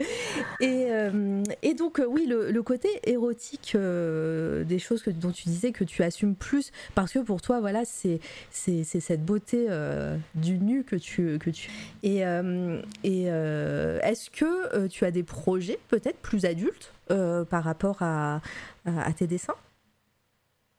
[0.60, 5.74] Et, euh, et donc, euh, oui, le, côté érotique des choses que, dont tu disais
[5.74, 8.20] que tu assumes plus, parce que pour toi, voilà, c'est
[8.52, 9.68] cette beauté
[10.36, 11.38] du nu que tu.
[11.40, 11.70] Que tu...
[12.04, 12.22] Et,
[13.04, 13.30] et
[14.02, 18.42] est-ce que tu as des projets peut-être plus adultes par rapport à,
[18.86, 19.56] à tes dessins?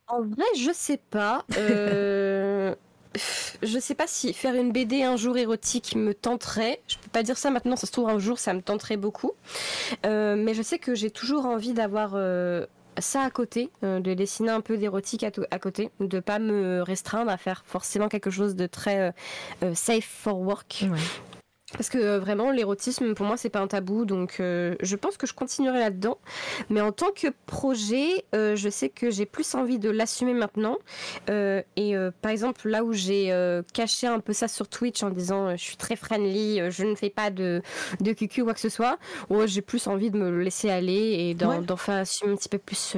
[0.07, 1.45] En vrai, je sais pas.
[1.57, 2.75] Euh,
[3.63, 6.81] je sais pas si faire une BD un jour érotique me tenterait.
[6.89, 9.33] Je peux pas dire ça maintenant, ça se trouve un jour ça me tenterait beaucoup.
[10.05, 12.67] Euh, mais je sais que j'ai toujours envie d'avoir euh,
[12.99, 17.39] ça à côté, de dessiner un peu d'érotique à, côté, de pas me restreindre à
[17.39, 19.13] faire forcément quelque chose de très
[19.75, 20.85] safe for work.
[21.77, 25.17] Parce que euh, vraiment, l'érotisme, pour moi, c'est pas un tabou, donc euh, je pense
[25.17, 26.19] que je continuerai là-dedans.
[26.71, 30.79] Mais en tant que projet, euh, je sais que j'ai plus envie de l'assumer maintenant.
[31.29, 33.33] et par exemple, là où j'ai
[33.73, 37.11] caché un peu ça sur Twitch en disant je suis très friendly, je ne fais
[37.11, 37.63] pas de,
[38.01, 38.99] de cucu ou quoi que ce soit,
[39.47, 42.97] j'ai plus envie de me laisser aller et d'en faire assumer un petit peu plus,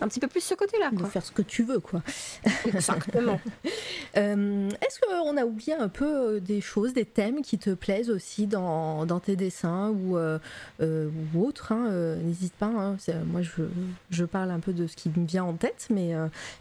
[0.00, 0.90] un petit peu plus ce côté-là.
[0.92, 2.02] De faire ce que tu veux, quoi.
[2.66, 3.40] Exactement.
[4.14, 9.06] Est-ce qu'on a oublié un peu des choses, des thèmes qui te plaisent aussi dans,
[9.20, 10.38] tes dessins ou, euh,
[10.80, 11.72] euh, autres.
[11.72, 12.66] Hein, euh, n'hésite pas.
[12.66, 12.96] Hein,
[13.26, 13.62] moi, je,
[14.10, 16.14] je, parle un peu de ce qui me vient en tête, mais,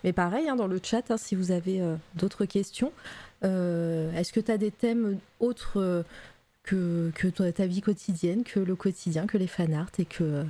[0.03, 1.81] mais pareil, hein, dans le chat, si vous avez
[2.15, 2.91] d'autres questions.
[3.43, 6.03] Est-ce que tu as des thèmes autres
[6.69, 10.43] que, que ta vie quotidienne, que le quotidien, que les fanarts et que,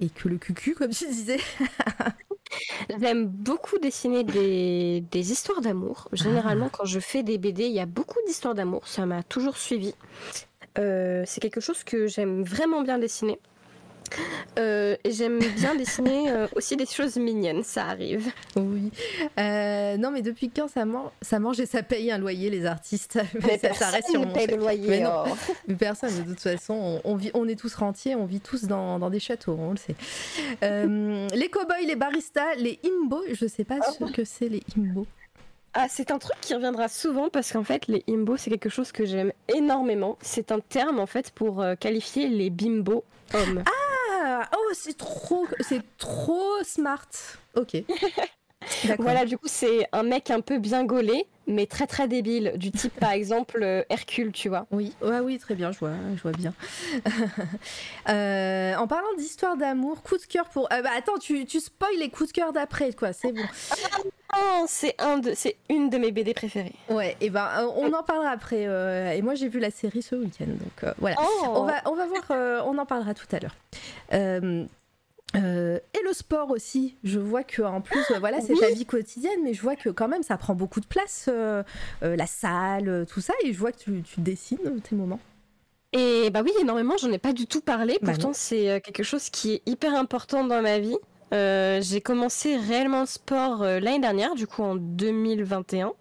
[0.00, 1.38] et que le cucu, comme tu disais
[3.00, 6.08] J'aime beaucoup dessiner des, des histoires d'amour.
[6.12, 6.72] Généralement, ah.
[6.72, 8.86] quand je fais des BD, il y a beaucoup d'histoires d'amour.
[8.86, 9.94] Ça m'a toujours suivi.
[10.78, 13.40] Euh, c'est quelque chose que j'aime vraiment bien dessiner.
[14.58, 18.30] Euh, j'aime bien dessiner euh, aussi des choses mignonnes, ça arrive.
[18.56, 18.90] Oui.
[19.36, 23.18] non, mais depuis quand ça, mange, ça mange et ça paye un loyer, les artistes?
[23.42, 25.00] Mais ça, reste sur paye le loyer.
[25.00, 25.72] non, oh.
[25.78, 29.10] personne, de toute façon, on, vit, on est tous rentiers, on vit tous dans, dans
[29.10, 29.96] des châteaux, on le sait.
[30.62, 34.06] les cow-boys, les baristas, les imbo, je sais pas oh.
[34.06, 35.06] ce que c'est les imbo.
[35.76, 38.92] Ah, c'est un truc qui reviendra souvent parce qu'en fait, les imbos, c'est quelque chose
[38.92, 40.16] que j'aime énormément.
[40.20, 43.02] C'est un terme en fait pour euh, qualifier les bimbos
[43.34, 43.64] hommes.
[43.66, 43.83] Ah,
[44.56, 47.08] oh, c'est trop, c'est trop smart.
[47.54, 47.76] Ok.
[48.98, 52.70] voilà, du coup, c'est un mec un peu bien gaulé, mais très très débile, du
[52.70, 54.66] type par exemple euh, Hercule, tu vois.
[54.70, 56.54] Oui, ouais, oui, très bien, je vois, je vois bien.
[58.08, 60.68] Euh, en parlant d'histoire d'amour, coup de cœur pour.
[60.68, 63.42] bah attends, tu, tu spoil les coups de cœur d'après, quoi, c'est bon.
[64.66, 66.74] C'est un de, c'est une de mes BD préférées.
[66.88, 68.62] Ouais, et ben euh, on en parlera après.
[68.62, 71.16] et moi j'ai vu la série ce week-end, donc voilà.
[71.20, 71.46] Oh.
[71.46, 73.56] On va, on va voir, on en parlera tout à l'heure.
[75.36, 76.96] Euh, et le sport aussi.
[77.02, 79.88] Je vois que en plus, euh, voilà, c'est ta vie quotidienne, mais je vois que
[79.88, 81.62] quand même, ça prend beaucoup de place, euh,
[82.02, 85.20] la salle, tout ça, et je vois que tu, tu dessines tes moments.
[85.92, 86.96] Et bah oui, énormément.
[86.96, 87.98] J'en ai pas du tout parlé.
[88.02, 90.96] Bah pourtant, c'est quelque chose qui est hyper important dans ma vie.
[91.32, 95.92] Euh, j'ai commencé réellement le sport euh, l'année dernière, du coup en 2021,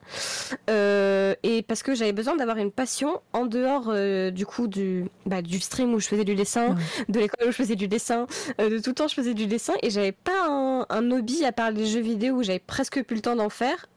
[0.70, 3.94] euh, et parce que j'avais besoin d'avoir une passion en dehors
[4.32, 6.76] du coup du, bah, du stream où je faisais du dessin,
[7.10, 8.28] de l'école où je faisais du dessin,
[8.60, 11.52] de tout le temps je faisais du dessin, et j'avais pas un, un, hobby à
[11.52, 13.88] part les jeux vidéo où j'avais presque plus le temps d'en faire.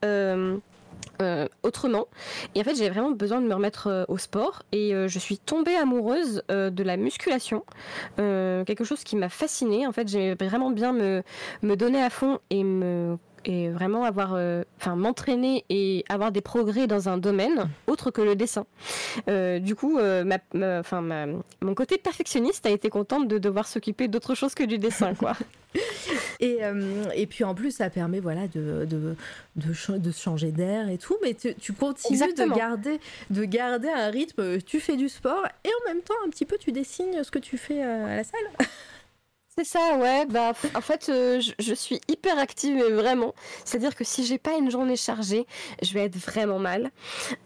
[1.23, 2.09] Euh, autrement.
[2.55, 5.19] Et en fait, j'avais vraiment besoin de me remettre euh, au sport et euh, je
[5.19, 7.65] suis tombée amoureuse de la musculation,
[8.17, 9.87] quelque chose qui m'a fascinée.
[9.87, 11.23] En fait, j'aimais vraiment bien me,
[11.63, 16.41] me donner à fond et me et vraiment avoir, euh, enfin m'entraîner et avoir des
[16.41, 18.67] progrès dans un domaine autre que le dessin.
[19.29, 20.39] Euh, du coup, euh, ma,
[20.81, 21.01] enfin
[21.63, 25.35] mon côté perfectionniste a été contente de devoir s'occuper d'autre chose que du dessin, quoi.
[26.41, 26.61] et,
[27.15, 29.15] et puis en plus, ça permet voilà de de,
[29.57, 32.99] de, de changer d'air et tout, mais tu, tu continues de garder
[33.29, 34.59] de garder un rythme.
[34.63, 37.39] Tu fais du sport et en même temps un petit peu tu dessines ce que
[37.39, 38.49] tu fais à la salle.
[39.59, 40.27] C'est ça, ouais.
[40.27, 43.35] Bah, en fait, euh, je, suis hyper active, mais vraiment.
[43.65, 45.47] C'est-à-dire que si j'ai pas une journée chargée,
[45.81, 46.91] je vais être vraiment mal.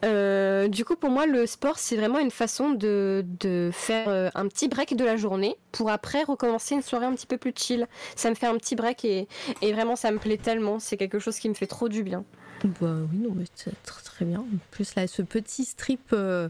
[0.05, 4.29] Euh, du coup, pour moi, le sport, c'est vraiment une façon de, de faire euh,
[4.35, 7.53] un petit break de la journée pour après recommencer une soirée un petit peu plus
[7.55, 7.87] chill.
[8.17, 9.29] Ça me fait un petit break et,
[9.63, 10.81] et vraiment, ça me plaît tellement.
[10.81, 12.25] C'est quelque chose qui me fait trop du bien.
[12.65, 14.41] Bah oui, non, mais c'est très, bien.
[14.41, 16.49] En plus, là, ce petit strip euh,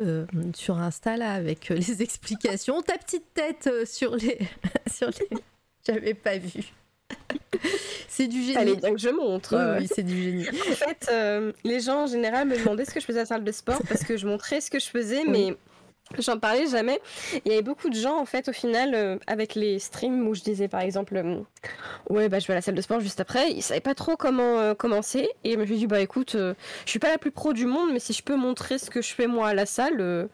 [0.00, 0.24] euh,
[0.54, 2.80] sur Insta, là, avec euh, les explications.
[2.82, 4.38] Ta petite tête sur les.
[4.92, 5.38] sur les...
[5.86, 6.72] J'avais pas vu.
[8.08, 8.56] c'est du génie.
[8.56, 9.78] Allez, bien que je montre.
[9.78, 10.48] Oui, c'est du génie.
[10.48, 11.10] En fait,
[11.64, 13.80] les gens en général me demandaient ce que je faisais à la salle de sport
[13.88, 15.56] parce que je montrais ce que je faisais, mais
[16.16, 17.00] J'en parlais jamais.
[17.44, 20.34] Il y avait beaucoup de gens, en fait, au final, euh, avec les streams où
[20.34, 21.40] je disais, par exemple, euh,
[22.08, 23.50] ouais, bah, je vais à la salle de sport juste après.
[23.52, 25.28] Ils savaient pas trop comment euh, commencer.
[25.44, 26.54] Et je me suis dit, bah, écoute, je
[26.86, 29.12] suis pas la plus pro du monde, mais si je peux montrer ce que je
[29.14, 30.28] fais moi à la salle,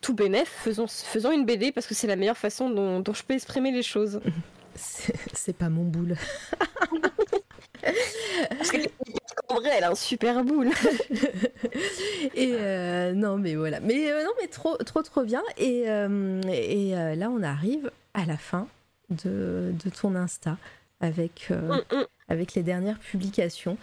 [0.00, 3.22] tout bénef, faisons, faisons une BD parce que c'est la meilleure façon dont, dont je
[3.24, 4.20] peux exprimer les choses.
[5.32, 6.16] C'est pas mon boule.
[8.58, 8.70] Parce
[9.34, 10.70] qu'en vrai, elle a un super boule.
[12.34, 13.80] et euh, non, mais voilà.
[13.80, 15.42] Mais euh, non, mais trop, trop, trop bien.
[15.56, 18.66] Et, euh, et là, on arrive à la fin
[19.10, 20.56] de, de ton Insta
[21.00, 21.50] avec.
[21.50, 22.04] Mm, mm.
[22.30, 23.76] Avec les dernières publications,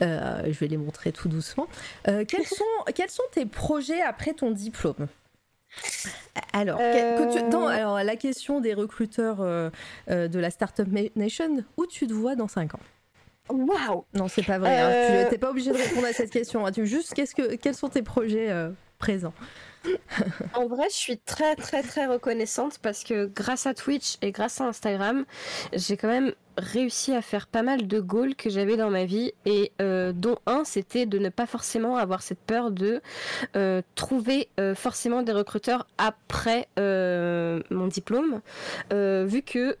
[0.00, 1.68] je vais les montrer tout doucement.
[2.04, 5.06] quels, sont, quels sont tes projets après ton diplôme?
[6.52, 9.36] Alors, alors, la question des recruteurs
[10.08, 12.80] de la Startup Nation, où tu te vois dans 5 ans?
[13.48, 14.78] Waouh Non, c'est pas vrai.
[14.78, 15.26] Hein.
[15.26, 16.66] Tu n'es pas obligé de répondre à cette question.
[16.66, 16.72] Hein.
[16.72, 18.70] Tu juste, qu'est-ce que, quels sont tes projets euh
[19.04, 19.34] présent.
[20.54, 24.62] en vrai, je suis très très très reconnaissante parce que grâce à Twitch et grâce
[24.62, 25.26] à Instagram,
[25.74, 29.32] j'ai quand même réussi à faire pas mal de goals que j'avais dans ma vie
[29.44, 33.02] et euh, dont un c'était de ne pas forcément avoir cette peur de
[33.56, 38.40] euh, trouver euh, forcément des recruteurs après mon diplôme
[38.90, 39.76] vu que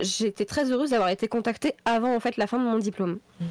[0.00, 3.18] j'étais très heureuse d'avoir été contactée avant en fait la fin de mon diplôme.
[3.40, 3.44] Mmh.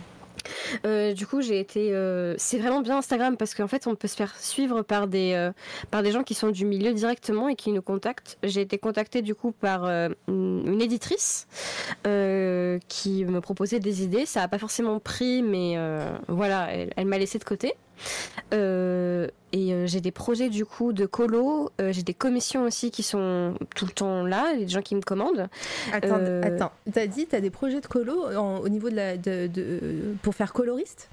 [0.85, 1.93] Euh, du coup, j'ai été.
[1.93, 5.33] Euh, c'est vraiment bien Instagram parce qu'en fait, on peut se faire suivre par des
[5.33, 5.51] euh,
[5.91, 8.37] par des gens qui sont du milieu directement et qui nous contactent.
[8.43, 9.85] J'ai été contactée du coup par
[10.27, 11.47] une éditrice
[12.03, 14.25] qui me proposait des idées.
[14.25, 15.77] Ça n'a pas forcément pris, mais
[16.27, 17.73] voilà, elle m'a laissé de côté.
[19.87, 23.03] Euh, euh, j'ai des projets du coup de colo, euh, j'ai des commissions aussi qui
[23.03, 25.47] sont tout le temps là, des gens qui me commandent.
[25.91, 26.71] Attends, attends.
[26.91, 29.49] t'as dit t'as des projets de colo au niveau de la de,
[30.21, 31.09] pour faire coloriste?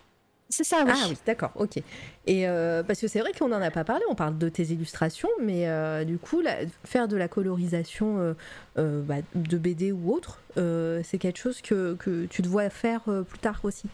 [0.51, 0.92] C'est ça, oui.
[0.94, 1.78] Ah oui, d'accord, ok.
[2.26, 2.46] Et
[2.86, 5.66] parce que c'est vrai qu'on n'en a pas parlé, on parle de tes illustrations, mais
[6.05, 6.42] du coup,
[6.84, 8.36] faire de la colorisation
[8.76, 13.38] bah, de BD ou autre, c'est quelque chose que, que tu te vois faire plus
[13.38, 13.88] tard aussi?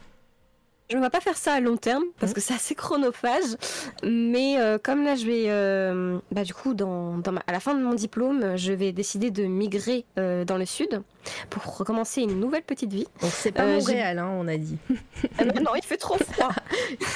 [0.91, 2.35] Je ne vais pas faire ça à long terme parce mmh.
[2.35, 3.57] que c'est assez chronophage.
[4.03, 7.75] Mais euh, comme là, je vais, euh, bah, du coup, dans, dans à la fin
[7.75, 11.03] de mon diplôme, je vais décider de migrer euh, dans le sud
[11.49, 13.07] pour recommencer une nouvelle petite vie.
[13.23, 14.79] Donc c'est pas Montréal, hein, on a dit.
[15.39, 16.51] Ah non, il fait trop froid.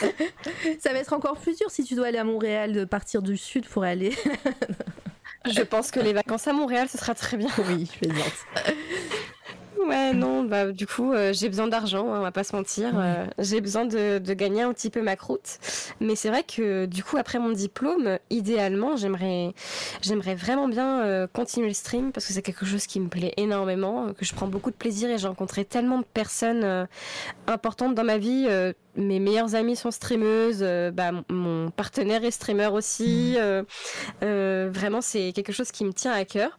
[0.80, 3.36] ça va être encore plus dur si tu dois aller à Montréal de partir du
[3.36, 4.12] sud pour aller.
[5.50, 7.48] je pense que les vacances à Montréal, ce sera très bien.
[7.68, 8.32] Oui, je plaisante.
[9.78, 12.92] Ouais, non, bah, du coup, euh, j'ai besoin d'argent, hein, on va pas se mentir.
[12.94, 15.58] Euh, j'ai besoin de, de, gagner un petit peu ma croûte.
[16.00, 19.52] Mais c'est vrai que, du coup, après mon diplôme, idéalement, j'aimerais,
[20.00, 23.34] j'aimerais vraiment bien euh, continuer le stream parce que c'est quelque chose qui me plaît
[23.36, 26.86] énormément, que je prends beaucoup de plaisir et j'ai rencontré tellement de personnes
[27.46, 28.48] importantes dans ma vie
[28.96, 33.34] mes meilleures amies sont streameuses, euh, bah, mon partenaire est streamer aussi.
[33.34, 33.40] Mmh.
[33.40, 33.62] Euh,
[34.22, 36.58] euh, vraiment, c'est quelque chose qui me tient à cœur.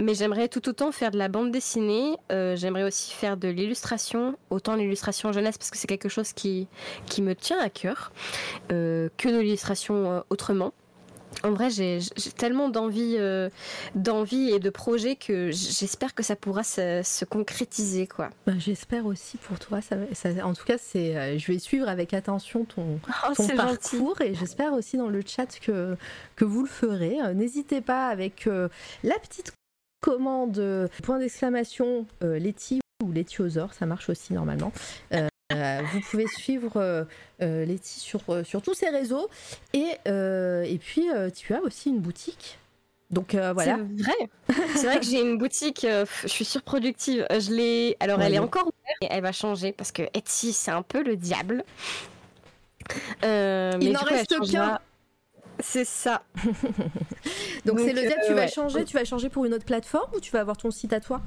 [0.00, 2.16] Mais j'aimerais tout autant faire de la bande dessinée.
[2.30, 6.66] j'aimerais aussi faire de l'illustration, autant l'illustration jeunesse parce que c'est quelque chose qui,
[7.06, 8.12] qui me tient à cœur
[8.68, 10.74] que de l'illustration autrement
[11.42, 12.00] en vrai, j'ai
[12.36, 13.50] tellement d'envie, euh,
[13.94, 18.30] d'envie et de projets que j'espère que ça pourra se, concrétiser, quoi.
[18.46, 19.80] Bah, j'espère aussi pour toi.
[19.80, 19.96] Ça,
[20.42, 24.72] en tout cas, c'est, euh, je vais suivre avec attention ton, oh, parcours et j'espère
[24.72, 25.96] aussi dans le chat que
[26.36, 27.20] que vous le ferez.
[27.20, 28.48] Euh, n'hésitez pas avec
[29.02, 29.52] la petite
[30.00, 34.72] commande point d'exclamation Letty ou Letiosaur, ça marche aussi normalement.
[35.12, 37.04] Euh, vous pouvez suivre euh,
[37.42, 39.28] euh Letty sur, euh, sur tous ses réseaux.
[39.72, 42.58] Et, et puis, tu as aussi une boutique.
[43.10, 43.78] Donc voilà.
[43.96, 44.66] C'est vrai.
[44.74, 45.86] C'est vrai que j'ai une boutique.
[45.86, 47.26] je suis surproductive.
[47.30, 47.96] Je l'ai.
[48.00, 48.98] Alors elle est encore ouverte.
[49.02, 51.64] Et elle va changer parce que Etsy c'est un peu le diable.
[53.22, 54.80] Il n'en reste qu'un.
[55.60, 56.24] C'est ça.
[57.64, 58.22] Donc c'est le diable.
[58.26, 58.84] Tu vas changer.
[58.84, 61.20] Tu vas changer pour une autre plateforme ou tu vas avoir ton site à toi?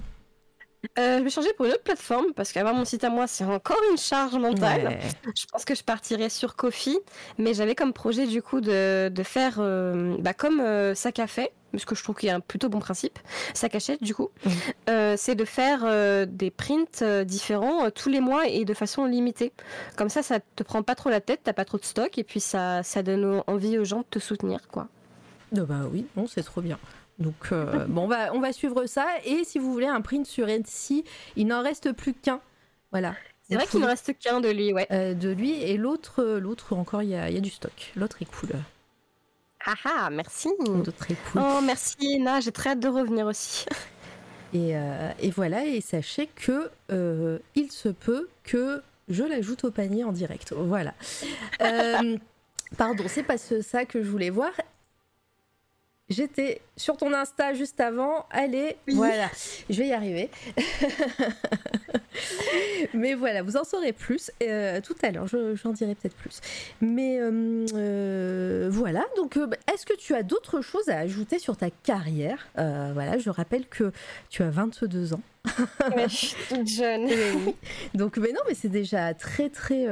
[0.99, 3.43] Euh, je vais changer pour une autre plateforme parce qu'avoir mon site à moi, c'est
[3.43, 4.99] encore une charge mentale.
[5.35, 6.97] Je pense que je partirai sur Kofi,
[7.37, 11.27] mais j'avais comme projet du coup de, de faire euh, bah, comme euh, Sac à
[11.27, 13.19] fait, parce que je trouve qu'il y a un plutôt bon principe,
[13.53, 14.29] Sac à du coup,
[14.87, 19.53] c'est de faire des prints différents tous les mois et de façon limitée.
[19.95, 22.23] Comme ça, ça te prend pas trop la tête, t'as pas trop de stock et
[22.23, 24.87] puis ça, ça donne envie aux gens de te soutenir, quoi.
[25.51, 26.77] bah oui, bon, c'est trop bien.
[27.19, 29.07] Donc euh, bon, on va, on va suivre ça.
[29.25, 31.03] Et si vous voulez un print sur Etsy,
[31.35, 32.41] il n'en reste plus qu'un.
[32.91, 33.15] Voilà.
[33.49, 34.87] C'est vrai qu'il ne reste qu'un de lui, ouais.
[34.91, 37.93] Euh, de lui et l'autre, l'autre encore, il y a, y a, du stock.
[37.95, 38.49] L'autre est cool.
[39.65, 40.49] Ah ah, merci.
[40.65, 41.41] L'autre est cool.
[41.43, 43.65] Oh merci Ena, j'ai très hâte de revenir aussi.
[44.53, 46.69] et, euh, et, voilà, et sachez que
[47.55, 50.53] il se peut que je l'ajoute au panier en direct.
[50.53, 50.93] Voilà.
[52.77, 54.51] pardon, c'est pas ça que je voulais voir.
[56.09, 58.25] J'étais sur ton Insta juste avant.
[58.29, 59.29] Allez, voilà,
[59.69, 60.29] je vais y arriver.
[62.93, 66.39] Mais voilà, vous en saurez plus euh, tout à l'heure, j'en dirai peut-être plus.
[66.79, 69.37] Mais euh, euh, voilà, donc
[69.73, 72.47] est-ce que tu as d'autres choses à ajouter sur ta carrière?
[72.55, 73.91] Voilà, je rappelle que
[74.29, 75.21] tu as 22 ans.
[76.07, 77.09] je suis toute jeune.
[77.93, 79.87] Donc, mais non, mais c'est déjà très, très,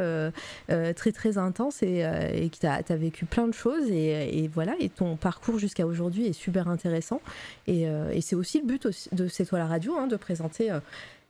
[0.68, 2.00] très, très intense et,
[2.34, 5.86] et que tu as, vécu plein de choses et, et voilà, et ton parcours jusqu'à
[5.86, 7.22] aujourd'hui est super intéressant.
[7.68, 10.72] Et, et c'est aussi le but de C'est toi la radio, hein, de présenter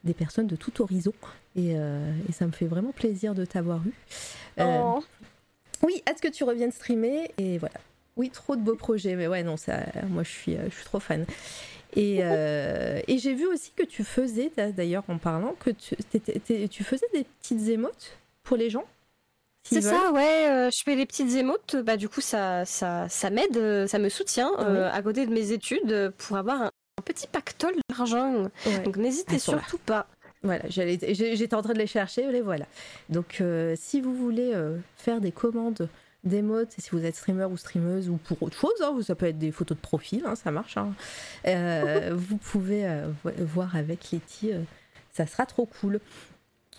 [0.06, 1.14] des personnes de tout horizon.
[1.58, 3.94] Euh, et, ça me fait vraiment plaisir de t'avoir eu.
[4.60, 5.04] Euh, oh.
[5.84, 7.32] Oui, hâte que tu reviennes streamer.
[7.38, 7.76] Et voilà.
[8.16, 9.16] Oui, trop de beaux projets.
[9.16, 11.26] Mais ouais, non, ça, moi, je suis, je suis trop fan.
[11.96, 15.96] Et, euh, et j'ai vu aussi que tu faisais, d'ailleurs, en parlant, que tu,
[16.70, 18.86] tu faisais des petites émotes pour les gens.
[19.64, 20.70] C'est ça, ouais.
[20.72, 21.76] je fais des petites émotes.
[21.78, 26.12] Bah, du coup, ça, ça, ça m'aide, ça me soutient à côté de mes études
[26.18, 26.72] pour avoir un,
[27.04, 28.50] petit pactole d'argent.
[28.84, 30.08] Donc, n'hésitez surtout pas.
[30.44, 32.66] Voilà, j'étais en train de les chercher, les voilà.
[33.10, 33.42] Donc,
[33.76, 34.54] si vous voulez
[34.98, 35.90] faire des commandes
[36.26, 39.38] d'émotes, si vous êtes streamer ou streameuse ou pour autre chose, hein, ça peut être
[39.38, 40.78] des photos de profil, hein, ça marche.
[40.78, 40.94] Hein.
[41.48, 44.62] Euh, vous pouvez euh, voir avec Letty, euh,
[45.14, 46.00] ça sera trop cool.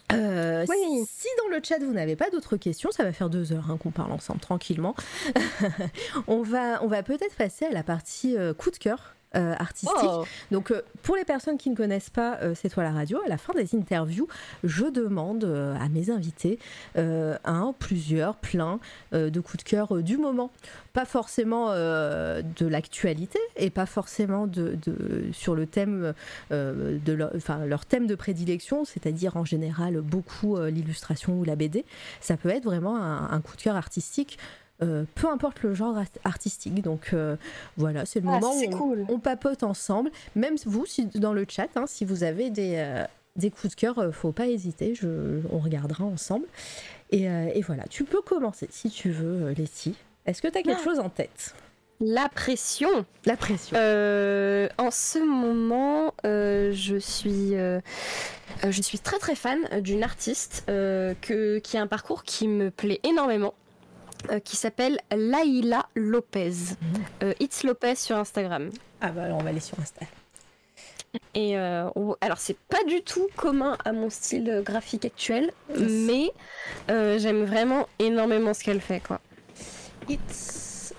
[0.09, 3.91] Si dans le chat vous n'avez pas d'autres questions, ça va faire deux heures qu'on
[3.91, 4.95] parle ensemble tranquillement.
[6.29, 9.16] on va, on va peut-être passer à la partie coup de cœur.
[9.37, 9.93] Euh, artistique.
[10.03, 10.25] Oh.
[10.51, 13.29] Donc, euh, pour les personnes qui ne connaissent pas euh, C'est toi la radio, à
[13.29, 14.29] la fin des interviews,
[14.65, 16.59] je demande à mes invités
[16.97, 18.79] un, plusieurs, plein
[19.13, 20.51] de coups de cœur du moment.
[20.93, 24.79] Pas forcément de l'actualité et pas forcément de,
[25.33, 26.15] sur le thème
[26.51, 31.85] de leur, enfin, leur thème de prédilection, c'est-à-dire en général beaucoup l'illustration ou la BD.
[32.21, 34.39] Ça peut être vraiment un coup de cœur artistique.
[34.83, 36.83] Euh, peu importe le genre artistique.
[36.83, 37.37] Donc euh,
[37.77, 40.11] voilà, c'est le ah, moment où on, papote ensemble.
[40.35, 43.05] Même vous, si, dans le chat, hein, si vous avez des, euh,
[43.37, 46.47] des coups de cœur, faut pas hésiter, je, on regardera ensemble.
[47.11, 49.95] Et, et, voilà, tu peux commencer si tu veux, Letty.
[50.27, 50.85] Est-ce que tu as quelque ah.
[50.85, 51.55] chose en tête?
[52.01, 53.07] La pression.
[53.25, 53.77] La pression.
[53.77, 61.81] en ce moment, je suis, je suis très très fan d'une artiste que, qui a
[61.81, 63.55] un parcours qui me plaît énormément.
[64.31, 66.51] Euh, qui s'appelle Laila Lopez.
[66.51, 67.05] Mhm.
[67.23, 68.71] Euh, It's Lopez sur Instagram.
[69.01, 70.11] Ah bah alors on va aller sur Instagram.
[71.35, 71.89] Et euh,
[72.21, 76.31] alors c'est pas du tout commun à mon style graphique actuel, mais
[76.89, 79.21] j'aime vraiment énormément ce qu'elle fait quoi.
[80.09, 80.93] It's,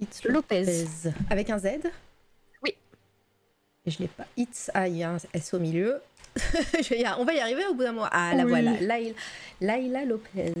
[0.00, 0.86] It's Lopez.
[1.30, 1.68] Avec un Z?
[2.62, 2.74] Oui.
[3.86, 4.26] Et je l'ai pas.
[4.36, 6.00] It's ah il y a un S au milieu.
[7.18, 8.08] on va y arriver au bout d'un mois.
[8.12, 9.14] Ah la voilà, Laila,
[9.60, 10.52] Laila Lopez.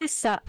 [0.00, 0.40] C'est ça.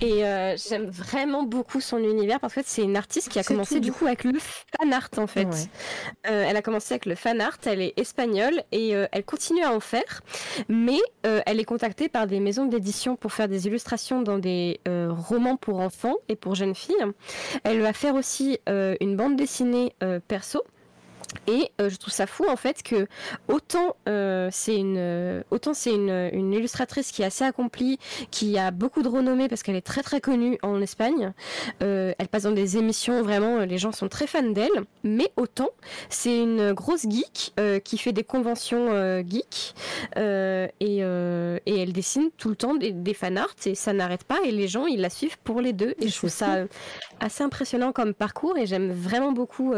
[0.00, 3.80] Et euh, j'aime vraiment beaucoup son univers parce que c'est une artiste qui a commencé
[3.80, 5.48] du coup avec le fan art en fait.
[6.26, 9.62] Euh, elle a commencé avec le fan art, elle est espagnole et euh, elle continue
[9.62, 10.22] à en faire,
[10.68, 15.56] mais elle est contactée par des maisons d'édition pour faire des illustrations dans des romans
[15.56, 16.96] pour enfants et pour jeunes filles.
[17.64, 19.94] Elle va faire aussi une bande dessinée
[20.28, 20.62] perso.
[21.46, 23.06] Et euh, je trouve ça fou en fait que
[23.48, 27.98] autant euh, c'est une autant c'est une, une, illustratrice qui est assez accomplie,
[28.30, 31.32] qui a beaucoup de renommée parce qu'elle est très très connue en Espagne.
[31.82, 34.70] Euh, elle passe dans des émissions vraiment, les gens sont très fans d'elle.
[35.04, 35.70] Mais autant
[36.08, 37.54] c'est une grosse geek
[37.84, 39.74] qui fait des conventions geek
[40.16, 44.38] et, et, elle dessine tout le temps des, des fan art et ça n'arrête pas
[44.44, 46.64] et les gens ils la suivent pour les deux et je trouve ça
[47.20, 49.74] assez impressionnant comme parcours et j'aime vraiment beaucoup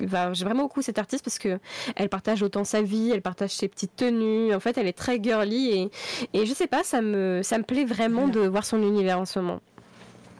[0.00, 1.58] j'ai vraiment beaucoup cette artiste parce que
[1.96, 4.54] elle partage autant sa vie, elle partage ses petites tenues.
[4.54, 5.90] En fait, elle est très girly et,
[6.32, 9.24] et je sais pas, ça me, ça me plaît vraiment de voir son univers en
[9.24, 9.60] ce moment.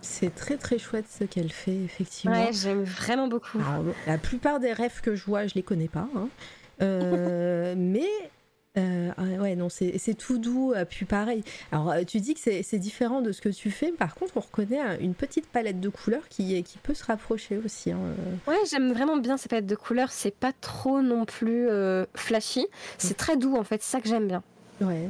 [0.03, 2.37] C'est très très chouette ce qu'elle fait, effectivement.
[2.37, 3.61] Ouais, j'aime vraiment beaucoup.
[4.07, 6.09] la plupart des rêves que je vois, je les connais pas.
[6.16, 6.29] Hein.
[6.83, 8.09] Euh, mais
[8.78, 11.44] euh, ah ouais, non, c'est tout doux, euh, puis pareil.
[11.73, 14.40] Alors, euh, tu dis que c'est différent de ce que tu fais, par contre, on
[14.40, 17.93] reconnaît une petite palette de couleurs qui, qui peut se rapprocher aussi.
[17.93, 17.99] Hein,
[18.47, 21.69] ouais, j'aime vraiment bien cette palette de couleurs, c'est pas trop non plus
[22.15, 22.66] flashy,
[22.99, 24.43] c'est très doux en fait, c'est ça que j'aime bien.
[24.81, 25.07] Ouais,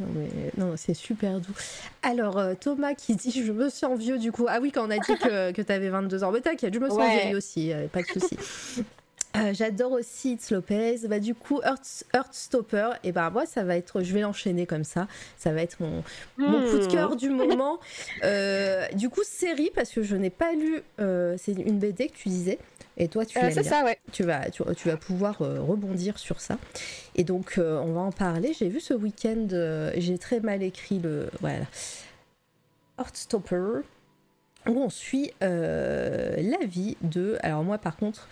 [0.59, 1.55] non, c'est super doux.
[2.03, 4.47] Alors, Thomas qui dit Je me sens vieux du coup.
[4.49, 6.33] Ah oui, quand on a dit que, que tu avais 22 ans.
[6.33, 8.37] Mais t'inquiète, je me sens vieille aussi, pas de souci.
[9.37, 11.09] Euh, j'adore aussi It's Lopez.
[11.09, 14.85] Bah, du coup, Earth, Stopper, et bah, moi, ça va être, je vais l'enchaîner comme
[14.85, 15.09] ça.
[15.39, 16.05] Ça va être mon,
[16.37, 17.79] mon coup de cœur du moment.
[18.25, 22.17] Euh, du coup, série, parce que je n'ai pas lu, euh, c'est une BD que
[22.17, 22.59] tu disais.
[22.99, 23.99] Et toi, tu l'aimes Ça, ouais.
[24.13, 26.59] Tu vas, tu, vas pouvoir rebondir sur ça.
[27.15, 28.53] Et donc, on va en parler.
[28.53, 29.47] J'ai vu ce week-end,
[29.97, 31.31] j'ai très mal écrit le.
[31.41, 31.65] Voilà.
[32.99, 33.81] Heartstopper,
[34.67, 37.39] où on suit la vie de.
[37.43, 38.29] Alors, moi, par contre.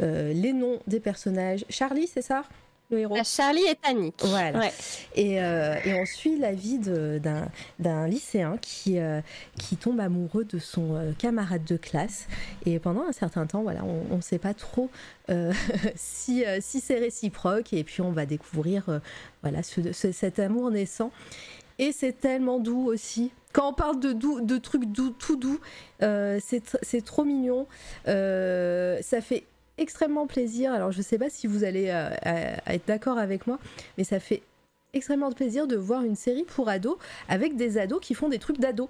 [0.00, 1.64] Euh, les noms des personnages.
[1.68, 2.44] Charlie, c'est ça
[2.90, 3.16] le héros?
[3.18, 4.14] Ah, Charlie et Tannick.
[4.22, 4.70] Voilà.
[5.16, 9.22] Euh, et, on suit la vie d'un lycéen qui, euh,
[9.58, 12.26] qui tombe amoureux de son camarade de classe.
[12.66, 14.90] Et pendant un certain temps, voilà, on ne sait pas trop
[15.94, 17.72] si, si c'est réciproque.
[17.72, 19.00] Et puis on va découvrir
[19.40, 21.12] voilà, cet amour naissant.
[21.78, 23.32] Et c'est tellement doux aussi.
[23.54, 25.60] Quand on parle de, doux, de trucs doux, tout doux,
[26.00, 27.66] c'est trop mignon.
[28.04, 29.44] ça fait
[29.78, 30.72] extrêmement plaisir.
[30.72, 32.10] Alors, je ne sais pas si vous allez euh,
[32.66, 33.58] être d'accord avec moi,
[33.98, 34.42] mais ça fait
[34.94, 36.96] extrêmement plaisir de voir une série pour ados
[37.28, 38.88] avec des ados qui font des trucs d'ados.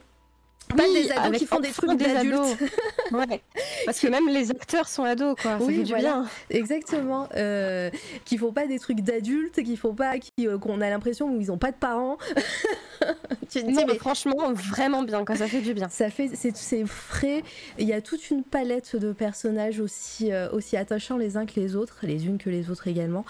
[0.76, 2.58] Pas des ados qui font des trucs d'adultes.
[3.12, 3.42] ouais.
[3.84, 5.58] Parce que même les acteurs sont ados, quoi.
[5.58, 6.26] Ça fait du bien.
[6.50, 7.28] Exactement.
[7.36, 7.90] Euh,
[8.24, 11.40] qui font pas des trucs d'adultes, qui font pas, qui, euh, qu'on a l'impression où
[11.40, 12.18] ils ont pas de parents.
[13.50, 15.88] tu dis, mais franchement, vraiment bien, ça fait du bien.
[15.88, 17.42] Ça fait, c'est frais.
[17.78, 21.58] Il y a toute une palette de personnages aussi, euh, aussi attachants les uns que
[21.58, 23.24] les autres, les unes que les autres également.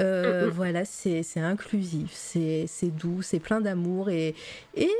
[0.00, 0.50] Euh, mm, mm.
[0.50, 4.34] Voilà, c'est inclusif, c'est doux, c'est plein d'amour et,
[4.74, 4.90] et,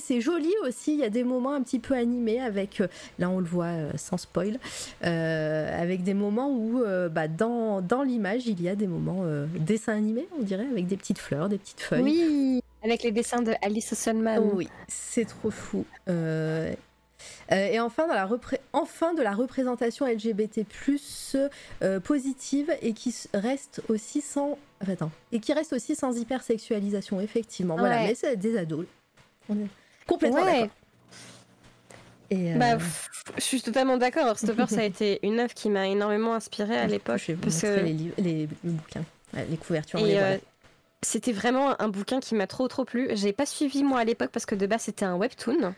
[0.00, 0.92] c'est joli aussi.
[0.94, 2.88] Il y a des moments un petit peu animés avec, euh,
[3.18, 4.58] là on le voit sans spoil,
[5.02, 9.24] avec des moments où bah, dans, dans l'image il y a des moments
[9.58, 12.02] dessin animé, on dirait, avec des petites fleurs, des petites feuilles.
[12.02, 14.08] Oui, avec les dessins de Alice
[14.54, 15.84] oui, c'est trop fou.
[16.08, 16.72] Euh,
[17.50, 18.28] euh, et enfin, dans la
[18.72, 20.64] enfin de la représentation LGBT+
[21.82, 27.76] euh, positive et qui reste aussi sans, attends, et qui reste aussi sans hypersexualisation, effectivement.
[27.76, 28.86] Voilà, mais c'est des ados.
[29.48, 29.68] On est
[30.06, 30.68] complètement d'accord.
[32.30, 32.78] Et bah,
[33.36, 34.38] je suis totalement d'accord.
[34.38, 37.22] Stopper, ça a été une œuvre qui m'a énormément inspirée à l'époque.
[37.26, 40.00] Je vais les, les, bouquins, les couvertures.
[40.00, 40.40] Et,
[41.02, 43.08] c'était vraiment un bouquin qui m'a trop trop plu.
[43.12, 45.74] J'ai pas suivi moi à l'époque parce que de base c'était un webtoon.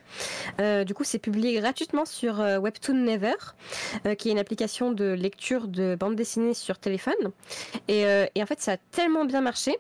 [0.61, 3.35] Euh, du coup, c'est publié gratuitement sur euh, Webtoon Never,
[4.07, 7.15] euh, qui est une application de lecture de bande dessinée sur téléphone.
[7.89, 8.03] Et,
[8.35, 9.77] et en fait, ça a tellement bien marché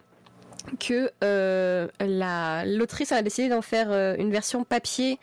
[0.78, 5.18] que euh, la l'autrice a décidé d'en faire euh, une version papier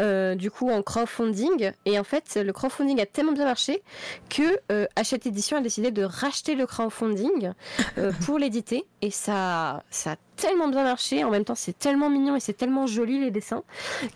[0.00, 1.72] euh, du coup en crowdfunding.
[1.84, 3.82] Et en fait le crowdfunding a tellement bien marché
[4.28, 4.60] que
[4.96, 7.52] Hachette Édition a décidé de racheter le crowdfunding
[8.24, 8.84] pour l'éditer.
[9.02, 12.56] Et ça ça a tellement bien marché, en même temps c'est tellement mignon et c'est
[12.56, 13.62] tellement joli les dessins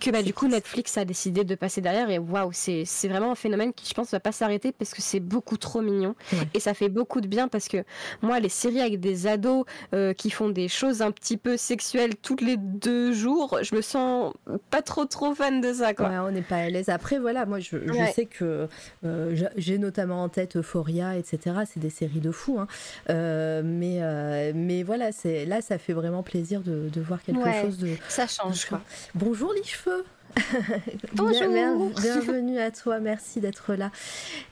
[0.01, 3.35] que bah, du coup Netflix a décidé de passer derrière et waouh c'est vraiment un
[3.35, 6.15] phénomène qui je pense va pas s'arrêter parce que c'est beaucoup trop mignon
[6.55, 7.85] et ça fait beaucoup de bien parce que
[8.23, 12.17] moi les séries avec des ados euh, qui font des choses un petit peu sexuelles
[12.17, 14.33] toutes les deux jours, je me sens
[14.71, 16.09] pas trop trop fan de ça quoi.
[16.09, 16.89] Ouais, on n'est pas à l'aise.
[16.89, 17.77] Après voilà, moi je,
[18.15, 18.69] sais que
[19.05, 21.57] euh, j'ai notamment en tête Euphoria etc.
[21.67, 22.67] C'est des séries de fous, hein.
[23.11, 27.97] euh, mais mais voilà c'est là ça fait vraiment plaisir de, voir quelque chose de.
[28.09, 28.83] Ça change, quoi.
[29.15, 30.05] Bonjour les cheveux!
[31.15, 31.91] Bonjour.
[32.01, 33.91] bienvenue à toi, merci d'être là.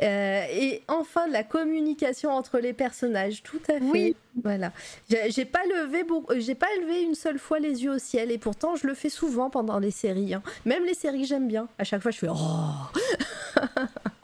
[0.03, 3.81] Euh, et enfin, la communication entre les personnages, tout à fait.
[3.81, 4.17] Oui.
[4.43, 4.73] Voilà.
[5.09, 6.05] J'ai pas levé,
[6.39, 9.09] j'ai pas levé une seule fois les yeux au ciel, et pourtant je le fais
[9.09, 10.35] souvent pendant les séries.
[10.35, 10.43] Hein.
[10.65, 11.69] Même les séries que j'aime bien.
[11.79, 12.37] À chaque fois, je fais oh.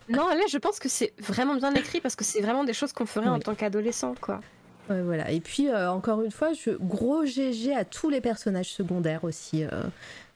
[0.08, 2.92] non, là, je pense que c'est vraiment bien écrit parce que c'est vraiment des choses
[2.92, 4.40] qu'on ferait en tant qu'adolescent, quoi
[4.88, 5.30] voilà.
[5.30, 9.64] Et puis, euh, encore une fois, je, gros GG à tous les personnages secondaires aussi.
[9.64, 9.68] Euh,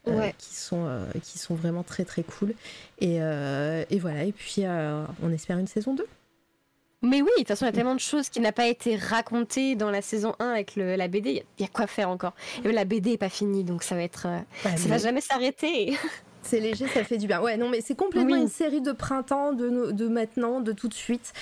[0.08, 0.88] euh, qui, sont,
[1.22, 2.54] qui sont vraiment très très cool.
[3.00, 4.64] Et, et voilà, et puis
[5.22, 6.06] on espère une saison 2.
[7.02, 8.96] Mais oui, de toute façon, il y a tellement de choses qui n'ont pas été
[8.96, 11.44] racontées dans la saison 1 avec le, la BD.
[11.58, 12.34] Il y, a quoi faire encore?
[12.64, 14.26] Et la BD n'est pas finie, donc ça va être.
[14.64, 15.96] Bah, ça va jamais s'arrêter.
[16.42, 17.40] C'est léger, ça fait du bien.
[17.40, 20.94] Ouais, non, mais c'est complètement une série de printemps, de, de, maintenant, de tout de
[20.94, 21.32] suite.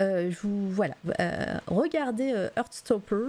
[0.00, 3.28] Euh, je vous, voilà, euh, regardez euh, Heartstopper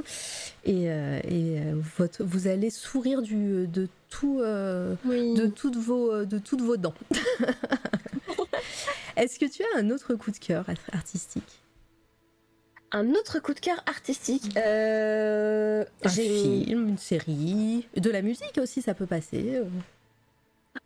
[0.66, 1.62] et, et
[1.98, 6.96] votre, vous allez sourire du, de, tout, de, toutes vos, de toutes vos dents.
[9.16, 11.62] Est-ce que tu as un autre coup de cœur artistique?
[12.94, 14.56] Un autre coup de cœur artistique.
[14.56, 19.62] un film, une série, de la musique aussi, ça peut passer.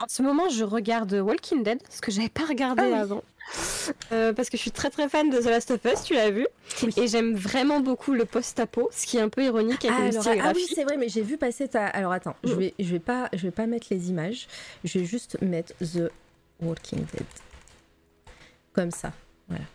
[0.02, 3.24] En ce moment, je regarde Walking Dead, ce que j'avais pas regardé ah avant.
[4.12, 6.32] Euh, parce que je suis très très fan de The Last of Us, tu l'as
[6.32, 6.48] vu.
[6.98, 10.52] Et j'aime vraiment beaucoup le post-apo, ce qui est un peu ironique avec ah, ah
[10.56, 11.86] oui, c'est vrai, mais j'ai vu passer ta.
[11.86, 12.60] Alors attends, je, mm.
[12.60, 14.48] vais, je, vais pas, je vais pas mettre les images,
[14.84, 16.12] je vais juste mettre The
[16.62, 17.26] Walking Dead.
[18.74, 19.12] Comme ça,
[19.50, 19.66] voilà.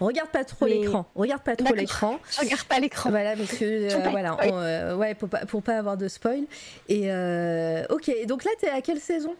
[0.00, 1.06] Regarde pas trop l'écran.
[1.16, 2.20] Regarde pas trop l'écran.
[2.38, 3.10] Regarde pas l'écran.
[3.10, 6.44] Voilà, parce que euh, voilà, euh, ouais, pour pas, pour pas avoir de spoil.
[6.88, 7.10] Et
[7.90, 9.34] ok, donc là, t'es à quelle saison?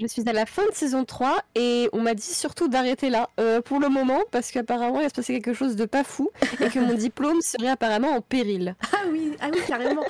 [0.00, 3.30] Je suis à la fin de saison 3 et on m'a dit surtout d'arrêter là
[3.40, 6.30] euh, pour le moment parce qu'apparemment il va se passer quelque chose de pas fou
[6.60, 8.76] et que mon diplôme serait apparemment en péril.
[8.92, 10.04] Ah oui, ah oui carrément.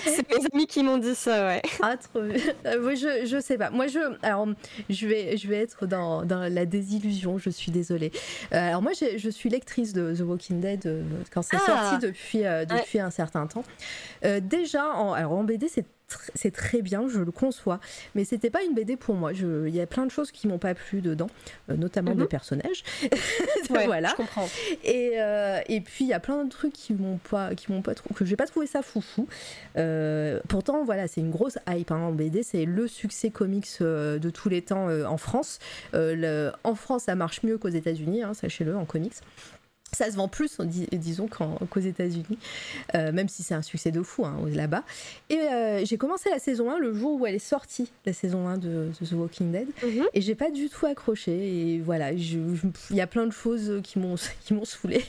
[0.06, 1.62] C'est mes amis qui m'ont dit ça, ouais.
[1.82, 3.70] Ah trop euh, je, je sais pas.
[3.70, 4.48] Moi je alors
[4.90, 8.12] je vais je vais être dans, dans la désillusion, je suis désolée.
[8.54, 11.04] Euh, alors moi je suis lectrice de The Walking Dead
[11.34, 11.66] quand c'est ah.
[11.66, 13.64] sorti depuis depuis un certain temps.
[14.42, 15.86] déjà en alors en BD c'est
[16.36, 17.80] c'est très bien, je le conçois,
[18.16, 19.32] mais c'était pas une BD pour moi.
[19.34, 21.30] Il y a plein de choses qui m'ont pas plu dedans,
[21.70, 22.28] euh, notamment des mhm.
[22.28, 22.84] personnages.
[23.70, 24.10] voilà.
[24.10, 24.48] Je comprends.
[24.84, 27.82] Et, euh, et puis il y a plein de trucs qui m'ont pas, qui m'ont
[27.82, 29.28] pas que j'ai pas trouvé ça foufou.
[29.78, 32.44] Euh, pourtant, voilà, c'est une grosse hype hein, en BD.
[32.44, 35.60] C'est le succès comics de tous les temps en France.
[35.94, 39.14] en France, ça marche mieux qu'aux États-Unis, hein, sachez-le, en comics
[39.94, 40.60] ça se vend plus,
[40.92, 42.38] disons, qu'aux États-Unis,
[42.96, 44.84] euh, même si c'est un succès de fou hein, là-bas.
[45.30, 48.48] Et euh, j'ai commencé la saison 1 le jour où elle est sortie, la saison
[48.48, 50.06] 1 de, The Walking Dead, mhm.
[50.14, 51.32] et j'ai pas du tout accroché.
[51.32, 52.60] Et voilà, il
[52.92, 54.18] y a plein de choses qui m'ont
[54.66, 55.04] saoulé.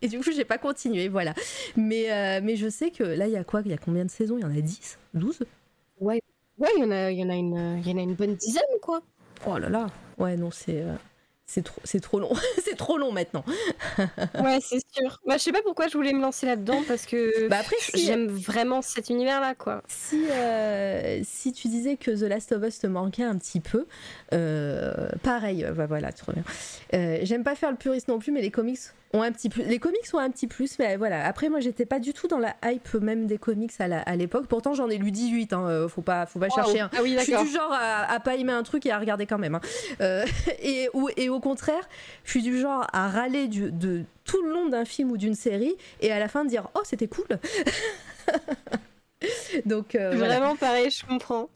[0.00, 1.34] Et du coup, j'ai pas continué, voilà.
[1.76, 3.62] Mais, mais je sais que là, il y a quoi?
[3.64, 4.38] Il y a combien de saisons?
[4.38, 5.40] Il y en a 10 12
[6.00, 6.22] Ouais,
[6.58, 8.62] ouais il y, en a, y, en a une, y en a une bonne dizaine,
[8.80, 9.02] quoi.
[9.46, 9.88] Oh là là
[10.18, 10.84] Ouais, non, c'est
[11.50, 12.30] c'est trop, c'est trop long.
[12.62, 13.42] c'est trop long maintenant.
[13.98, 15.18] ouais, c'est sûr.
[15.26, 18.28] Bah, je sais pas pourquoi je voulais me lancer là-dedans parce que bah après, j'aime
[18.28, 19.82] vraiment cet univers-là, quoi.
[19.88, 23.86] Si, euh, si tu disais que The Last of Us te manquait un petit peu,
[24.34, 26.44] euh, pareil, bah voilà, trop bien.
[26.92, 28.80] Euh, j'aime pas faire le puriste non plus, mais les comics
[29.12, 29.62] ont un petit plus.
[29.64, 31.26] Les comics ont un petit plus, mais voilà.
[31.26, 34.46] Après, moi, j'étais pas du tout dans la hype même des comics à l'époque.
[34.46, 35.52] Pourtant, j'en ai lu 18.
[35.52, 36.80] Hein, euh, faut pas, faut pas chercher.
[36.80, 36.90] Hein.
[36.96, 39.38] Ah oui, je suis du genre à, pas aimer un truc et à regarder quand
[39.38, 39.54] même.
[39.54, 39.60] Hein.
[40.00, 40.24] Euh,
[40.62, 41.88] et, ou, et au contraire,
[42.24, 45.34] je suis du genre à râler du, de tout le long d'un film ou d'une
[45.34, 47.26] série et à la fin de dire oh c'était cool.
[49.66, 51.48] donc euh, vraiment pareil, je comprends.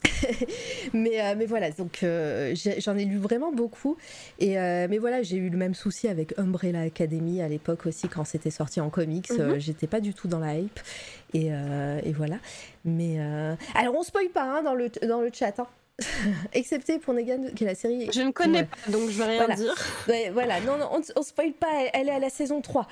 [0.93, 3.97] mais euh, mais voilà, donc euh, j'en ai, lu vraiment beaucoup
[4.39, 8.25] et mais voilà, j'ai eu le même souci avec Umbrella Academy à l'époque aussi quand
[8.25, 9.31] c'était sorti en comics.
[9.31, 9.59] Mhm.
[9.59, 10.81] J'étais pas du tout dans la hype
[11.35, 12.37] et, et voilà.
[12.85, 13.19] Mais
[13.75, 15.59] alors on spoil pas hein, dans le dans le chat.
[15.59, 15.67] Hein.
[16.53, 18.11] Excepté pour Negan, qui est la série.
[18.13, 19.75] Je ne connais pas, donc je vais rien dire.
[20.33, 22.89] voilà, non, non on, on spoil pas, elle est à la saison 3.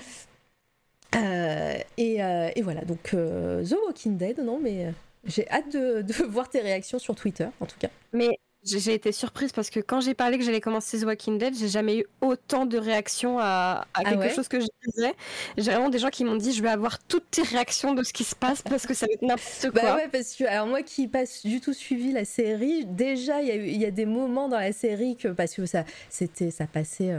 [1.15, 4.93] Euh, euh, et, voilà, donc euh, The Walking Dead, non, mais
[5.24, 7.89] j'ai hâte de, voir tes réactions sur Twitter, en tout cas.
[8.12, 11.57] Mais j'ai été surprise parce que quand j'ai parlé que j'allais commencer The Walking Dead,
[11.57, 15.15] j'ai jamais eu autant de réactions à, ah quelque chose que je disais.
[15.57, 18.12] J'ai vraiment des gens qui m'ont dit je vais avoir toutes tes réactions de ce
[18.12, 19.82] qui se passe parce que ça va être n'importe bah quoi.
[19.82, 23.66] Bah ouais, parce que alors moi qui passe du tout suivi la série, déjà il
[23.66, 27.15] y, y a des moments dans la série que parce que ça c'était ça passait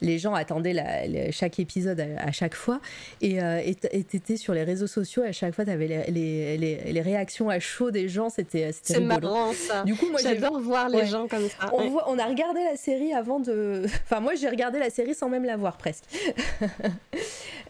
[0.00, 2.80] les gens attendaient chaque épisode à, chaque fois.
[3.20, 7.48] Et euh, t'étais sur les réseaux sociaux à chaque fois tu avais les, les, réactions
[7.48, 9.84] à chaud des gens c'était c'est marrant ça.
[9.84, 11.70] Du coup moi j'adore voir les gens comme ça.
[11.72, 15.14] On, voit, on a regardé la série avant de enfin moi j'ai regardé la série
[15.14, 16.04] sans même la voir presque.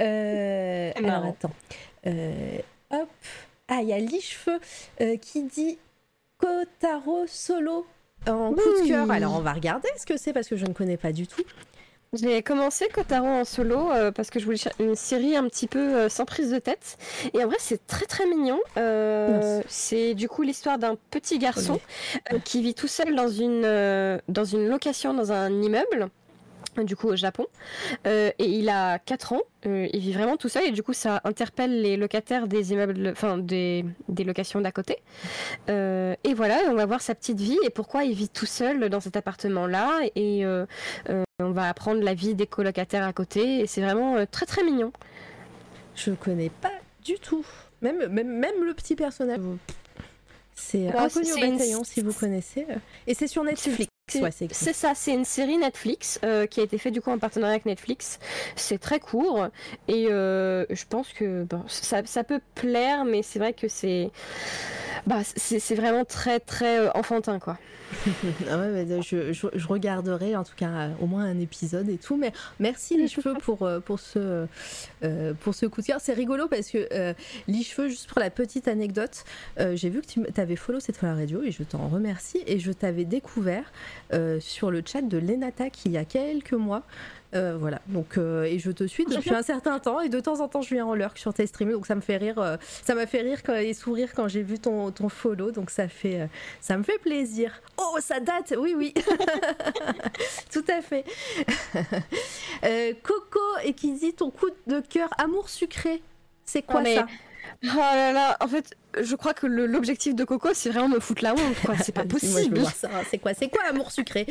[0.01, 1.51] Euh, alors attends.
[2.07, 2.59] Euh,
[2.93, 3.09] hop.
[3.69, 4.59] Ah il y a Lichefeu
[5.01, 5.79] euh, qui dit
[6.39, 7.87] Kotaro solo
[8.27, 9.11] en coup de cœur.
[9.11, 11.43] Alors on va regarder ce que c'est parce que je ne connais pas du tout.
[12.15, 15.79] J'ai commencé Kotaro en solo euh, parce que je voulais une série un petit peu
[15.79, 16.97] euh, sans prise de tête.
[17.35, 18.59] Et en vrai, c'est très très mignon.
[18.79, 21.81] Euh, c'est du coup l'histoire d'un petit garçon
[22.45, 26.09] qui vit tout seul dans une, dans une location dans un immeuble
[26.85, 27.47] du coup au Japon.
[28.05, 31.83] et il a 4 ans, il vit vraiment tout seul et du coup ça interpelle
[31.83, 34.99] les locataires des immeubles, enfin des, des locations d'à côté.
[35.69, 39.01] et voilà, on va voir sa petite vie et pourquoi il vit tout seul dans
[39.01, 40.01] cet appartement-là.
[40.17, 40.45] Et
[41.41, 44.65] on va apprendre la vie des colocataires à côté et c'est vraiment euh, très très
[44.65, 44.93] mignon.
[45.95, 46.73] Je connais pas
[47.05, 47.47] du tout.
[47.81, 49.39] Même, même, même le petit personnage.
[50.57, 52.67] C'est bah, inconnu au bataillon si vous connaissez.
[53.07, 53.87] Et c'est sur Netflix.
[54.09, 57.55] C'est ça, c'est une série Netflix euh, qui a été faite du coup en partenariat
[57.55, 58.19] avec Netflix.
[58.57, 59.49] C'est très court
[59.89, 64.11] et euh, je pense que ça, ça, peut plaire, mais c'est vrai que c'est
[65.07, 67.59] bah, c'est vraiment très très enfantin quoi.
[68.51, 72.17] ah ouais, je, je, regarderai en tout cas euh, au moins un épisode et tout.
[72.17, 74.47] Mais merci les cheveux pour, euh, pour, ce,
[75.03, 76.01] euh, pour ce coup de cœur.
[76.01, 77.15] C'est rigolo parce que
[77.47, 79.25] les cheveux, juste pour la petite anecdote,
[79.75, 82.43] j'ai vu que tu avais follow cette fois la radio et je t'en remercie.
[82.47, 83.73] Et je t'avais découvert
[84.41, 86.83] sur le chat de Lenata il y a quelques mois.
[87.35, 90.01] Euh, voilà, donc euh, et je te suis depuis un certain temps.
[90.01, 91.73] Et de temps en temps je viens en lurk sur tes streams.
[91.73, 94.43] Donc ça me fait rire, euh, ça m'a fait rire quand, et sourire quand j'ai
[94.43, 95.51] vu ton, ton follow.
[95.51, 96.29] Donc ça fait
[96.61, 97.61] ça me fait plaisir.
[97.77, 98.95] Oh ça date, oui oui,
[100.53, 101.05] tout à fait.
[103.03, 106.03] Coco et qui dit ton coup de cœur amour sucré,
[106.47, 107.07] c'est quoi ça?
[107.65, 111.23] Oh là là, en fait, je crois que l'objectif de Coco, c'est vraiment me foutre
[111.25, 111.77] la honte, quoi.
[111.79, 112.61] C'est pas possible.
[113.11, 114.27] C'est quoi, c'est quoi amour sucré?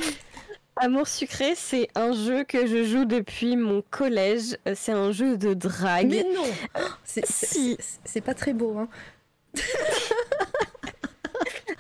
[0.80, 4.57] Amour sucré, c'est un jeu que je joue depuis mon collège.
[4.68, 6.10] Euh, c'est un jeu de drague.
[6.10, 6.45] Mais non
[7.03, 8.88] C'est pas très beau, hein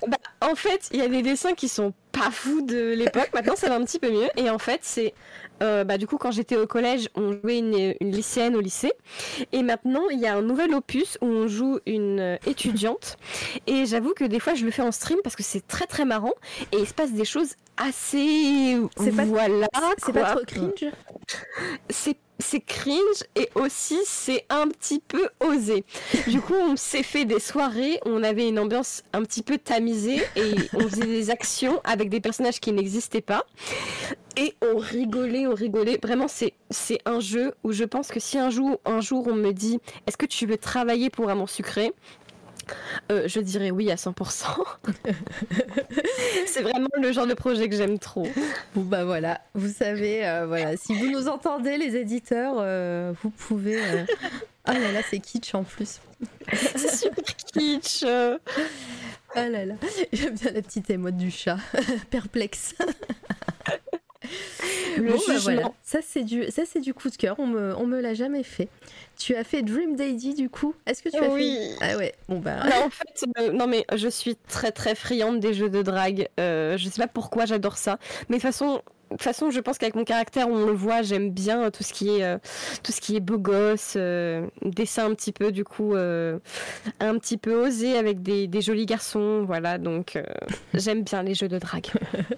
[0.07, 3.29] bah, En fait, il y a des dessins qui sont pas fous de l'époque.
[3.33, 4.29] Maintenant, ça va un petit peu mieux.
[4.35, 5.13] Et en fait, c'est
[5.61, 8.93] euh, bah, du coup, quand j'étais au collège, on jouait une, une, lycéenne au lycée.
[9.51, 13.17] Et maintenant, il y a un nouvel opus où on joue une étudiante.
[13.65, 16.05] Et j'avoue que des fois, je le fais en stream parce que c'est très très
[16.05, 16.33] marrant.
[16.71, 18.77] Et il se passe des choses assez.
[18.97, 19.67] C'est voilà,
[19.97, 20.91] c'est pas trop cringe?
[21.89, 25.83] C'est c'est cringe et aussi c'est un petit peu osé.
[26.27, 27.67] Du coup, on s'est fait des soirées
[28.05, 32.19] on avait une ambiance un petit peu tamisée et on faisait des actions avec des
[32.19, 33.45] personnages qui n'existaient pas.
[34.35, 35.99] Et on rigolait, on rigolait.
[36.01, 36.53] Vraiment, c'est,
[37.05, 40.17] un jeu où je pense que si un jour, un jour on me dit est-ce
[40.17, 41.93] que tu veux travailler pour Amour Sucré?
[43.11, 44.45] Euh, Je dirais oui à 100%.
[46.45, 48.27] c'est vraiment le genre de projet que j'aime trop.
[48.75, 52.55] Bon bah voilà, vous savez, voilà, si vous nous entendez les éditeurs,
[53.21, 53.79] vous pouvez...
[54.69, 56.01] Ah là là, c'est kitsch en plus.
[56.53, 57.23] c'est super
[57.53, 58.03] kitsch.
[59.35, 59.75] Ah là là,
[60.11, 61.57] j'aime bien la petite émote du chat,
[62.09, 62.75] perplexe.
[64.97, 65.71] Le bon, bah voilà.
[65.83, 67.35] Ça c'est du, ça c'est du coup de cœur.
[67.39, 68.69] On me, on me l'a jamais fait.
[69.17, 70.73] Tu as fait Dream Daddy du coup.
[70.85, 71.75] Est-ce que tu as oui.
[71.79, 72.15] fait Ah ouais.
[72.29, 72.63] Bon bah.
[72.65, 76.29] Non, en fait, euh, non mais je suis très très friande des jeux de drague.
[76.39, 77.99] Euh, je sais pas pourquoi j'adore ça.
[78.29, 81.31] Mais de façon, de toute façon, je pense qu'avec mon caractère, on le voit, j'aime
[81.31, 82.37] bien tout ce qui est euh,
[82.83, 87.37] tout ce qui est beau gosse, euh, dessin un petit peu du coup un petit
[87.37, 89.77] peu osé avec des, des jolis garçons, voilà.
[89.77, 90.21] Donc
[90.73, 91.87] j'aime bien les jeux de drague.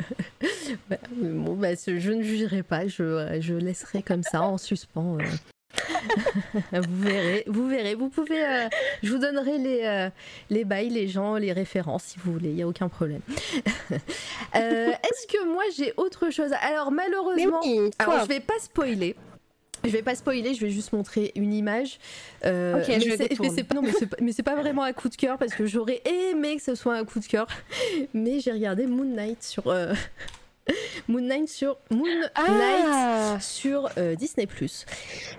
[0.90, 5.18] bah, bon, bah, je ne jugerai pas, je, je laisserai comme ça en suspens.
[6.72, 7.96] vous verrez, vous verrez.
[7.96, 8.68] Vous pouvez,
[9.04, 10.10] je vous donnerai les,
[10.50, 12.50] les bails, les gens, les références si vous voulez.
[12.50, 13.22] Il n'y a aucun problème.
[14.54, 16.52] Est-ce que moi j'ai autre chose?
[16.62, 17.62] Alors malheureusement,
[18.00, 19.16] alors, je vais pas spoiler.
[19.84, 22.00] Je vais pas spoiler, je vais juste montrer une image.
[22.46, 26.76] Euh, mais c'est pas, vraiment un coup de cœur parce que j'aurais aimé que ce
[26.76, 27.48] soit un coup de cœur.
[28.14, 29.74] Mais j'ai regardé Moon Knight sur
[31.08, 34.48] Moon Knight sur Moon ah sur euh, Disney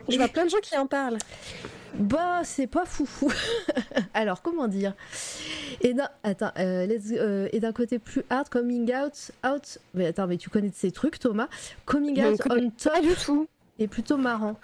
[0.08, 1.18] Je vois plein de gens qui en parlent.
[1.94, 3.08] Bah, c'est pas fou.
[4.14, 4.94] Alors, comment dire?
[5.80, 9.78] Et d'un, attends, euh, euh, et d'un côté plus hard, coming out, out.
[9.94, 11.48] Mais attends, mais tu connais ces trucs, Thomas?
[11.86, 13.00] Coming out on top.
[13.02, 13.48] du tout.
[13.78, 14.56] Et plutôt marrant.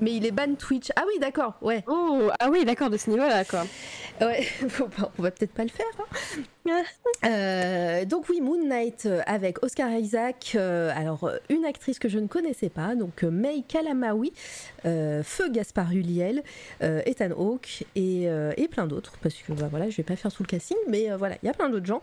[0.00, 0.90] Mais il est ban Twitch.
[0.96, 1.84] Ah oui, d'accord, ouais.
[1.86, 3.64] Oh, ah oui, d'accord, de ce niveau-là, quoi.
[4.20, 4.46] Ouais,
[5.18, 5.86] on va peut-être pas le faire.
[5.98, 6.42] Hein.
[7.26, 10.52] Euh, donc oui, Moon Knight euh, avec Oscar Isaac.
[10.54, 14.32] Euh, alors une actrice que je ne connaissais pas, donc May Kalamawi,
[14.84, 16.42] Feu Gaspard Huliel,
[16.80, 18.22] Ethan Hawke et,
[18.56, 19.18] et plein d'autres.
[19.22, 21.50] Parce que bah, voilà, je vais pas faire sous le casting, mais voilà, il y
[21.50, 22.00] a plein d'autres gens.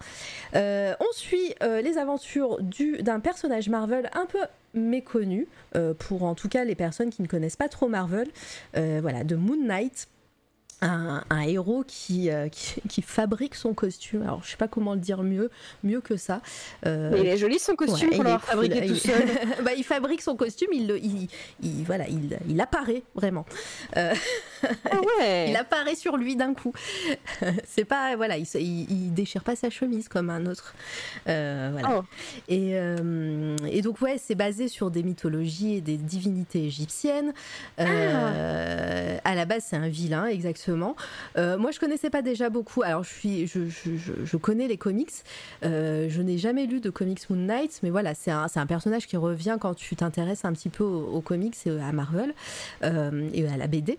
[0.53, 2.59] on suit les aventures
[2.99, 4.39] d'un personnage Marvel un peu
[4.75, 5.47] méconnu
[5.97, 8.27] pour en tout cas les personnes qui ne connaissent pas trop Marvel.
[8.75, 10.07] voilà, de Moon Knight
[10.81, 14.21] un, héros euh, qui, qui, fabrique son costume.
[14.21, 15.49] Alors, je sais pas comment le dire mieux,
[15.83, 16.41] mieux que ça.
[16.85, 19.25] Euh, il est joli son costume pour l'avoir fabriqué tout seul.
[19.63, 21.27] bah, il fabrique son costume, il, il,
[21.61, 23.45] il voilà, il, il, apparaît vraiment.
[23.95, 24.13] Euh,
[24.63, 25.47] ah ouais.
[25.49, 26.73] il apparaît sur lui d'un coup.
[27.65, 30.73] C'est pas voilà, il, il, déchire pas sa chemise comme un autre.
[31.25, 31.99] voilà.
[31.99, 32.03] Oh.
[32.47, 32.75] Et,
[33.69, 37.33] et, donc ouais, c'est basé sur des mythologies et des divinités égyptiennes.
[37.77, 37.85] Ah.
[39.23, 40.57] À la base, c'est un vilain exactement
[41.37, 42.83] euh, moi, je connaissais pas déjà beaucoup.
[42.83, 43.91] Alors, je, suis, je, je,
[44.23, 45.11] je connais les comics.
[45.63, 49.07] Euh, je n'ai jamais lu de comics Moon Knight, mais voilà, c'est un, un, personnage
[49.07, 52.33] qui revient quand tu t'intéresses un petit peu aux, comics et à Marvel
[52.83, 53.97] euh, et à la BD.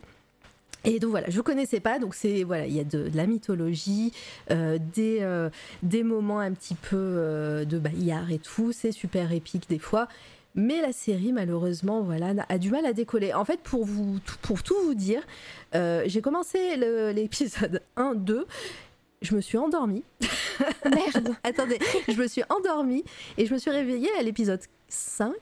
[0.91, 4.13] Et donc voilà, je connaissais pas, donc c'est voilà, il y a de, la mythologie,
[4.51, 5.49] des,
[5.83, 10.09] des moments un petit peu de bailliard et tout, c'est super épique des fois.
[10.55, 13.33] Mais la série, malheureusement, voilà, a du mal à décoller.
[13.33, 15.23] En fait, pour, vous, pour tout vous dire,
[15.77, 16.77] euh, j'ai commencé
[17.13, 18.47] l'épisode 1, 2
[19.21, 20.05] je me suis endormie.
[20.85, 21.35] Merde.
[21.43, 23.03] Attendez, je me suis endormie
[23.37, 25.33] et je me suis réveillée à l'épisode 5.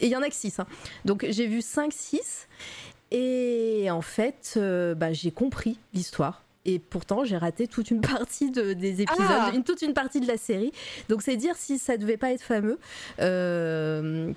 [0.00, 0.60] et il y en a que 6.
[0.60, 0.66] Hein.
[1.04, 2.46] Donc j'ai vu 5, 6.
[3.10, 8.50] Et en fait, euh, bah, j'ai compris l'histoire et pourtant j'ai raté toute une partie
[8.50, 9.50] de, des épisodes, ah.
[9.54, 10.72] une, toute une partie de la série.
[11.08, 12.78] Donc c'est dire si ça devait pas être fameux.
[13.20, 14.32] Euh,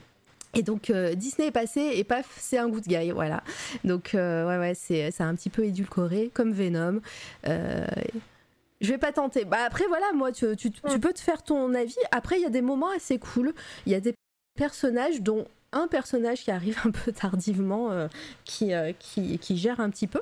[0.53, 3.43] et donc euh, Disney est passé et paf, c'est un good guy, voilà.
[3.83, 7.01] Donc euh, ouais ouais, c'est un petit peu édulcoré comme Venom.
[7.45, 9.45] je vais pas tenter.
[9.45, 11.95] Bah après voilà, moi tu, tu, tu peux te faire ton avis.
[12.11, 13.53] Après il y a des moments assez cool.
[13.85, 14.13] Il y a des
[14.57, 15.45] personnages dont
[15.77, 18.07] un personnage qui arrive un peu tardivement, euh,
[18.45, 20.21] qui, euh, qui, qui, gère un petit peu.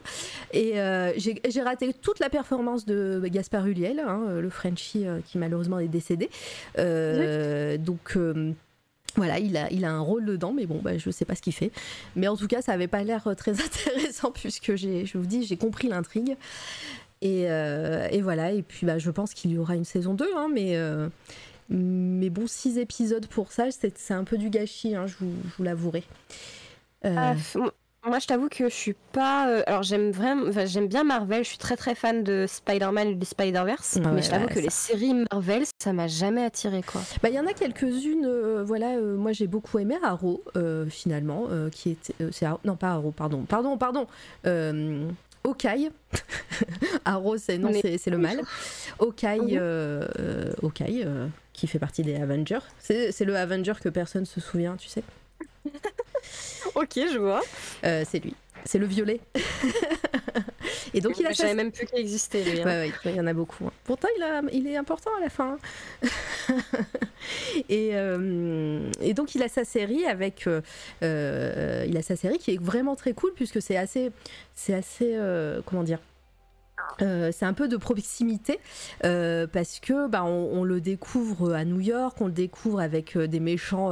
[0.54, 5.80] Et euh, j'ai raté toute la performance de Gaspard Huliel, hein, le Frenchie qui malheureusement
[5.80, 6.30] est décédé.
[6.78, 8.18] Donc.
[9.18, 11.42] Voilà, il a, il a un rôle dedans, mais bon, bah, je sais pas ce
[11.42, 11.72] qu'il fait.
[12.18, 15.46] Mais en tout cas, ça avait pas l'air très intéressant puisque j'ai, je vous dis,
[15.46, 16.36] j'ai compris l'intrigue.
[17.22, 20.50] Et, et, voilà, et puis bah, je pense qu'il y aura une saison 2, hein,
[20.54, 20.78] mais
[21.70, 25.64] mais bon, six épisodes pour ça, c'est un peu du gâchis, hein, je vous, vous
[25.64, 26.04] l'avouerai.
[27.06, 27.36] Euh, ah,
[28.08, 29.50] moi, je t'avoue que je suis pas.
[29.50, 30.52] Euh, alors, j'aime vraiment.
[30.66, 31.44] j'aime bien Marvel.
[31.44, 33.98] Je suis très très fan de Spider-Man et du Spider-Verse.
[34.14, 37.02] mais je t'avoue que les séries Marvel, ça m'a jamais attiré quoi.
[37.24, 38.26] Bah, il y en a quelques-unes.
[38.26, 40.44] Euh, voilà, moi j'ai beaucoup aimé Arrow
[40.88, 42.14] finalement, qui était.
[42.32, 44.08] c'est non pas Arrow, pardon, pardon, pardon.
[45.44, 45.90] Okai.
[47.06, 48.42] Arrow, c'est non, c'est le mal.
[49.00, 49.60] Okai,
[50.62, 51.06] Okai
[51.56, 52.60] qui fait partie des Avengers.
[52.80, 55.04] C'est le Avenger que personne se souvient, tu sais.
[56.76, 57.42] ok, je vois.
[57.84, 58.36] Euh, c'est lui.
[58.66, 59.20] C'est le violet.
[60.94, 61.34] Et donc il a.
[61.34, 62.44] savais même plus qu'il existait.
[62.44, 62.90] Lui, hein.
[63.06, 63.66] il y en a beaucoup.
[63.66, 63.72] Hein.
[63.84, 65.58] Pourtant, il, a, il est important à la fin.
[67.70, 67.90] et,
[69.02, 70.46] et, donc il a sa série avec,
[71.02, 74.12] il a sa série qui est vraiment très cool puisque c'est assez,
[74.56, 75.20] c'est assez,
[75.66, 76.00] comment dire.
[77.02, 78.60] Euh, c'est un peu de proximité
[79.04, 83.28] euh, parce que bah, on, le découvre à New York, on le découvre avec euh,
[83.28, 83.92] des méchants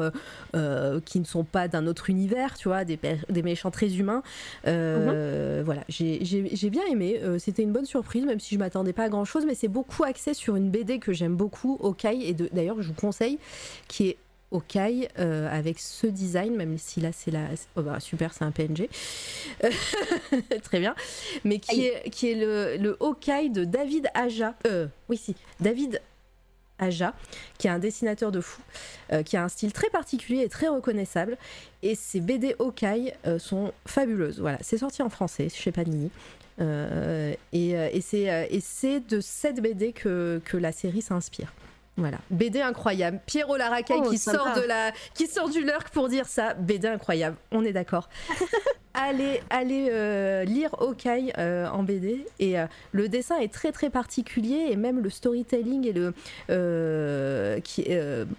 [1.06, 2.98] qui ne sont pas d'un autre univers, tu vois, des,
[3.44, 4.24] méchants très humains.
[4.66, 5.62] Mhm.
[5.64, 7.20] Voilà, j'ai bien aimé.
[7.40, 10.04] C'était une bonne surprise, même si je m'attendais pas à grand chose, mais c'est beaucoup
[10.04, 13.40] axé sur une BD que j'aime beaucoup, Okai, et d'ailleurs je vous conseille,
[13.88, 14.18] qui est
[14.54, 17.48] Okai euh, avec ce design, même si là c'est la.
[17.76, 18.88] Oh bah, super, c'est un PNG.
[20.64, 20.96] Très bien.
[21.44, 24.56] Mais qui est, qui est le, le Okai de David Aja.
[24.68, 25.36] Euh, oui, si.
[25.60, 26.02] David
[26.78, 27.14] Aja,
[27.58, 28.62] qui est un dessinateur de fou,
[29.12, 31.38] euh, qui a un style très particulier et très reconnaissable.
[31.82, 34.40] Et ses BD Okai sont fabuleuses.
[34.40, 36.12] Voilà, c'est sorti en français chez Panini.
[36.60, 38.02] et, et
[38.62, 41.54] c'est de cette BD que, que la série s'inspire.
[41.96, 43.20] Voilà, BD incroyable.
[43.26, 46.56] Pierrot Laracaille oh, qui sort de la, qui sort du lurk pour dire ça.
[46.56, 47.38] BD incroyable.
[47.52, 48.10] On est d'accord.
[48.94, 53.90] allez, allez euh, lire Okai euh, en BD et euh, le dessin est très très
[53.90, 56.14] particulier et même le storytelling et le
[57.64, 57.86] qui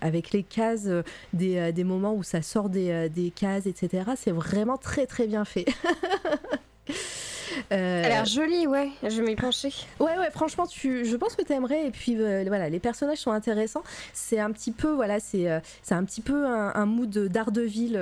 [0.00, 0.88] avec les cases
[1.32, 4.10] des, des, moments où ça sort des, des cases etc.
[4.16, 5.66] C'est vraiment très très bien fait.
[7.72, 8.02] Euh...
[8.04, 9.72] Elle a l'air jolie, ouais, je vais m'y pencher.
[10.00, 11.86] Ouais, ouais, franchement, tu, je pense que tu aimerais.
[11.86, 13.82] Et puis euh, voilà, les personnages sont intéressants.
[14.12, 18.00] C'est un petit peu, voilà, c'est euh, c'est un petit peu un, mood d'Ardeville.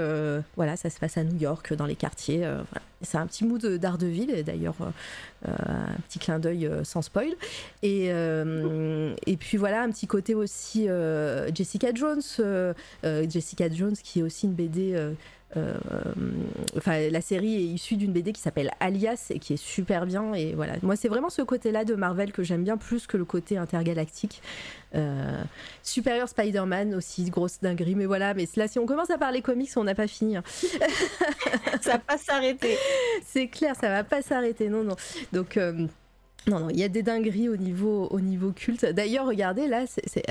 [0.56, 2.38] Voilà, ça se passe à New York, dans les quartiers.
[2.38, 2.86] Voilà.
[3.02, 4.76] C'est un petit mood d'Ardeville, et d'ailleurs,
[5.46, 7.32] un petit clin d'œil sans spoil.
[7.82, 10.88] Et, et puis voilà, un petit côté aussi
[11.54, 12.22] Jessica Jones.
[13.28, 14.96] Jessica Jones, qui est aussi une BD
[16.77, 20.35] enfin, la série est issue d'une BD qui s'appelle Alias et qui est super bien.
[20.35, 23.24] Et voilà, moi, c'est vraiment ce côté-là de Marvel que j'aime bien plus que le
[23.24, 24.43] côté intergalactique.
[24.95, 25.43] Euh,
[25.83, 27.95] Superior Spider-Man aussi, grosse dinguerie.
[27.95, 30.37] Mais voilà, mais là, si on commence à parler comics, on n'a pas fini.
[30.37, 30.43] Hein.
[31.81, 32.77] ça va pas s'arrêter.
[33.24, 34.69] C'est clair, ça va pas s'arrêter.
[34.69, 34.97] Non, non.
[35.33, 35.59] Donc.
[36.48, 38.85] Euh, non, non, il y a des dingueries au niveau, au niveau culte.
[38.85, 39.85] D'ailleurs, regardez, là,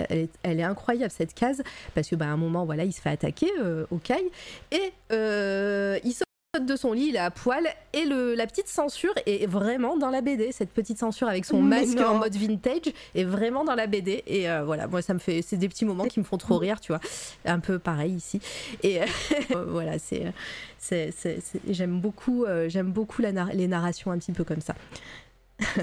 [0.08, 1.62] elle, est, incroyable cette case,
[1.96, 4.32] parce que bah, à un moment, voilà, il se fait attaquer euh, au Kai,
[4.72, 6.26] et euh, il saute
[6.60, 10.10] de son lit, il est à poil, et le, la petite censure est vraiment dans
[10.10, 10.52] la BD.
[10.52, 14.22] Cette petite censure avec son masque en mode vintage est vraiment dans la BD.
[14.28, 15.42] Et euh, voilà, moi, ça me fait.
[15.42, 17.00] C'est des petits moments qui me font trop rire, tu vois.
[17.46, 18.42] Un peu pareil ici.
[18.84, 19.00] Et
[19.68, 20.34] voilà, c'est.
[21.70, 24.76] J'aime beaucoup, j'aime beaucoup la, les narrations un petit peu comme ça.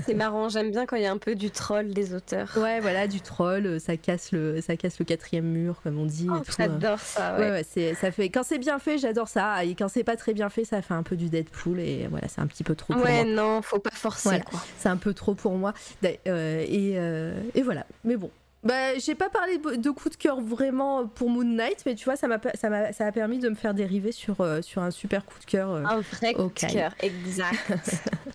[0.05, 2.51] C'est marrant, j'aime bien quand il y a un peu du troll des auteurs.
[2.57, 6.07] Ouais, voilà, du troll, euh, ça casse le, ça casse le quatrième mur, comme on
[6.07, 6.29] dit.
[6.31, 7.37] Oh, j'adore ça.
[7.39, 8.29] Ouais, ouais, c'est, ça fait.
[8.29, 9.65] Quand c'est bien fait, j'adore ça.
[9.65, 11.81] Et quand c'est pas très bien fait, ça fait un peu du Deadpool.
[11.81, 12.95] Et voilà, c'est un petit peu trop.
[12.95, 13.33] Pour ouais, moi.
[13.35, 14.43] non, faut pas forcer.
[14.79, 15.73] C'est un peu trop pour moi.
[16.05, 17.87] Euh, et, euh, et voilà.
[18.05, 18.31] Mais bon,
[18.69, 22.17] bah, j'ai pas parlé de coup de cœur vraiment pour Moon Knight, mais tu vois,
[22.17, 25.25] ça m'a ça m'a ça a permis de me faire dériver sur sur un super
[25.25, 25.71] coup de cœur.
[25.71, 27.73] un vrai coup de cœur, exact.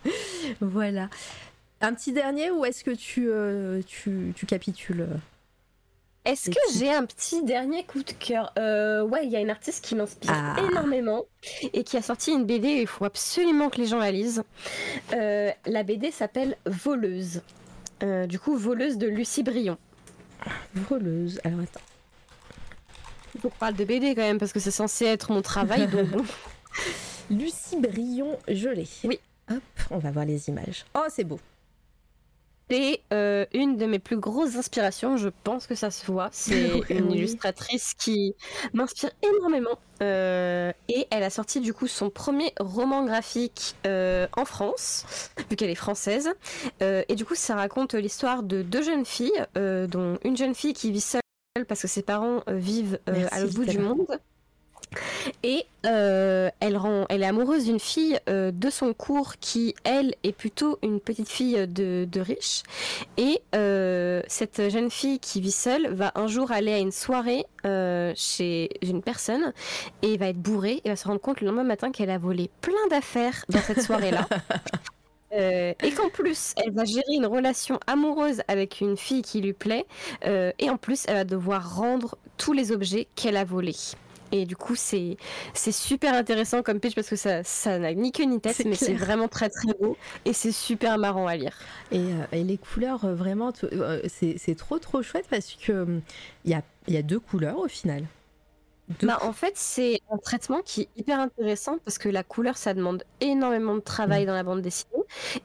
[0.61, 1.09] voilà.
[1.83, 5.05] Un petit dernier ou est-ce que tu, euh, tu, tu, capitules
[6.23, 9.49] est-ce que j'ai un petit dernier coup de cœur euh, Ouais, il y a une
[9.49, 10.55] artiste qui m'inspire ah.
[10.69, 11.25] énormément
[11.73, 12.69] et qui a sorti une BD.
[12.69, 14.41] Il faut absolument que les gens la lisent.
[15.11, 17.41] Euh, la BD s'appelle Voleuse.
[18.01, 19.77] du coup, Voleuse de Lucie Brion.
[20.73, 21.39] Voleuse.
[21.43, 21.81] Alors attends.
[23.43, 25.89] On parle de BD quand même parce que c'est censé être mon travail.
[27.29, 28.87] Lucie Brion, je l'ai.
[29.03, 29.19] Oui.
[29.51, 29.61] Hop,
[29.91, 30.85] on va voir les images.
[30.95, 31.39] Oh, c'est beau.
[32.73, 36.29] C'est euh, une de mes plus grosses inspirations, je pense que ça se voit.
[36.31, 38.33] C'est une illustratrice qui
[38.73, 39.77] m'inspire énormément.
[40.01, 45.05] Euh, et elle a sorti du coup son premier roman graphique euh, en France,
[45.51, 46.31] vu qu'elle est française.
[46.81, 50.91] et du coup, ça raconte l'histoire de deux jeunes filles, dont une jeune fille qui
[50.91, 51.21] vit seule
[51.67, 54.19] parce que ses parents vivent à l'autre bout du monde.
[55.43, 60.15] Et euh, elle, rend, elle est amoureuse d'une fille euh, de son cours qui, elle,
[60.23, 62.63] est plutôt une petite fille de, de riche.
[63.17, 67.45] Et euh, cette jeune fille qui vit seule va un jour aller à une soirée
[68.15, 69.53] chez une personne
[70.01, 72.49] et va être bourrée et va se rendre compte le lendemain matin qu'elle a volé
[72.59, 74.27] plein d'affaires dans cette soirée-là.
[75.31, 79.85] et qu'en plus, elle va gérer une relation amoureuse avec une fille qui lui plaît,
[80.25, 83.75] et en plus, elle va devoir rendre tous les objets qu'elle a volés.
[84.33, 85.15] Et du coup, c'est
[85.53, 88.95] super intéressant comme pitch parce que ça ça n'a ni queue ni tête, mais c'est
[88.95, 89.95] vraiment très très beau
[90.25, 91.55] et c'est super marrant à lire.
[91.91, 96.01] Et, euh, les couleurs, euh, vraiment, euh, c'est trop trop chouette parce que
[96.45, 98.05] il y a, y a deux couleurs au final.
[99.01, 102.73] Bah, en fait, c'est un traitement qui est hyper intéressant parce que la couleur, ça
[102.73, 104.27] demande énormément de travail mm.
[104.27, 104.91] dans la bande dessinée.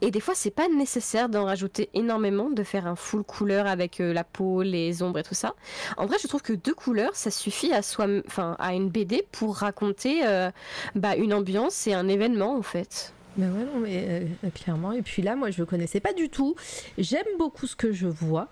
[0.01, 4.01] Et des fois, c'est pas nécessaire d'en rajouter énormément, de faire un full couleur avec
[4.01, 5.55] euh, la peau, les ombres et tout ça.
[5.97, 9.25] En vrai, je trouve que deux couleurs, ça suffit à, soi, enfin, à une BD
[9.31, 10.51] pour raconter euh,
[10.95, 13.13] bah, une ambiance et un événement, en fait.
[13.37, 14.93] Mais ouais, non, mais euh, clairement.
[14.93, 16.57] Et puis là, moi, je le connaissais pas du tout.
[16.99, 18.49] J'aime beaucoup ce que je vois.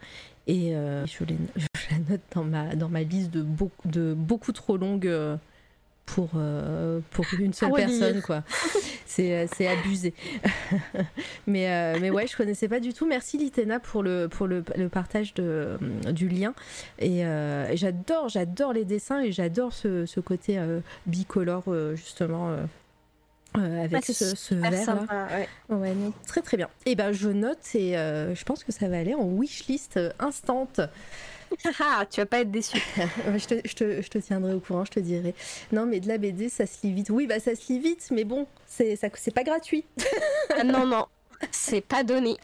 [0.46, 1.24] Et je,
[1.90, 5.36] la note dans ma, dans ma liste de, beaucoup, de beaucoup trop longue euh,
[6.04, 8.22] pour, euh, pour une seule personne.
[8.22, 8.42] quoi.
[9.06, 10.12] C'est, abusé.
[11.46, 13.06] mais, euh, mais ouais, je connaissais pas du tout.
[13.06, 15.78] Merci Litena pour le, pour le, le partage de,
[16.10, 16.54] du lien.
[16.98, 17.22] Et,
[17.74, 20.60] j'adore, j'adore les dessins et j'adore ce, ce côté
[21.06, 21.64] bicolore,
[21.94, 22.56] justement.
[23.56, 25.28] Avec ce, verre là.
[25.68, 25.94] Ouais.
[26.26, 26.68] très très bien.
[26.84, 30.68] Et eh ben je note et je pense que ça va aller en wishlist instant.
[31.80, 32.78] Ah, tu vas pas être déçu.
[33.36, 35.34] je, te, je, te, je, te, tiendrai au courant, je te dirai.
[35.72, 37.10] Non, mais de la BD, ça se lit vite.
[37.10, 38.98] Oui, bah ça se lit vite, mais bon, c'est
[39.34, 39.84] pas gratuit.
[40.58, 41.06] ah, non, non,
[41.50, 42.36] c'est pas donné.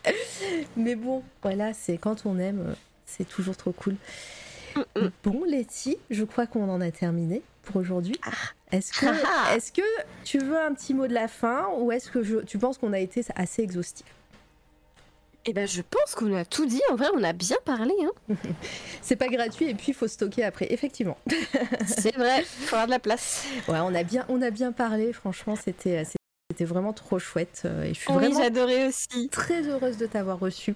[0.76, 2.74] Mais bon, voilà, c'est quand on aime,
[3.06, 3.96] c'est toujours trop cool.
[4.76, 5.10] Mm, mm.
[5.24, 8.16] Bon, Letty, je crois qu'on en a terminé pour aujourd'hui.
[8.24, 8.30] Ah.
[8.72, 9.06] Est-ce que,
[9.54, 9.82] est que
[10.24, 12.92] tu veux un petit mot de la fin ou est-ce que je, tu penses qu'on
[12.94, 14.06] a été assez exhaustif?
[15.44, 16.80] Eh ben, je pense qu'on a tout dit.
[16.90, 17.94] En vrai, on a bien parlé.
[18.00, 18.34] Hein.
[19.02, 21.18] c'est pas gratuit et puis il faut stocker après, effectivement.
[21.86, 23.44] c'est vrai, il faut avoir de la place.
[23.68, 25.12] Ouais, on a bien, on a bien parlé.
[25.12, 26.04] Franchement, c'était,
[26.50, 27.62] c'était vraiment trop chouette.
[27.64, 29.28] Euh, et je suis oui, vraiment j'adorais aussi.
[29.30, 30.74] Très heureuse de t'avoir reçu.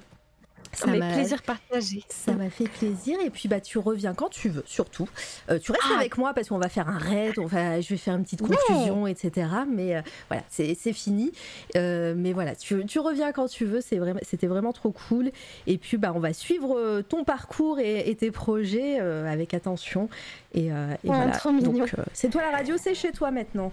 [0.77, 2.05] Ça m'a plaisir partagé.
[2.09, 3.19] Ça m'a fait plaisir.
[3.25, 5.09] Et puis bah tu reviens quand tu veux, surtout.
[5.51, 5.99] Euh, tu restes ah.
[5.99, 8.43] avec moi parce qu'on va faire un raid, on va, je vais faire une petite
[8.43, 9.49] conclusion, etc.
[9.69, 11.33] Mais euh, voilà, c'est fini.
[11.77, 13.81] Euh, mais voilà, tu, tu, reviens quand tu veux.
[13.81, 15.31] C'est vraiment, c'était vraiment trop cool.
[15.67, 20.09] Et puis bah on va suivre ton parcours et, tes projets avec attention.
[20.55, 20.73] Et, et
[21.05, 21.39] voilà.
[21.63, 23.73] Donc c'est toi la radio, c'est chez toi maintenant.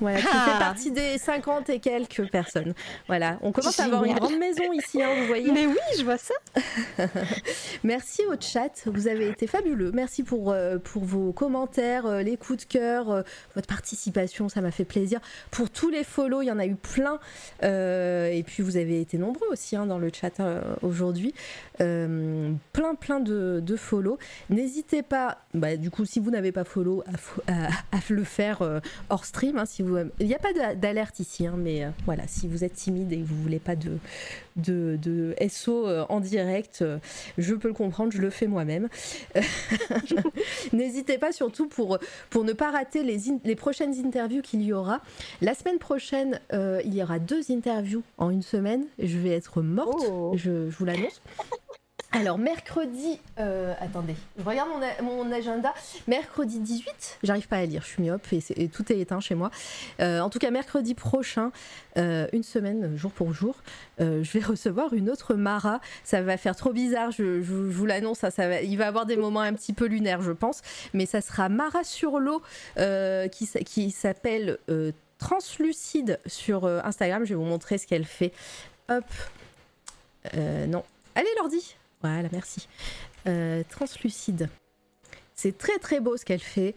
[0.00, 0.58] Voilà, tu fais ah.
[0.58, 2.74] partie des 50 et quelques personnes.
[3.06, 5.50] Voilà, on commence à avoir une grande maison ici, hein, vous voyez.
[5.52, 6.34] Mais oui, je vois ça.
[7.84, 9.92] Merci au chat, vous avez été fabuleux.
[9.92, 13.22] Merci pour, euh, pour vos commentaires, euh, les coups de cœur, euh,
[13.54, 15.20] votre participation, ça m'a fait plaisir.
[15.50, 17.18] Pour tous les follow, il y en a eu plein.
[17.62, 20.40] et puis vous avez été nombreux aussi hein, dans le chat
[20.82, 21.34] aujourd'hui.
[21.78, 24.18] Plein, plein de, de follow.
[24.50, 27.02] N'hésitez pas, bah, du coup, si vous n'avez pas follow,
[27.46, 29.58] à, le faire hors stream.
[29.58, 29.64] Hein,
[30.20, 33.18] il n'y a pas d'alerte ici, hein, mais euh, voilà, si vous êtes timide et
[33.18, 33.98] que vous voulez pas de,
[34.56, 36.98] de, SO euh, en direct, euh,
[37.38, 38.88] je peux le comprendre, je le fais moi-même.
[40.72, 41.98] N'hésitez pas surtout pour,
[42.30, 45.00] pour ne pas rater les, les prochaines interviews qu'il y aura.
[45.40, 48.84] La semaine prochaine, il y aura deux interviews en une semaine.
[48.98, 50.32] Je vais être morte, oh.
[50.36, 51.20] je, je vous l'annonce.
[52.14, 53.18] Alors, mercredi.
[53.40, 54.70] Euh, attendez, je regarde
[55.02, 55.74] mon, agenda.
[56.06, 59.50] Mercredi 18, j'arrive pas à lire, je suis myope et, tout est éteint chez moi.
[59.98, 61.50] Euh, en tout cas, mercredi prochain,
[61.96, 63.56] euh, une semaine, jour pour jour,
[63.98, 65.80] je vais recevoir une autre Mara.
[66.04, 68.20] Ça va faire trop bizarre, je, vous l'annonce.
[68.20, 70.62] Ça, ça va, il va avoir des moments un petit peu lunaires, je pense.
[70.92, 72.42] Mais ça sera Mara sur l'eau
[72.76, 74.58] qui s'appelle
[75.18, 77.24] Translucide sur Instagram.
[77.24, 78.32] Je vais vous montrer ce qu'elle fait.
[78.88, 79.04] Hop.
[80.68, 80.84] non.
[81.16, 82.68] Allez, l'ordi voilà, merci.
[83.26, 84.50] Euh, translucide.
[85.34, 86.74] C'est très très beau ce qu'elle fait.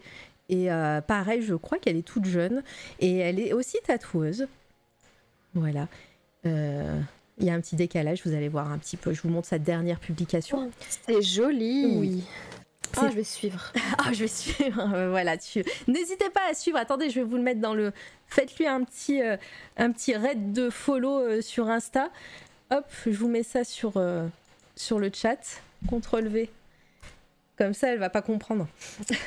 [0.48, 2.62] Et euh, pareil, je crois qu'elle est toute jeune.
[3.00, 4.48] Et elle est aussi tatoueuse.
[5.52, 5.86] Voilà.
[6.46, 6.98] Euh,
[7.38, 9.12] il y a un petit décalage, vous allez voir un petit peu.
[9.12, 10.70] Je vous montre sa dernière publication.
[10.88, 11.98] C'est joli.
[11.98, 12.24] Oui.
[12.96, 13.70] Ah, je vais suivre.
[13.98, 15.08] Ah, je vais suivre.
[15.10, 15.62] voilà, tu...
[15.88, 16.78] n'hésitez pas à suivre.
[16.78, 17.92] Attendez, je vais vous le mettre dans le.
[18.28, 19.20] Faites-lui un petit,
[19.76, 22.08] un petit raid de follow sur Insta.
[22.70, 23.98] Hop, je vous mets ça sur,
[24.78, 25.60] sur le chat.
[25.86, 26.50] CTRL V.
[27.56, 28.68] Comme ça, elle va pas comprendre.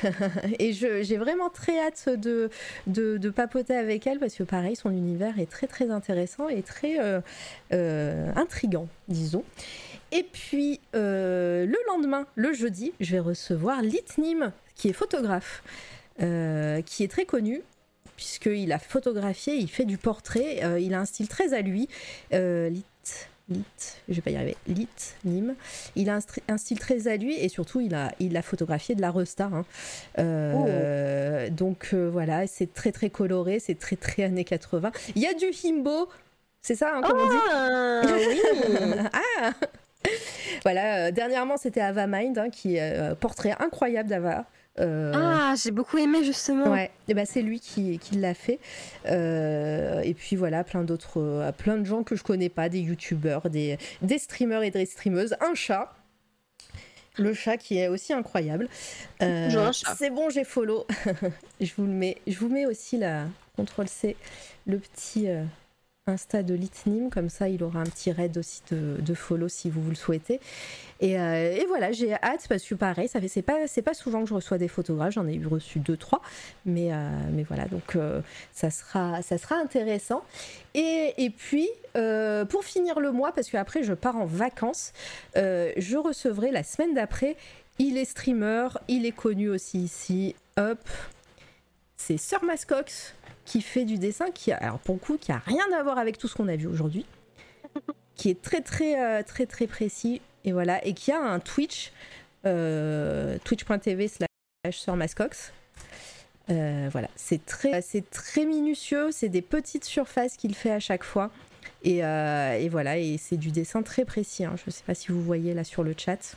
[0.58, 2.48] et j'ai vraiment très hâte de,
[2.86, 6.98] de, papoter avec elle parce que pareil, son univers est très très intéressant et très
[6.98, 7.20] euh,
[7.74, 9.44] euh, intrigant, disons.
[10.12, 15.62] Et puis euh, le lendemain, le jeudi, je vais recevoir Litnim, qui est photographe,
[16.18, 17.62] qui est très connu
[18.16, 21.88] puisqu'il a photographié, il fait du portrait, il a un style très à lui.
[22.30, 22.84] Lit
[23.52, 23.64] Lit,
[24.08, 24.88] je vais pas y arriver, Lit,
[25.24, 25.54] Nîmes.
[25.96, 26.18] Il a
[26.48, 29.50] un, style très à lui et surtout il a, il a photographié de la Resta.
[29.52, 29.64] Hein.
[30.18, 31.50] Euh, oh.
[31.50, 34.92] Donc euh, voilà, c'est très très coloré, c'est très très années 80.
[35.14, 36.08] Il y a du himbo,
[36.60, 38.40] c'est ça, hein, comme on dit ah, oui.
[39.12, 39.52] ah
[40.62, 44.46] Voilà, euh, dernièrement c'était Ava Mind, hein, qui est portrait incroyable d'Ava.
[44.80, 46.70] Euh, ah, j'ai beaucoup aimé justement.
[46.70, 48.58] Ouais, et ben c'est lui qui, qui l'a fait.
[49.06, 52.80] Euh, et puis voilà, plein d'autres, euh, plein de gens que je connais pas, des
[52.80, 55.94] youtubeurs, des, des streamers et des streameuses, un chat.
[57.18, 58.68] le chat qui est aussi incroyable.
[59.20, 60.86] c'est bon, j'ai follow.
[61.60, 62.18] je vous le mets.
[62.26, 63.26] Je vous mets aussi la
[63.56, 64.16] contrôle C,
[64.66, 65.28] le petit
[66.08, 69.88] Insta de Litnim, comme ça il aura un petit raid aussi de, follow si vous,
[69.88, 70.40] le souhaitez.
[71.00, 74.34] Euh, et, voilà, j'ai hâte parce que pareil, ça c'est pas pas souvent que je
[74.34, 76.20] reçois des photographes, j'en ai eu reçu deux trois,
[76.66, 77.08] mais euh,
[77.46, 78.20] voilà donc euh,
[78.52, 79.20] ça sera
[79.54, 80.24] intéressant.
[80.74, 84.92] Et, et puis pour finir le mois parce qu'après je pars en vacances,
[85.36, 87.36] je recevrai la semaine d'après.
[87.78, 90.34] Il est streamer, il est connu aussi ici.
[90.58, 90.80] Hop,
[92.02, 93.14] c'est Sir Mascox
[93.44, 95.98] qui fait du dessin qui, a, alors pour le coup, qui a rien à voir
[95.98, 97.06] avec tout ce qu'on a vu aujourd'hui,
[98.16, 101.92] qui est très très euh, très très précis et voilà et qui a un Twitch
[102.44, 105.52] euh, twitch.tv slash surmascox
[106.50, 111.04] euh, voilà c'est très c'est très minutieux c'est des petites surfaces qu'il fait à chaque
[111.04, 111.30] fois
[111.84, 114.56] et, et voilà et c'est du dessin très précis hein.
[114.64, 116.36] je sais pas si vous voyez là sur le chat.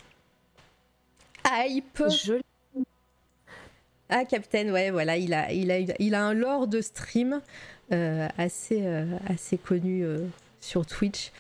[1.47, 2.03] Hype.
[2.09, 2.39] Je
[4.09, 7.41] ah, Captain, ouais, voilà, il a, un lore de stream
[7.91, 10.27] euh, assez, euh, assez connu euh,
[10.61, 11.31] sur Twitch.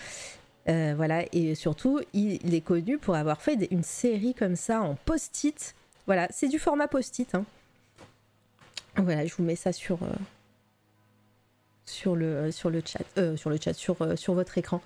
[0.65, 5.75] voilà, et surtout, il, est connu pour avoir fait une série comme ça en post-it.
[6.07, 7.35] Voilà, c'est du format post-it.
[7.35, 7.45] Hein.
[8.97, 9.99] Voilà, je vous mets ça sur,
[12.15, 14.81] le, chat, sur votre écran.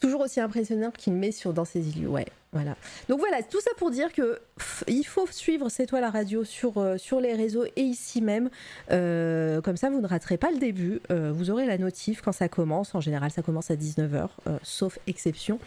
[0.00, 2.08] Toujours aussi impressionnant qu'il met sur dans ses îles.
[2.08, 2.76] Ouais, voilà.
[3.08, 4.40] Donc voilà, tout ça pour dire que
[4.86, 8.48] il faut suivre C'est toi la radio sur, euh, sur les réseaux et ici même.
[8.90, 11.00] Euh, comme ça, vous ne raterez pas le début.
[11.10, 12.94] Euh, vous aurez la notif quand ça commence.
[12.94, 14.28] En général, ça commence à 19h,
[14.62, 15.58] sauf exception.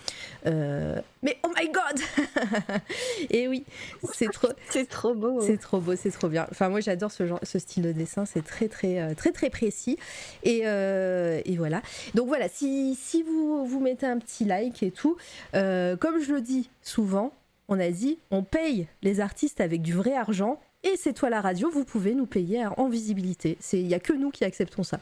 [0.46, 2.02] mais oh my god
[3.30, 3.66] Et oui,
[4.14, 5.42] c'est trop, c'est trop beau.
[5.42, 6.48] C'est trop beau, c'est trop bien.
[6.50, 8.26] Enfin, moi, j'adore ce genre, ce style de dessin.
[8.26, 9.98] C'est très, très, très, très précis.
[10.44, 11.82] Et, et, voilà.
[12.16, 15.18] Donc voilà, si, si vous vous mettez un petit like et tout,
[15.54, 17.34] comme je le dis souvent,
[17.68, 21.42] on a dit on paye les artistes avec du vrai argent et c'est toi la
[21.42, 23.58] radio, vous pouvez nous payer en visibilité.
[23.74, 25.00] Il n'y a que nous qui acceptons ça.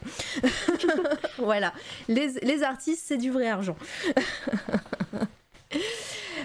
[1.38, 1.72] voilà,
[2.08, 3.76] les, artistes, c'est du vrai argent.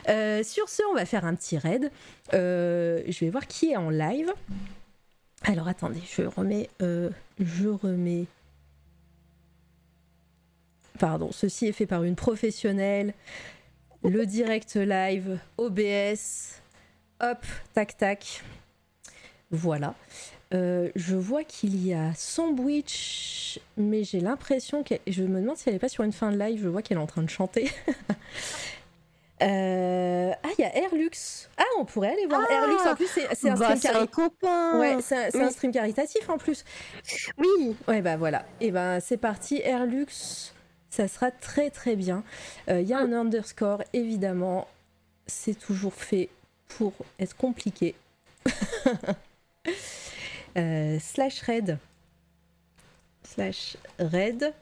[0.10, 1.90] Euh, sur ce, on va faire un petit raid.
[2.34, 4.34] Euh, je vais voir qui est en live.
[5.44, 6.70] Alors attendez, je remets...
[6.82, 7.10] Euh,
[7.40, 8.26] je remets...
[11.00, 13.14] Pardon, ceci est fait par une professionnelle
[14.04, 16.62] le direct live, OBS,
[17.22, 18.44] hop, tac tac.
[19.52, 19.96] Voilà.
[20.54, 24.96] Euh, je vois qu'il y a Sandwich, mais j'ai l'impression que.
[25.08, 26.98] Je me demande si elle n'est pas sur une fin de live, je vois qu'elle
[26.98, 27.72] est en train de chanter.
[29.42, 31.50] Euh, ah, il y a Airlux.
[31.58, 32.78] Ah, on pourrait aller voir ah Airlux.
[32.88, 34.08] En plus, c'est un, bah, stream
[34.80, 36.64] ouais, c'est un, stream caritatif en plus.
[37.38, 37.76] Oui.
[37.90, 38.46] Ouais, bah voilà.
[38.62, 39.60] Et ben, c'est parti.
[39.62, 40.54] Airlux
[40.94, 42.24] ça sera très très bien.
[42.68, 44.68] Il euh, y a un underscore, évidemment,
[45.26, 46.30] c'est toujours fait
[46.68, 47.96] pour être compliqué.
[50.56, 51.80] Euh, slash red
[53.24, 54.54] slash red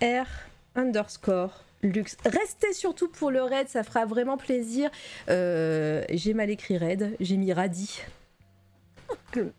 [0.00, 0.28] r
[0.76, 2.16] underscore luxe.
[2.24, 4.88] Restez surtout pour le raid, ça fera vraiment plaisir.
[5.28, 8.02] Euh, j'ai mal écrit raid, j'ai mis radis.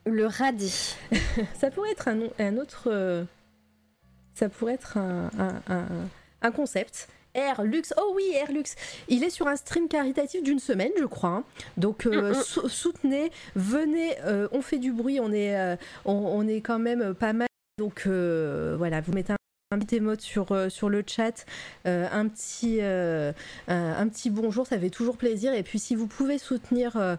[0.05, 0.95] Le, radis.
[1.59, 3.27] ça pourrait être un, un autre
[4.37, 5.29] ça pourrait être un,
[6.41, 7.09] un, concept.
[7.33, 8.75] Air Lux, oh oui, Air Lux.
[9.07, 11.29] Il est sur un stream caritatif d'une semaine, je crois.
[11.29, 11.43] Hein.
[11.77, 12.69] Donc euh, mm, mm.
[12.69, 17.33] soutenez, venez, euh, on fait du bruit, on est, euh, on, est quand même pas
[17.33, 17.47] mal.
[17.79, 21.45] Donc voilà, vous mettez un, petit émote sur, sur le chat,
[21.85, 25.53] un, petit, un, petit bonjour, ça fait toujours plaisir.
[25.53, 27.17] Et puis si vous pouvez soutenir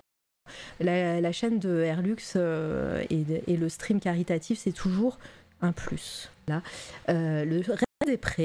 [0.80, 5.18] la, chaîne de Airlux et, et le stream caritatif, c'est toujours
[5.60, 6.30] un plus.
[6.46, 6.62] Là,
[7.08, 8.44] euh, le reste est prêt.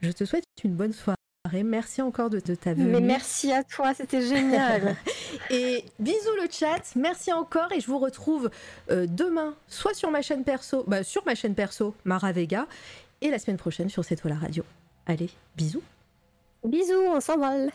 [0.00, 1.16] Je te souhaite une bonne soirée.
[1.64, 2.90] Merci encore de, ta venue.
[2.90, 4.96] Mais merci à toi, c'était génial.
[5.50, 8.50] et bisous le chat, merci encore et je vous retrouve
[8.90, 12.66] euh, demain, soit sur ma chaîne perso, bah, sur ma chaîne perso, Mara Vega,
[13.22, 14.62] et la semaine prochaine sur C'est toi la radio.
[15.06, 15.82] Allez, bisous.
[16.64, 17.70] Bisous, on s'envole.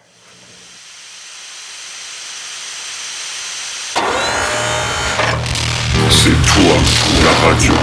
[7.24, 7.74] La radio.